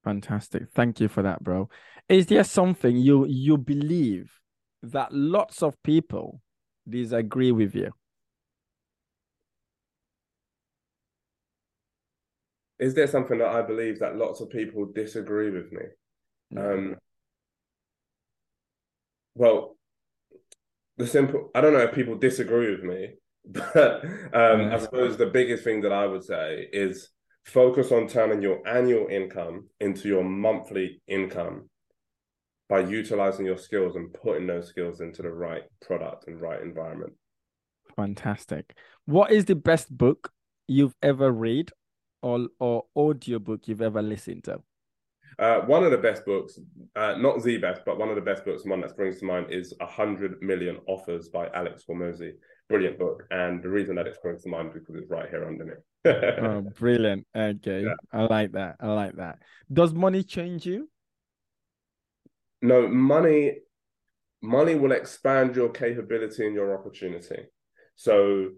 Fantastic. 0.03 0.69
Thank 0.73 0.99
you 0.99 1.07
for 1.07 1.23
that 1.23 1.43
bro. 1.43 1.69
Is 2.07 2.27
there 2.27 2.43
something 2.43 2.95
you 2.95 3.25
you 3.25 3.57
believe 3.57 4.31
that 4.83 5.11
lots 5.11 5.63
of 5.63 5.81
people 5.83 6.41
disagree 6.87 7.51
with 7.51 7.75
you? 7.75 7.91
Is 12.79 12.93
there 12.93 13.07
something 13.07 13.39
that 13.39 13.49
I 13.49 13.63
believe 13.63 13.99
that 13.99 14.17
lots 14.17 14.39
of 14.39 14.51
people 14.51 14.85
disagree 14.93 15.49
with 15.49 15.71
me? 15.71 15.81
Um, 16.55 16.95
well, 19.37 19.77
the 20.97 21.07
simple, 21.07 21.51
I 21.53 21.61
don't 21.61 21.73
know 21.73 21.79
if 21.79 21.93
people 21.93 22.17
disagree 22.17 22.71
with 22.71 22.83
me, 22.83 23.13
but 23.45 24.03
um, 24.33 24.73
I 24.73 24.79
suppose 24.79 25.15
the 25.15 25.27
biggest 25.27 25.63
thing 25.63 25.81
that 25.81 25.93
I 25.93 26.05
would 26.05 26.23
say 26.23 26.67
is 26.73 27.09
focus 27.45 27.91
on 27.91 28.07
turning 28.07 28.41
your 28.41 28.67
annual 28.67 29.07
income 29.07 29.69
into 29.79 30.09
your 30.09 30.23
monthly 30.23 31.01
income 31.07 31.69
by 32.67 32.79
utilizing 32.81 33.45
your 33.45 33.57
skills 33.57 33.95
and 33.95 34.13
putting 34.13 34.47
those 34.47 34.67
skills 34.67 34.99
into 34.99 35.21
the 35.21 35.31
right 35.31 35.63
product 35.81 36.27
and 36.27 36.41
right 36.41 36.61
environment. 36.61 37.13
Fantastic. 37.95 38.75
What 39.05 39.31
is 39.31 39.45
the 39.45 39.55
best 39.55 39.95
book 39.95 40.31
you've 40.67 40.95
ever 41.01 41.31
read 41.31 41.71
or, 42.21 42.47
or 42.59 42.83
audiobook 42.95 43.67
you've 43.67 43.81
ever 43.81 44.01
listened 44.01 44.43
to? 44.45 44.61
Uh, 45.39 45.61
one 45.61 45.83
of 45.83 45.91
the 45.91 45.97
best 45.97 46.25
books, 46.25 46.59
uh, 46.95 47.15
not 47.17 47.43
the 47.43 47.57
best, 47.57 47.81
but 47.85 47.99
one 47.99 48.09
of 48.09 48.15
the 48.15 48.21
best 48.21 48.43
books, 48.43 48.65
one 48.65 48.81
that 48.81 48.89
springs 48.89 49.19
to 49.19 49.25
mind 49.25 49.47
is 49.51 49.73
A 49.81 49.85
Hundred 49.85 50.41
Million 50.41 50.77
Offers 50.87 51.29
by 51.29 51.47
Alex 51.53 51.83
Hormozi. 51.87 52.31
Brilliant 52.69 52.97
book. 52.97 53.23
And 53.29 53.61
the 53.61 53.69
reason 53.69 53.95
that 53.95 54.07
it 54.07 54.15
springs 54.15 54.43
to 54.43 54.49
mind 54.49 54.69
is 54.69 54.73
because 54.73 54.95
it's 54.95 55.11
right 55.11 55.29
here 55.29 55.45
underneath. 55.45 55.77
oh, 56.05 56.61
brilliant. 56.77 57.27
Okay. 57.35 57.83
Yeah. 57.83 57.93
I 58.11 58.23
like 58.23 58.53
that. 58.53 58.77
I 58.79 58.87
like 58.87 59.15
that. 59.17 59.39
Does 59.71 59.93
money 59.93 60.23
change 60.23 60.65
you? 60.65 60.89
No, 62.61 62.87
money 62.87 63.57
money 64.41 64.75
will 64.75 64.91
expand 64.91 65.55
your 65.55 65.69
capability 65.69 66.45
and 66.45 66.55
your 66.55 66.77
opportunity. 66.77 67.43
So 67.95 68.49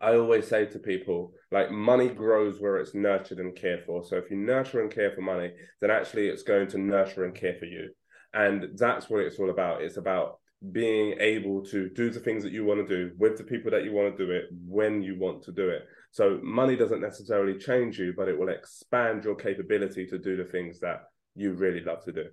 I 0.00 0.14
always 0.14 0.46
say 0.46 0.66
to 0.66 0.78
people, 0.78 1.32
like 1.50 1.70
money 1.70 2.08
grows 2.08 2.60
where 2.60 2.76
it's 2.76 2.94
nurtured 2.94 3.38
and 3.38 3.54
cared 3.54 3.84
for. 3.84 4.04
So 4.04 4.16
if 4.16 4.30
you 4.30 4.36
nurture 4.36 4.80
and 4.80 4.90
care 4.90 5.12
for 5.12 5.22
money, 5.22 5.52
then 5.80 5.90
actually 5.90 6.28
it's 6.28 6.42
going 6.42 6.68
to 6.68 6.78
nurture 6.78 7.24
and 7.24 7.34
care 7.34 7.56
for 7.58 7.66
you. 7.66 7.90
And 8.32 8.78
that's 8.78 9.10
what 9.10 9.22
it's 9.22 9.38
all 9.38 9.50
about. 9.50 9.82
It's 9.82 9.96
about 9.96 10.38
being 10.70 11.16
able 11.18 11.64
to 11.64 11.88
do 11.90 12.10
the 12.10 12.20
things 12.20 12.44
that 12.44 12.52
you 12.52 12.64
want 12.64 12.86
to 12.86 12.96
do 12.96 13.12
with 13.18 13.36
the 13.36 13.44
people 13.44 13.70
that 13.72 13.84
you 13.84 13.92
want 13.92 14.16
to 14.16 14.26
do 14.26 14.30
it 14.30 14.44
when 14.66 15.02
you 15.02 15.18
want 15.18 15.42
to 15.42 15.52
do 15.52 15.68
it. 15.68 15.82
So 16.12 16.38
money 16.42 16.76
doesn't 16.76 17.00
necessarily 17.00 17.58
change 17.58 17.98
you, 17.98 18.14
but 18.16 18.28
it 18.28 18.38
will 18.38 18.50
expand 18.50 19.24
your 19.24 19.34
capability 19.34 20.06
to 20.06 20.18
do 20.18 20.36
the 20.36 20.44
things 20.44 20.78
that 20.80 21.04
you 21.34 21.52
really 21.54 21.80
love 21.80 22.04
to 22.04 22.12
do. 22.12 22.26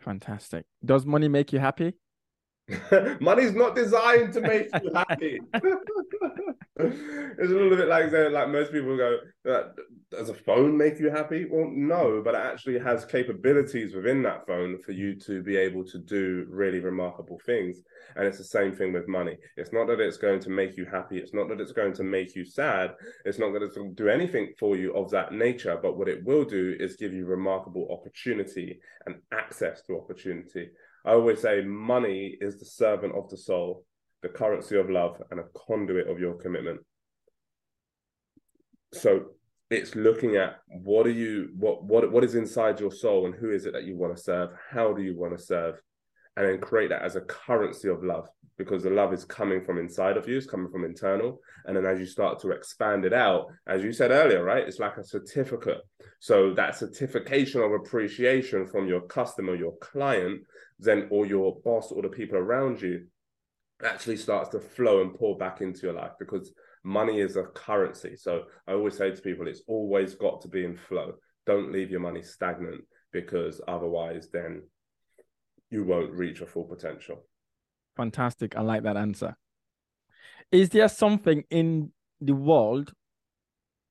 Fantastic. 0.00 0.64
Does 0.84 1.06
money 1.06 1.28
make 1.28 1.52
you 1.52 1.60
happy? 1.60 1.94
Money's 3.20 3.54
not 3.54 3.76
designed 3.76 4.32
to 4.32 4.40
make 4.40 4.68
you 4.82 4.90
happy. 4.94 5.40
it's 6.82 7.50
a 7.50 7.54
little 7.54 7.76
bit 7.76 7.88
like 7.88 8.12
like 8.12 8.48
most 8.48 8.72
people 8.72 8.96
go, 8.96 9.18
does 10.10 10.28
a 10.28 10.34
phone 10.34 10.76
make 10.76 10.98
you 10.98 11.10
happy? 11.10 11.46
Well, 11.50 11.70
no, 11.72 12.20
but 12.24 12.34
it 12.34 12.40
actually 12.40 12.78
has 12.78 13.04
capabilities 13.04 13.94
within 13.94 14.22
that 14.24 14.46
phone 14.46 14.78
for 14.82 14.92
you 14.92 15.18
to 15.20 15.42
be 15.42 15.56
able 15.56 15.84
to 15.84 15.98
do 15.98 16.46
really 16.48 16.80
remarkable 16.80 17.40
things. 17.46 17.78
And 18.16 18.26
it's 18.26 18.38
the 18.38 18.44
same 18.44 18.72
thing 18.72 18.92
with 18.92 19.08
money. 19.08 19.36
It's 19.56 19.72
not 19.72 19.86
that 19.86 20.00
it's 20.00 20.18
going 20.18 20.40
to 20.40 20.50
make 20.50 20.76
you 20.76 20.84
happy. 20.84 21.18
It's 21.18 21.34
not 21.34 21.48
that 21.48 21.60
it's 21.60 21.72
going 21.72 21.94
to 21.94 22.04
make 22.04 22.34
you 22.36 22.44
sad. 22.44 22.92
It's 23.24 23.38
not 23.38 23.52
that 23.52 23.62
it's 23.62 23.76
going 23.76 23.94
to 23.94 24.02
do 24.02 24.08
anything 24.08 24.52
for 24.58 24.76
you 24.76 24.94
of 24.94 25.10
that 25.10 25.32
nature. 25.32 25.78
But 25.80 25.96
what 25.96 26.08
it 26.08 26.24
will 26.24 26.44
do 26.44 26.76
is 26.78 26.96
give 26.96 27.14
you 27.14 27.24
remarkable 27.24 27.88
opportunity 27.90 28.80
and 29.06 29.16
access 29.32 29.82
to 29.86 29.98
opportunity. 29.98 30.68
I 31.04 31.12
always 31.12 31.40
say 31.40 31.62
money 31.62 32.36
is 32.40 32.58
the 32.58 32.64
servant 32.64 33.14
of 33.16 33.28
the 33.28 33.36
soul, 33.36 33.84
the 34.22 34.28
currency 34.28 34.76
of 34.76 34.88
love, 34.88 35.20
and 35.30 35.40
a 35.40 35.44
conduit 35.66 36.08
of 36.08 36.18
your 36.18 36.34
commitment. 36.34 36.80
So 38.94 39.26
it's 39.72 39.94
looking 39.94 40.36
at 40.36 40.58
what 40.68 41.06
are 41.06 41.10
you 41.10 41.48
what 41.56 41.82
what 41.82 42.10
what 42.12 42.24
is 42.24 42.34
inside 42.34 42.78
your 42.78 42.92
soul 42.92 43.24
and 43.24 43.34
who 43.34 43.50
is 43.50 43.64
it 43.64 43.72
that 43.72 43.84
you 43.84 43.96
want 43.96 44.14
to 44.14 44.22
serve? 44.22 44.50
How 44.70 44.92
do 44.92 45.02
you 45.02 45.18
want 45.18 45.36
to 45.36 45.42
serve? 45.42 45.80
And 46.36 46.46
then 46.46 46.60
create 46.60 46.90
that 46.90 47.02
as 47.02 47.16
a 47.16 47.22
currency 47.22 47.88
of 47.88 48.04
love 48.04 48.28
because 48.58 48.82
the 48.82 48.90
love 48.90 49.12
is 49.12 49.24
coming 49.24 49.64
from 49.64 49.78
inside 49.78 50.16
of 50.16 50.28
you 50.28 50.36
it's 50.36 50.46
coming 50.46 50.70
from 50.70 50.84
internal. 50.84 51.40
And 51.64 51.76
then 51.76 51.86
as 51.86 51.98
you 51.98 52.06
start 52.06 52.38
to 52.40 52.50
expand 52.50 53.06
it 53.06 53.14
out 53.14 53.46
as 53.66 53.82
you 53.82 53.92
said 53.92 54.10
earlier 54.10 54.44
right 54.44 54.66
it's 54.66 54.78
like 54.78 54.98
a 54.98 55.04
certificate. 55.04 55.80
So 56.20 56.52
that 56.54 56.76
certification 56.76 57.62
of 57.62 57.72
appreciation 57.72 58.66
from 58.66 58.86
your 58.86 59.00
customer 59.02 59.54
your 59.54 59.76
client 59.78 60.42
then 60.78 61.08
or 61.10 61.24
your 61.24 61.56
boss 61.64 61.90
or 61.92 62.02
the 62.02 62.08
people 62.08 62.36
around 62.36 62.82
you 62.82 63.06
actually 63.84 64.16
starts 64.16 64.48
to 64.50 64.60
flow 64.60 65.02
and 65.02 65.14
pour 65.14 65.36
back 65.36 65.60
into 65.60 65.82
your 65.82 65.94
life 65.94 66.12
because 66.18 66.52
money 66.84 67.20
is 67.20 67.36
a 67.36 67.44
currency. 67.44 68.16
So 68.16 68.44
I 68.66 68.72
always 68.72 68.96
say 68.96 69.10
to 69.10 69.22
people, 69.22 69.48
it's 69.48 69.62
always 69.66 70.14
got 70.14 70.40
to 70.42 70.48
be 70.48 70.64
in 70.64 70.76
flow. 70.76 71.14
Don't 71.46 71.72
leave 71.72 71.90
your 71.90 72.00
money 72.00 72.22
stagnant 72.22 72.82
because 73.12 73.60
otherwise, 73.68 74.28
then 74.32 74.62
you 75.70 75.84
won't 75.84 76.12
reach 76.12 76.40
your 76.40 76.48
full 76.48 76.64
potential. 76.64 77.24
Fantastic. 77.96 78.56
I 78.56 78.62
like 78.62 78.82
that 78.84 78.96
answer. 78.96 79.36
Is 80.50 80.70
there 80.70 80.88
something 80.88 81.44
in 81.50 81.92
the 82.20 82.34
world 82.34 82.92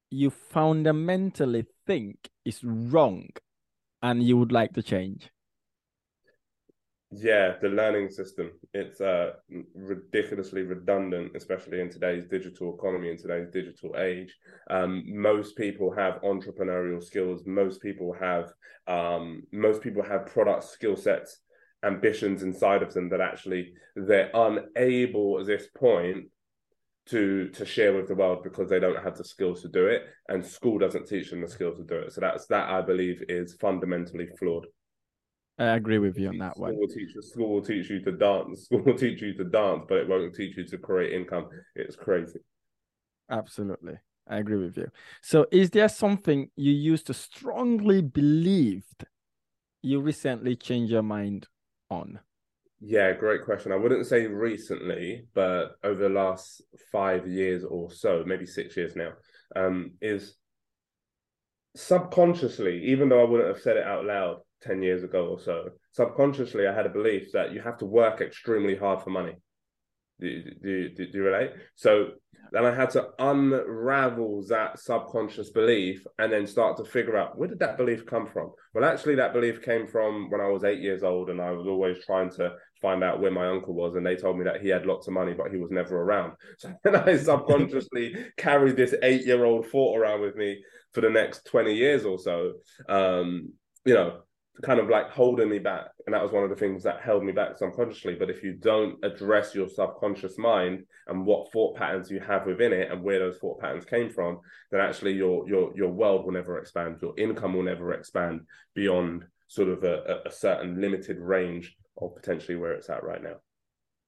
you 0.10 0.30
fundamentally 0.30 1.66
think 1.88 2.30
is 2.46 2.64
wrong 2.64 3.30
and 4.02 4.24
you 4.24 4.38
would 4.38 4.52
like 4.52 4.74
to 4.74 4.84
change? 4.84 5.32
Yeah, 7.14 7.56
the 7.62 7.68
learning 7.68 8.10
system. 8.10 8.52
It's 8.74 9.02
uh, 9.02 9.32
ridiculously 9.76 10.62
redundant, 10.62 11.36
especially 11.36 11.82
in 11.82 11.90
today's 11.90 12.26
digital 12.26 12.74
economy, 12.74 13.10
in 13.10 13.18
today's 13.18 13.50
digital 13.50 13.98
age. 13.98 14.34
Um, 14.70 15.04
most 15.08 15.58
people 15.58 15.92
have 15.94 16.22
entrepreneurial 16.22 17.04
skills. 17.04 17.44
Most 17.46 17.82
people 17.82 18.16
have 18.18 18.54
um, 18.88 19.44
most 19.52 19.82
people 19.82 20.04
have 20.04 20.28
product 20.28 20.64
skill 20.64 20.96
sets, 20.96 21.40
ambitions 21.84 22.44
inside 22.44 22.82
of 22.82 22.94
them 22.94 23.10
that 23.10 23.20
actually 23.20 23.74
they're 23.98 24.32
unable 24.34 25.38
at 25.42 25.48
this 25.48 25.68
point 25.78 26.28
to 27.08 27.50
to 27.50 27.66
share 27.66 27.96
with 27.96 28.08
the 28.08 28.16
world 28.16 28.44
because 28.44 28.70
they 28.70 28.80
don't 28.80 29.04
have 29.04 29.18
the 29.18 29.26
skills 29.26 29.62
to 29.64 29.68
do 29.68 29.88
it, 29.88 30.04
and 30.30 30.46
school 30.46 30.80
doesn't 30.80 31.08
teach 31.08 31.30
them 31.30 31.42
the 31.42 31.48
skills 31.48 31.78
to 31.78 31.84
do 31.84 31.96
it. 31.96 32.14
So 32.14 32.22
that's 32.22 32.48
that 32.48 32.70
I 32.70 32.82
believe 32.82 33.22
is 33.28 33.56
fundamentally 33.56 34.28
flawed. 34.40 34.68
I 35.60 35.76
agree 35.76 36.00
with 36.00 36.18
you 36.18 36.30
on 36.30 36.38
that 36.40 36.54
school 36.54 36.68
one. 36.68 36.78
Will 36.78 36.88
teach, 36.88 37.12
school 37.22 37.50
will 37.50 37.62
teach 37.62 37.90
you 37.90 38.02
to 38.04 38.12
dance. 38.12 38.64
School 38.66 38.82
will 38.82 38.98
teach 38.98 39.22
you 39.22 39.34
to 39.36 39.44
dance, 39.44 39.86
but 39.88 40.00
it 40.00 40.08
won't 40.08 40.34
teach 40.34 40.58
you 40.58 40.66
to 40.66 40.78
create 40.78 41.14
income. 41.14 41.50
It's 41.76 41.96
crazy. 41.96 42.40
Absolutely. 43.30 43.98
I 44.28 44.38
agree 44.38 44.58
with 44.58 44.78
you. 44.78 44.90
So, 45.22 45.46
is 45.52 45.70
there 45.72 45.90
something 45.90 46.50
you 46.56 46.72
used 46.72 47.08
to 47.08 47.14
strongly 47.14 48.02
believed 48.02 49.06
you 49.82 50.00
recently 50.00 50.56
changed 50.56 50.92
your 50.92 51.04
mind 51.04 51.48
on? 51.90 52.20
Yeah, 52.80 53.14
great 53.14 53.44
question. 53.44 53.72
I 53.72 53.76
wouldn't 53.76 54.08
say 54.08 54.26
recently, 54.26 55.28
but 55.36 55.76
over 55.84 56.02
the 56.02 56.10
last 56.10 56.64
five 56.92 57.28
years 57.28 57.64
or 57.64 57.92
so, 57.92 58.24
maybe 58.26 58.46
six 58.46 58.76
years 58.76 58.96
now, 58.96 59.12
um, 59.56 59.92
is 60.02 60.36
subconsciously, 61.76 62.84
even 62.86 63.10
though 63.10 63.22
I 63.22 63.30
wouldn't 63.30 63.50
have 63.54 63.62
said 63.62 63.78
it 63.78 63.86
out 63.86 64.06
loud, 64.06 64.42
10 64.62 64.82
years 64.82 65.04
ago 65.04 65.28
or 65.28 65.40
so, 65.40 65.70
subconsciously 65.92 66.68
I 66.68 66.74
had 66.74 66.86
a 66.86 66.90
belief 66.90 67.32
that 67.34 67.54
you 67.54 67.62
have 67.62 67.78
to 67.80 67.86
work 67.86 68.22
extremely 68.22 68.76
hard 68.76 69.02
for 69.02 69.10
money. 69.10 69.36
Do, 70.20 70.44
do, 70.62 70.90
do, 70.90 71.08
do 71.08 71.18
you 71.18 71.24
relate? 71.24 71.52
So 71.76 72.12
then 72.52 72.66
I 72.66 72.76
had 72.76 72.90
to 72.92 73.08
unravel 73.18 74.46
that 74.50 74.78
subconscious 74.78 75.52
belief 75.52 76.06
and 76.20 76.32
then 76.32 76.46
start 76.46 76.78
to 76.78 76.84
figure 76.84 77.18
out 77.18 77.38
where 77.38 77.48
did 77.48 77.60
that 77.60 77.78
belief 77.78 78.06
come 78.06 78.28
from? 78.28 78.52
Well, 78.74 78.84
actually, 78.84 79.16
that 79.16 79.34
belief 79.34 79.62
came 79.62 79.88
from 79.88 80.30
when 80.30 80.42
I 80.42 80.50
was 80.50 80.66
eight 80.66 80.80
years 80.80 81.02
old 81.02 81.30
and 81.30 81.42
I 81.42 81.52
was 81.52 81.66
always 81.66 82.04
trying 82.04 82.30
to 82.32 82.54
find 82.82 83.04
out 83.04 83.22
where 83.22 83.32
my 83.32 83.48
uncle 83.48 83.74
was. 83.74 83.96
And 83.96 84.06
they 84.06 84.18
told 84.18 84.38
me 84.38 84.44
that 84.44 84.62
he 84.62 84.68
had 84.68 84.86
lots 84.86 85.08
of 85.08 85.14
money, 85.14 85.34
but 85.34 85.50
he 85.50 85.58
was 85.58 85.72
never 85.72 86.02
around. 86.02 86.34
So 86.58 86.74
then 86.84 86.98
I 86.98 87.16
subconsciously 87.18 88.16
carried 88.38 88.76
this 88.76 88.94
eight 89.02 89.26
year 89.26 89.46
old 89.46 89.68
thought 89.68 89.98
around 89.98 90.22
with 90.22 90.36
me 90.36 90.62
for 90.94 91.00
the 91.00 91.10
next 91.10 91.46
20 91.46 91.74
years 91.74 92.04
or 92.04 92.20
so. 92.20 92.54
Um, 92.90 93.54
you 93.86 93.94
know, 93.94 94.24
kind 94.64 94.80
of 94.80 94.90
like 94.90 95.10
holding 95.10 95.50
me 95.50 95.60
back. 95.60 95.86
And 96.06 96.14
that 96.14 96.22
was 96.22 96.32
one 96.32 96.44
of 96.44 96.50
the 96.50 96.56
things 96.56 96.84
that 96.84 97.02
held 97.02 97.24
me 97.24 97.32
back 97.32 97.58
subconsciously. 97.58 98.16
But 98.16 98.30
if 98.30 98.44
you 98.44 98.54
don't 98.54 99.04
address 99.04 99.56
your 99.56 99.68
subconscious 99.68 100.38
mind 100.38 100.84
and 101.08 101.26
what 101.26 101.52
thought 101.52 101.78
patterns 101.78 102.12
you 102.12 102.20
have 102.20 102.46
within 102.46 102.74
it 102.74 102.92
and 102.92 103.02
where 103.04 103.20
those 103.20 103.38
thought 103.38 103.60
patterns 103.60 103.86
came 103.86 104.10
from, 104.10 104.40
then 104.72 104.82
actually 104.82 105.14
your 105.14 105.48
your 105.48 105.76
your 105.76 105.90
world 105.90 106.26
will 106.26 106.34
never 106.34 106.58
expand. 106.58 106.98
Your 107.02 107.14
income 107.18 107.54
will 107.54 107.64
never 107.64 107.94
expand 107.94 108.42
beyond 108.76 109.26
sort 109.48 109.70
of 109.70 109.84
a, 109.84 110.22
a 110.26 110.32
certain 110.32 110.80
limited 110.80 111.18
range 111.20 111.76
of 112.02 112.16
potentially 112.16 112.56
where 112.56 112.74
it's 112.74 112.90
at 112.90 113.04
right 113.04 113.22
now. 113.22 113.36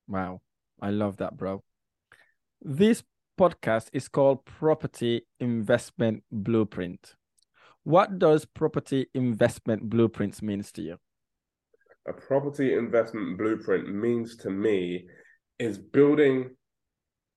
Wow. 0.08 0.42
I 0.82 0.90
love 0.90 1.18
that, 1.18 1.38
bro. 1.38 1.64
This 2.62 3.04
podcast 3.40 3.90
is 3.94 4.08
called 4.08 4.46
Property 4.46 5.26
Investment 5.40 6.24
Blueprint. 6.32 7.16
What 7.84 8.18
does 8.18 8.46
property 8.46 9.08
investment 9.14 9.90
blueprints 9.90 10.42
means 10.42 10.72
to 10.74 10.82
you? 10.82 10.98
A 12.08 12.14
property 12.14 12.74
investment 12.76 13.38
blueprint 13.38 13.94
means 13.94 14.38
to 14.38 14.50
me 14.50 15.08
is 15.60 15.78
building 15.78 16.52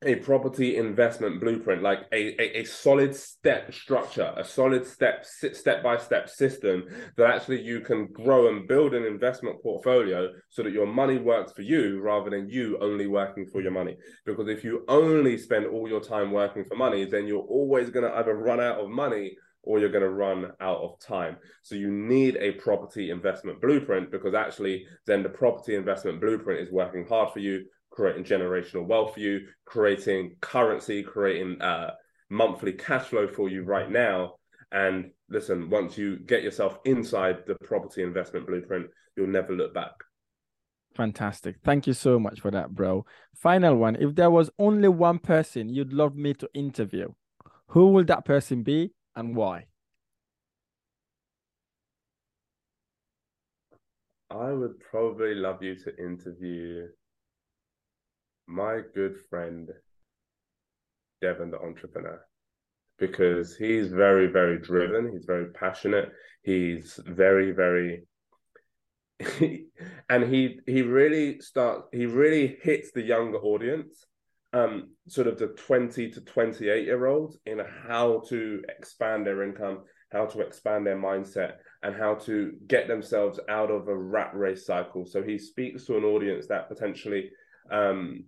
a 0.05 0.17
property 0.17 0.77
investment 0.77 1.41
blueprint, 1.41 1.83
like 1.83 2.01
a, 2.13 2.41
a, 2.41 2.61
a, 2.61 2.65
solid 2.65 3.17
step 3.17 3.73
structure, 3.73 4.33
a 4.37 4.45
solid 4.45 4.87
step 4.87 5.25
step 5.25 5.83
by 5.83 5.97
step 5.97 6.29
system 6.29 6.85
that 7.17 7.31
actually 7.31 7.63
you 7.63 7.81
can 7.81 8.07
grow 8.13 8.49
and 8.49 8.69
build 8.69 8.93
an 8.95 9.05
investment 9.05 9.61
portfolio 9.63 10.29
so 10.51 10.63
that 10.63 10.73
your 10.73 10.87
money 10.87 11.17
works 11.17 11.53
for 11.53 11.63
you 11.63 12.01
rather 12.01 12.29
than 12.29 12.49
you 12.49 12.79
only 12.83 13.07
working 13.07 13.47
for 13.47 13.63
your 13.63 13.73
money. 13.73 13.97
Because 14.27 14.49
if 14.49 14.63
you 14.63 14.85
only 14.87 15.39
spend 15.39 15.67
all 15.67 15.89
your 15.89 16.03
time 16.03 16.31
working 16.31 16.65
for 16.65 16.77
money, 16.77 17.07
then 17.07 17.27
you're 17.27 17.41
always 17.41 17.89
going 17.89 18.05
to 18.05 18.17
either 18.19 18.35
run 18.35 18.61
out 18.61 18.79
of 18.79 18.91
money 18.91 19.35
or 19.67 19.79
you're 19.79 19.91
going 19.91 20.03
to 20.03 20.11
run 20.11 20.53
out 20.61 20.79
of 20.79 20.99
time. 21.01 21.37
So 21.63 21.75
you 21.75 21.91
need 21.91 22.37
a 22.37 22.53
property 22.53 23.11
investment 23.11 23.61
blueprint 23.61 24.11
because 24.11 24.35
actually 24.35 24.87
then 25.07 25.23
the 25.23 25.29
property 25.29 25.75
investment 25.75 26.21
blueprint 26.21 26.61
is 26.61 26.73
working 26.73 27.07
hard 27.07 27.33
for 27.33 27.41
you 27.41 27.65
creating 27.97 28.25
generational 28.25 28.87
wealth 28.87 29.15
for 29.15 29.21
you, 29.21 29.41
creating 29.65 30.37
currency, 30.41 31.03
creating 31.03 31.61
uh, 31.63 31.91
monthly 32.29 32.73
cash 32.73 33.07
flow 33.07 33.27
for 33.27 33.49
you 33.49 33.65
right 33.65 33.91
now. 33.91 34.35
And 34.71 35.11
listen, 35.31 35.71
once 35.71 35.97
you 35.97 36.19
get 36.19 36.43
yourself 36.43 36.79
inside 36.85 37.39
the 37.47 37.55
property 37.65 38.03
investment 38.03 38.47
blueprint, 38.47 38.87
you'll 39.17 39.29
never 39.29 39.55
look 39.55 39.73
back. 39.73 39.93
Fantastic. 40.95 41.57
Thank 41.65 41.87
you 41.87 41.95
so 41.95 42.19
much 42.19 42.41
for 42.41 42.51
that, 42.51 42.75
bro. 42.75 43.05
Final 43.35 43.77
one. 43.77 43.97
If 43.97 44.15
there 44.15 44.31
was 44.31 44.51
only 44.59 44.89
one 44.89 45.19
person 45.19 45.69
you'd 45.69 45.93
love 45.93 46.17
me 46.17 46.35
to 46.35 46.49
interview, 46.55 47.09
who 47.69 47.89
will 47.89 48.05
that 48.05 48.25
person 48.25 48.63
be 48.63 48.93
and 49.17 49.35
why? 49.35 49.65
I 54.31 54.53
would 54.53 54.79
probably 54.81 55.35
love 55.35 55.63
you 55.63 55.77
to 55.77 55.97
interview 55.99 56.89
my 58.47 58.81
good 58.95 59.17
friend 59.31 59.69
Devin, 61.23 61.51
the 61.51 61.59
entrepreneur, 61.59 62.21
because 62.99 63.57
he's 63.57 63.89
very, 63.89 64.27
very 64.27 64.59
driven. 64.59 65.11
He's 65.11 65.25
very 65.25 65.51
passionate. 65.53 66.11
He's 66.43 67.01
very, 67.07 67.53
very, 67.53 68.07
and 70.11 70.25
he 70.25 70.61
he 70.67 70.83
really 70.83 71.41
starts. 71.41 71.89
He 71.93 72.07
really 72.07 72.59
hits 72.63 72.93
the 72.93 73.03
younger 73.03 73.39
audience, 73.39 74.05
um, 74.53 74.91
sort 75.09 75.27
of 75.27 75.39
the 75.39 75.49
twenty 75.49 76.11
to 76.11 76.21
twenty 76.21 76.69
eight 76.69 76.85
year 76.85 77.07
olds 77.07 77.39
in 77.47 77.61
how 77.87 78.23
to 78.29 78.63
expand 78.69 79.27
their 79.27 79.43
income, 79.43 79.81
how 80.13 80.27
to 80.27 80.41
expand 80.41 80.87
their 80.87 80.97
mindset, 80.97 81.55
and 81.83 81.95
how 81.95 82.15
to 82.15 82.53
get 82.67 82.89
themselves 82.89 83.41
out 83.49 83.71
of 83.71 83.89
a 83.89 83.97
rat 83.97 84.31
race 84.35 84.67
cycle. 84.67 85.07
So 85.07 85.23
he 85.23 85.39
speaks 85.39 85.85
to 85.87 85.97
an 85.97 86.05
audience 86.05 86.47
that 86.49 86.69
potentially 86.69 87.31
um, 87.71 88.25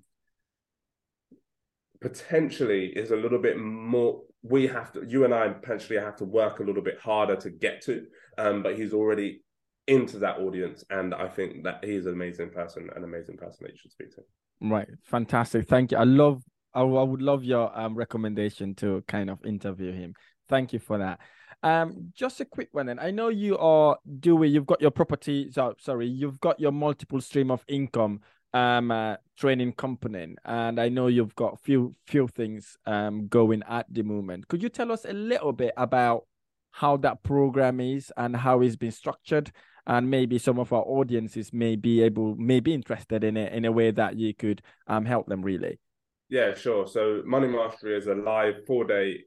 potentially 2.00 2.86
is 2.86 3.10
a 3.10 3.16
little 3.16 3.40
bit 3.40 3.58
more 3.58 4.22
we 4.42 4.66
have 4.66 4.92
to 4.92 5.04
you 5.06 5.24
and 5.24 5.34
i 5.34 5.48
potentially 5.48 5.98
have 5.98 6.16
to 6.16 6.24
work 6.24 6.60
a 6.60 6.62
little 6.62 6.82
bit 6.82 6.98
harder 7.00 7.34
to 7.34 7.50
get 7.50 7.82
to 7.82 8.06
um, 8.38 8.62
but 8.62 8.78
he's 8.78 8.92
already 8.92 9.42
into 9.88 10.18
that 10.18 10.38
audience 10.38 10.84
and 10.90 11.14
i 11.14 11.26
think 11.26 11.64
that 11.64 11.84
he's 11.84 12.06
an 12.06 12.12
amazing 12.12 12.50
person 12.50 12.88
an 12.94 13.04
amazing 13.04 13.36
person 13.36 13.58
that 13.62 13.72
you 13.72 13.78
should 13.78 13.90
speak 13.90 14.14
to 14.14 14.22
right. 14.60 14.88
Fantastic. 15.04 15.68
Thank 15.68 15.92
you. 15.92 15.98
I 15.98 16.04
love 16.04 16.42
i, 16.74 16.82
would 16.82 17.22
love 17.22 17.44
your 17.44 17.76
um, 17.78 17.94
recommendation 17.94 18.74
to 18.76 19.02
kind 19.08 19.30
of 19.30 19.44
interview 19.44 19.92
him. 19.92 20.14
Thank 20.48 20.72
you 20.72 20.78
for 20.78 20.98
that. 20.98 21.20
Um 21.62 22.12
just 22.14 22.40
a 22.40 22.44
quick 22.44 22.68
one 22.72 22.86
then. 22.86 22.98
I 22.98 23.10
know 23.10 23.28
you 23.28 23.58
are 23.58 23.98
doing 24.20 24.52
you've 24.52 24.66
got 24.66 24.80
your 24.80 24.92
property 24.92 25.50
so, 25.50 25.74
sorry 25.78 26.06
you've 26.06 26.40
got 26.40 26.60
your 26.60 26.72
multiple 26.72 27.20
stream 27.20 27.50
of 27.50 27.64
income 27.66 28.20
um 28.54 28.90
uh, 28.90 29.16
training 29.36 29.72
company 29.72 30.34
and 30.46 30.80
i 30.80 30.88
know 30.88 31.08
you've 31.08 31.34
got 31.34 31.60
few 31.60 31.94
few 32.06 32.26
things 32.28 32.78
um 32.86 33.26
going 33.26 33.62
at 33.68 33.86
the 33.90 34.02
moment. 34.02 34.46
Could 34.48 34.62
you 34.62 34.68
tell 34.68 34.92
us 34.92 35.04
a 35.04 35.12
little 35.12 35.52
bit 35.52 35.74
about 35.76 36.26
how 36.70 36.96
that 36.98 37.22
program 37.22 37.80
is 37.80 38.12
and 38.16 38.36
how 38.36 38.60
it's 38.60 38.76
been 38.76 38.92
structured 38.92 39.50
and 39.88 40.08
maybe 40.10 40.38
some 40.38 40.58
of 40.58 40.72
our 40.72 40.82
audiences 40.82 41.52
may 41.52 41.74
be 41.74 42.02
able 42.02 42.36
may 42.36 42.60
be 42.60 42.74
interested 42.74 43.24
in 43.24 43.36
it 43.36 43.52
in 43.52 43.64
a 43.64 43.72
way 43.72 43.90
that 43.90 44.16
you 44.16 44.34
could 44.34 44.62
um 44.86 45.04
help 45.04 45.26
them 45.26 45.42
really. 45.42 45.80
Yeah 46.28 46.54
sure. 46.54 46.86
So 46.86 47.22
money 47.24 47.48
mastery 47.48 47.96
is 47.96 48.06
a 48.06 48.14
live 48.14 48.66
four 48.66 48.84
day 48.84 49.24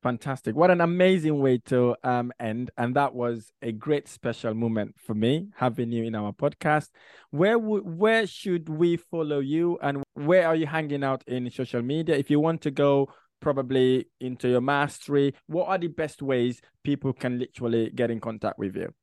Fantastic. 0.03 0.57
What 0.57 0.70
an 0.70 0.80
amazing 0.80 1.41
way 1.41 1.59
to 1.66 1.95
um, 2.03 2.32
end. 2.41 2.70
And 2.78 2.97
that 2.97 3.14
was 3.14 3.53
a 3.61 3.70
great 3.70 4.09
special 4.09 4.55
moment 4.55 4.95
for 4.99 5.14
me 5.14 5.49
having 5.57 5.93
you 5.93 6.05
in 6.05 6.14
our 6.14 6.32
podcast. 6.32 6.88
Where 7.30 7.59
w- 7.59 7.82
where 7.82 8.26
should 8.26 8.70
we 8.70 8.97
follow 8.97 9.41
you 9.41 9.78
and 9.82 10.03
where 10.14 10.47
are 10.47 10.57
you 10.57 10.66
hanging 10.66 11.05
out 11.05 11.22
in 11.26 11.51
social 11.51 11.82
media? 11.82 12.16
If 12.16 12.30
you 12.30 12.41
want 12.41 12.62
to 12.62 12.70
go 12.70 13.12
probably 13.41 14.07
into 14.20 14.49
your 14.49 14.62
mastery, 14.62 15.34
what 15.47 15.68
are 15.68 15.78
the 15.78 15.88
best 15.88 16.22
ways 16.22 16.62
people 16.82 17.12
can 17.12 17.38
literally 17.38 17.91
get 17.91 18.11
in 18.11 18.20
contact 18.20 18.59
with 18.59 18.76
you? 18.76 18.95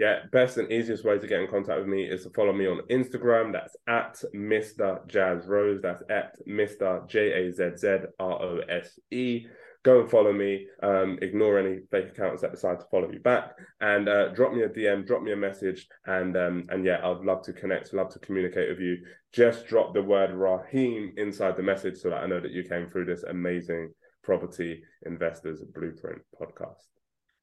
Yeah, 0.00 0.20
best 0.32 0.56
and 0.56 0.72
easiest 0.72 1.04
way 1.04 1.18
to 1.18 1.26
get 1.26 1.40
in 1.40 1.46
contact 1.46 1.78
with 1.78 1.86
me 1.86 2.04
is 2.04 2.22
to 2.24 2.30
follow 2.30 2.54
me 2.54 2.66
on 2.66 2.80
Instagram. 2.90 3.52
That's 3.52 3.76
at 3.86 4.16
Mr. 4.34 5.06
Jazz 5.06 5.46
Rose. 5.46 5.82
That's 5.82 6.02
at 6.08 6.36
Mr. 6.48 7.06
J 7.06 7.32
A 7.32 7.52
Z 7.52 7.76
Z 7.76 7.88
R 8.18 8.42
O 8.42 8.60
S 8.66 8.98
E 9.10 9.46
go 9.82 10.00
and 10.00 10.10
follow 10.10 10.32
me. 10.32 10.66
Um, 10.82 11.18
ignore 11.20 11.58
any 11.58 11.80
fake 11.90 12.08
accounts 12.08 12.40
that 12.40 12.52
decide 12.52 12.80
to 12.80 12.86
follow 12.90 13.10
you 13.12 13.20
back, 13.20 13.52
and 13.82 14.08
uh, 14.08 14.28
drop 14.28 14.54
me 14.54 14.62
a 14.62 14.70
DM, 14.70 15.06
drop 15.06 15.20
me 15.20 15.32
a 15.32 15.36
message, 15.36 15.86
and 16.06 16.34
um, 16.34 16.66
and 16.70 16.82
yeah, 16.82 17.00
I'd 17.04 17.22
love 17.22 17.42
to 17.42 17.52
connect, 17.52 17.92
love 17.92 18.10
to 18.14 18.18
communicate 18.20 18.70
with 18.70 18.80
you. 18.80 18.96
Just 19.34 19.66
drop 19.66 19.92
the 19.92 20.02
word 20.02 20.32
Rahim 20.32 21.12
inside 21.18 21.58
the 21.58 21.62
message 21.62 21.98
so 21.98 22.08
that 22.08 22.22
I 22.22 22.26
know 22.26 22.40
that 22.40 22.52
you 22.52 22.64
came 22.64 22.88
through 22.88 23.04
this 23.04 23.22
amazing 23.24 23.92
property 24.24 24.82
investors 25.04 25.62
blueprint 25.74 26.22
podcast. 26.40 26.86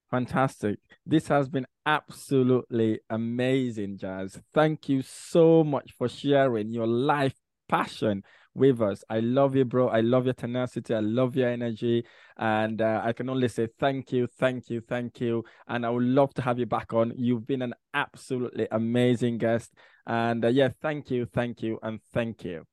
Fantastic. 0.09 0.79
This 1.05 1.27
has 1.27 1.49
been 1.49 1.67
absolutely 1.85 2.99
amazing, 3.09 3.97
Jazz. 3.97 4.39
Thank 4.53 4.87
you 4.87 5.01
so 5.01 5.63
much 5.63 5.93
for 5.97 6.07
sharing 6.07 6.71
your 6.71 6.87
life 6.87 7.33
passion 7.67 8.23
with 8.53 8.81
us. 8.81 9.03
I 9.09 9.19
love 9.19 9.55
you, 9.55 9.65
bro. 9.65 9.89
I 9.89 9.99
love 9.99 10.25
your 10.25 10.33
tenacity. 10.33 10.93
I 10.93 11.01
love 11.01 11.35
your 11.35 11.49
energy. 11.49 12.05
And 12.37 12.81
uh, 12.81 13.01
I 13.03 13.13
can 13.13 13.29
only 13.29 13.49
say 13.49 13.67
thank 13.79 14.11
you, 14.11 14.27
thank 14.39 14.69
you, 14.69 14.81
thank 14.81 15.19
you. 15.19 15.43
And 15.67 15.85
I 15.85 15.89
would 15.89 16.03
love 16.03 16.33
to 16.35 16.41
have 16.41 16.57
you 16.57 16.65
back 16.65 16.93
on. 16.93 17.13
You've 17.17 17.45
been 17.45 17.61
an 17.61 17.73
absolutely 17.93 18.67
amazing 18.71 19.37
guest. 19.37 19.73
And 20.05 20.43
uh, 20.45 20.49
yeah, 20.49 20.69
thank 20.81 21.11
you, 21.11 21.25
thank 21.25 21.61
you, 21.61 21.79
and 21.83 21.99
thank 22.13 22.45
you. 22.45 22.65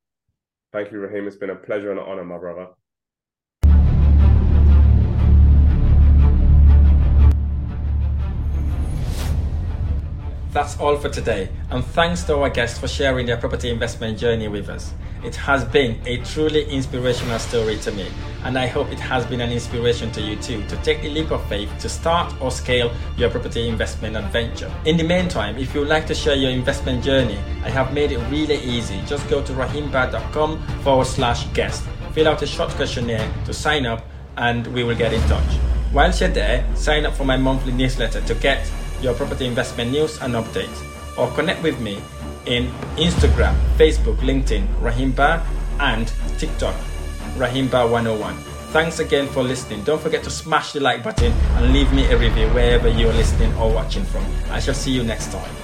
Thank 0.72 0.92
you, 0.92 0.98
Rahim. 0.98 1.26
It's 1.26 1.36
been 1.36 1.50
a 1.50 1.56
pleasure 1.56 1.90
and 1.90 2.00
an 2.00 2.06
honor, 2.06 2.24
my 2.24 2.38
brother. 2.38 2.68
That's 10.54 10.78
all 10.78 10.96
for 10.96 11.08
today, 11.08 11.48
and 11.70 11.84
thanks 11.84 12.22
to 12.24 12.38
our 12.38 12.48
guests 12.48 12.78
for 12.78 12.86
sharing 12.86 13.26
their 13.26 13.36
property 13.36 13.70
investment 13.70 14.16
journey 14.16 14.46
with 14.46 14.68
us. 14.68 14.94
It 15.24 15.34
has 15.34 15.64
been 15.64 16.00
a 16.06 16.18
truly 16.18 16.64
inspirational 16.70 17.40
story 17.40 17.76
to 17.78 17.90
me, 17.90 18.06
and 18.44 18.56
I 18.56 18.68
hope 18.68 18.92
it 18.92 19.00
has 19.00 19.26
been 19.26 19.40
an 19.40 19.50
inspiration 19.50 20.12
to 20.12 20.20
you 20.20 20.36
too 20.36 20.64
to 20.68 20.76
take 20.84 21.02
the 21.02 21.10
leap 21.10 21.32
of 21.32 21.44
faith 21.48 21.76
to 21.80 21.88
start 21.88 22.32
or 22.40 22.52
scale 22.52 22.92
your 23.16 23.30
property 23.30 23.68
investment 23.68 24.16
adventure. 24.16 24.72
In 24.84 24.96
the 24.96 25.02
meantime, 25.02 25.58
if 25.58 25.74
you 25.74 25.80
would 25.80 25.88
like 25.88 26.06
to 26.06 26.14
share 26.14 26.36
your 26.36 26.52
investment 26.52 27.02
journey, 27.02 27.40
I 27.64 27.70
have 27.70 27.92
made 27.92 28.12
it 28.12 28.20
really 28.30 28.60
easy. 28.62 29.02
Just 29.08 29.28
go 29.28 29.42
to 29.42 29.52
rahimbah.com 29.54 30.62
forward 30.84 31.08
slash 31.08 31.48
guest, 31.48 31.82
fill 32.12 32.28
out 32.28 32.42
a 32.42 32.46
short 32.46 32.70
questionnaire 32.70 33.28
to 33.46 33.52
sign 33.52 33.86
up 33.86 34.06
and 34.36 34.68
we 34.68 34.84
will 34.84 34.94
get 34.94 35.12
in 35.12 35.20
touch. 35.22 35.58
Whilst 35.92 36.20
you're 36.20 36.30
there, 36.30 36.64
sign 36.76 37.06
up 37.06 37.14
for 37.14 37.24
my 37.24 37.36
monthly 37.36 37.72
newsletter 37.72 38.20
to 38.20 38.34
get 38.36 38.70
your 39.04 39.14
property 39.14 39.46
investment 39.46 39.92
news 39.92 40.20
and 40.22 40.34
updates, 40.34 40.82
or 41.18 41.30
connect 41.36 41.62
with 41.62 41.78
me 41.78 42.00
in 42.46 42.72
Instagram, 42.96 43.54
Facebook, 43.76 44.16
LinkedIn, 44.18 44.66
Rahimbah, 44.80 45.44
and 45.78 46.10
TikTok, 46.38 46.74
Rahimbah101. 47.36 48.34
Thanks 48.72 48.98
again 48.98 49.28
for 49.28 49.42
listening. 49.42 49.84
Don't 49.84 50.00
forget 50.00 50.24
to 50.24 50.30
smash 50.30 50.72
the 50.72 50.80
like 50.80 51.04
button 51.04 51.30
and 51.30 51.72
leave 51.72 51.92
me 51.92 52.06
a 52.06 52.18
review 52.18 52.48
wherever 52.48 52.88
you're 52.88 53.12
listening 53.12 53.54
or 53.54 53.72
watching 53.72 54.04
from. 54.04 54.24
I 54.50 54.58
shall 54.58 54.74
see 54.74 54.90
you 54.90 55.04
next 55.04 55.30
time. 55.30 55.63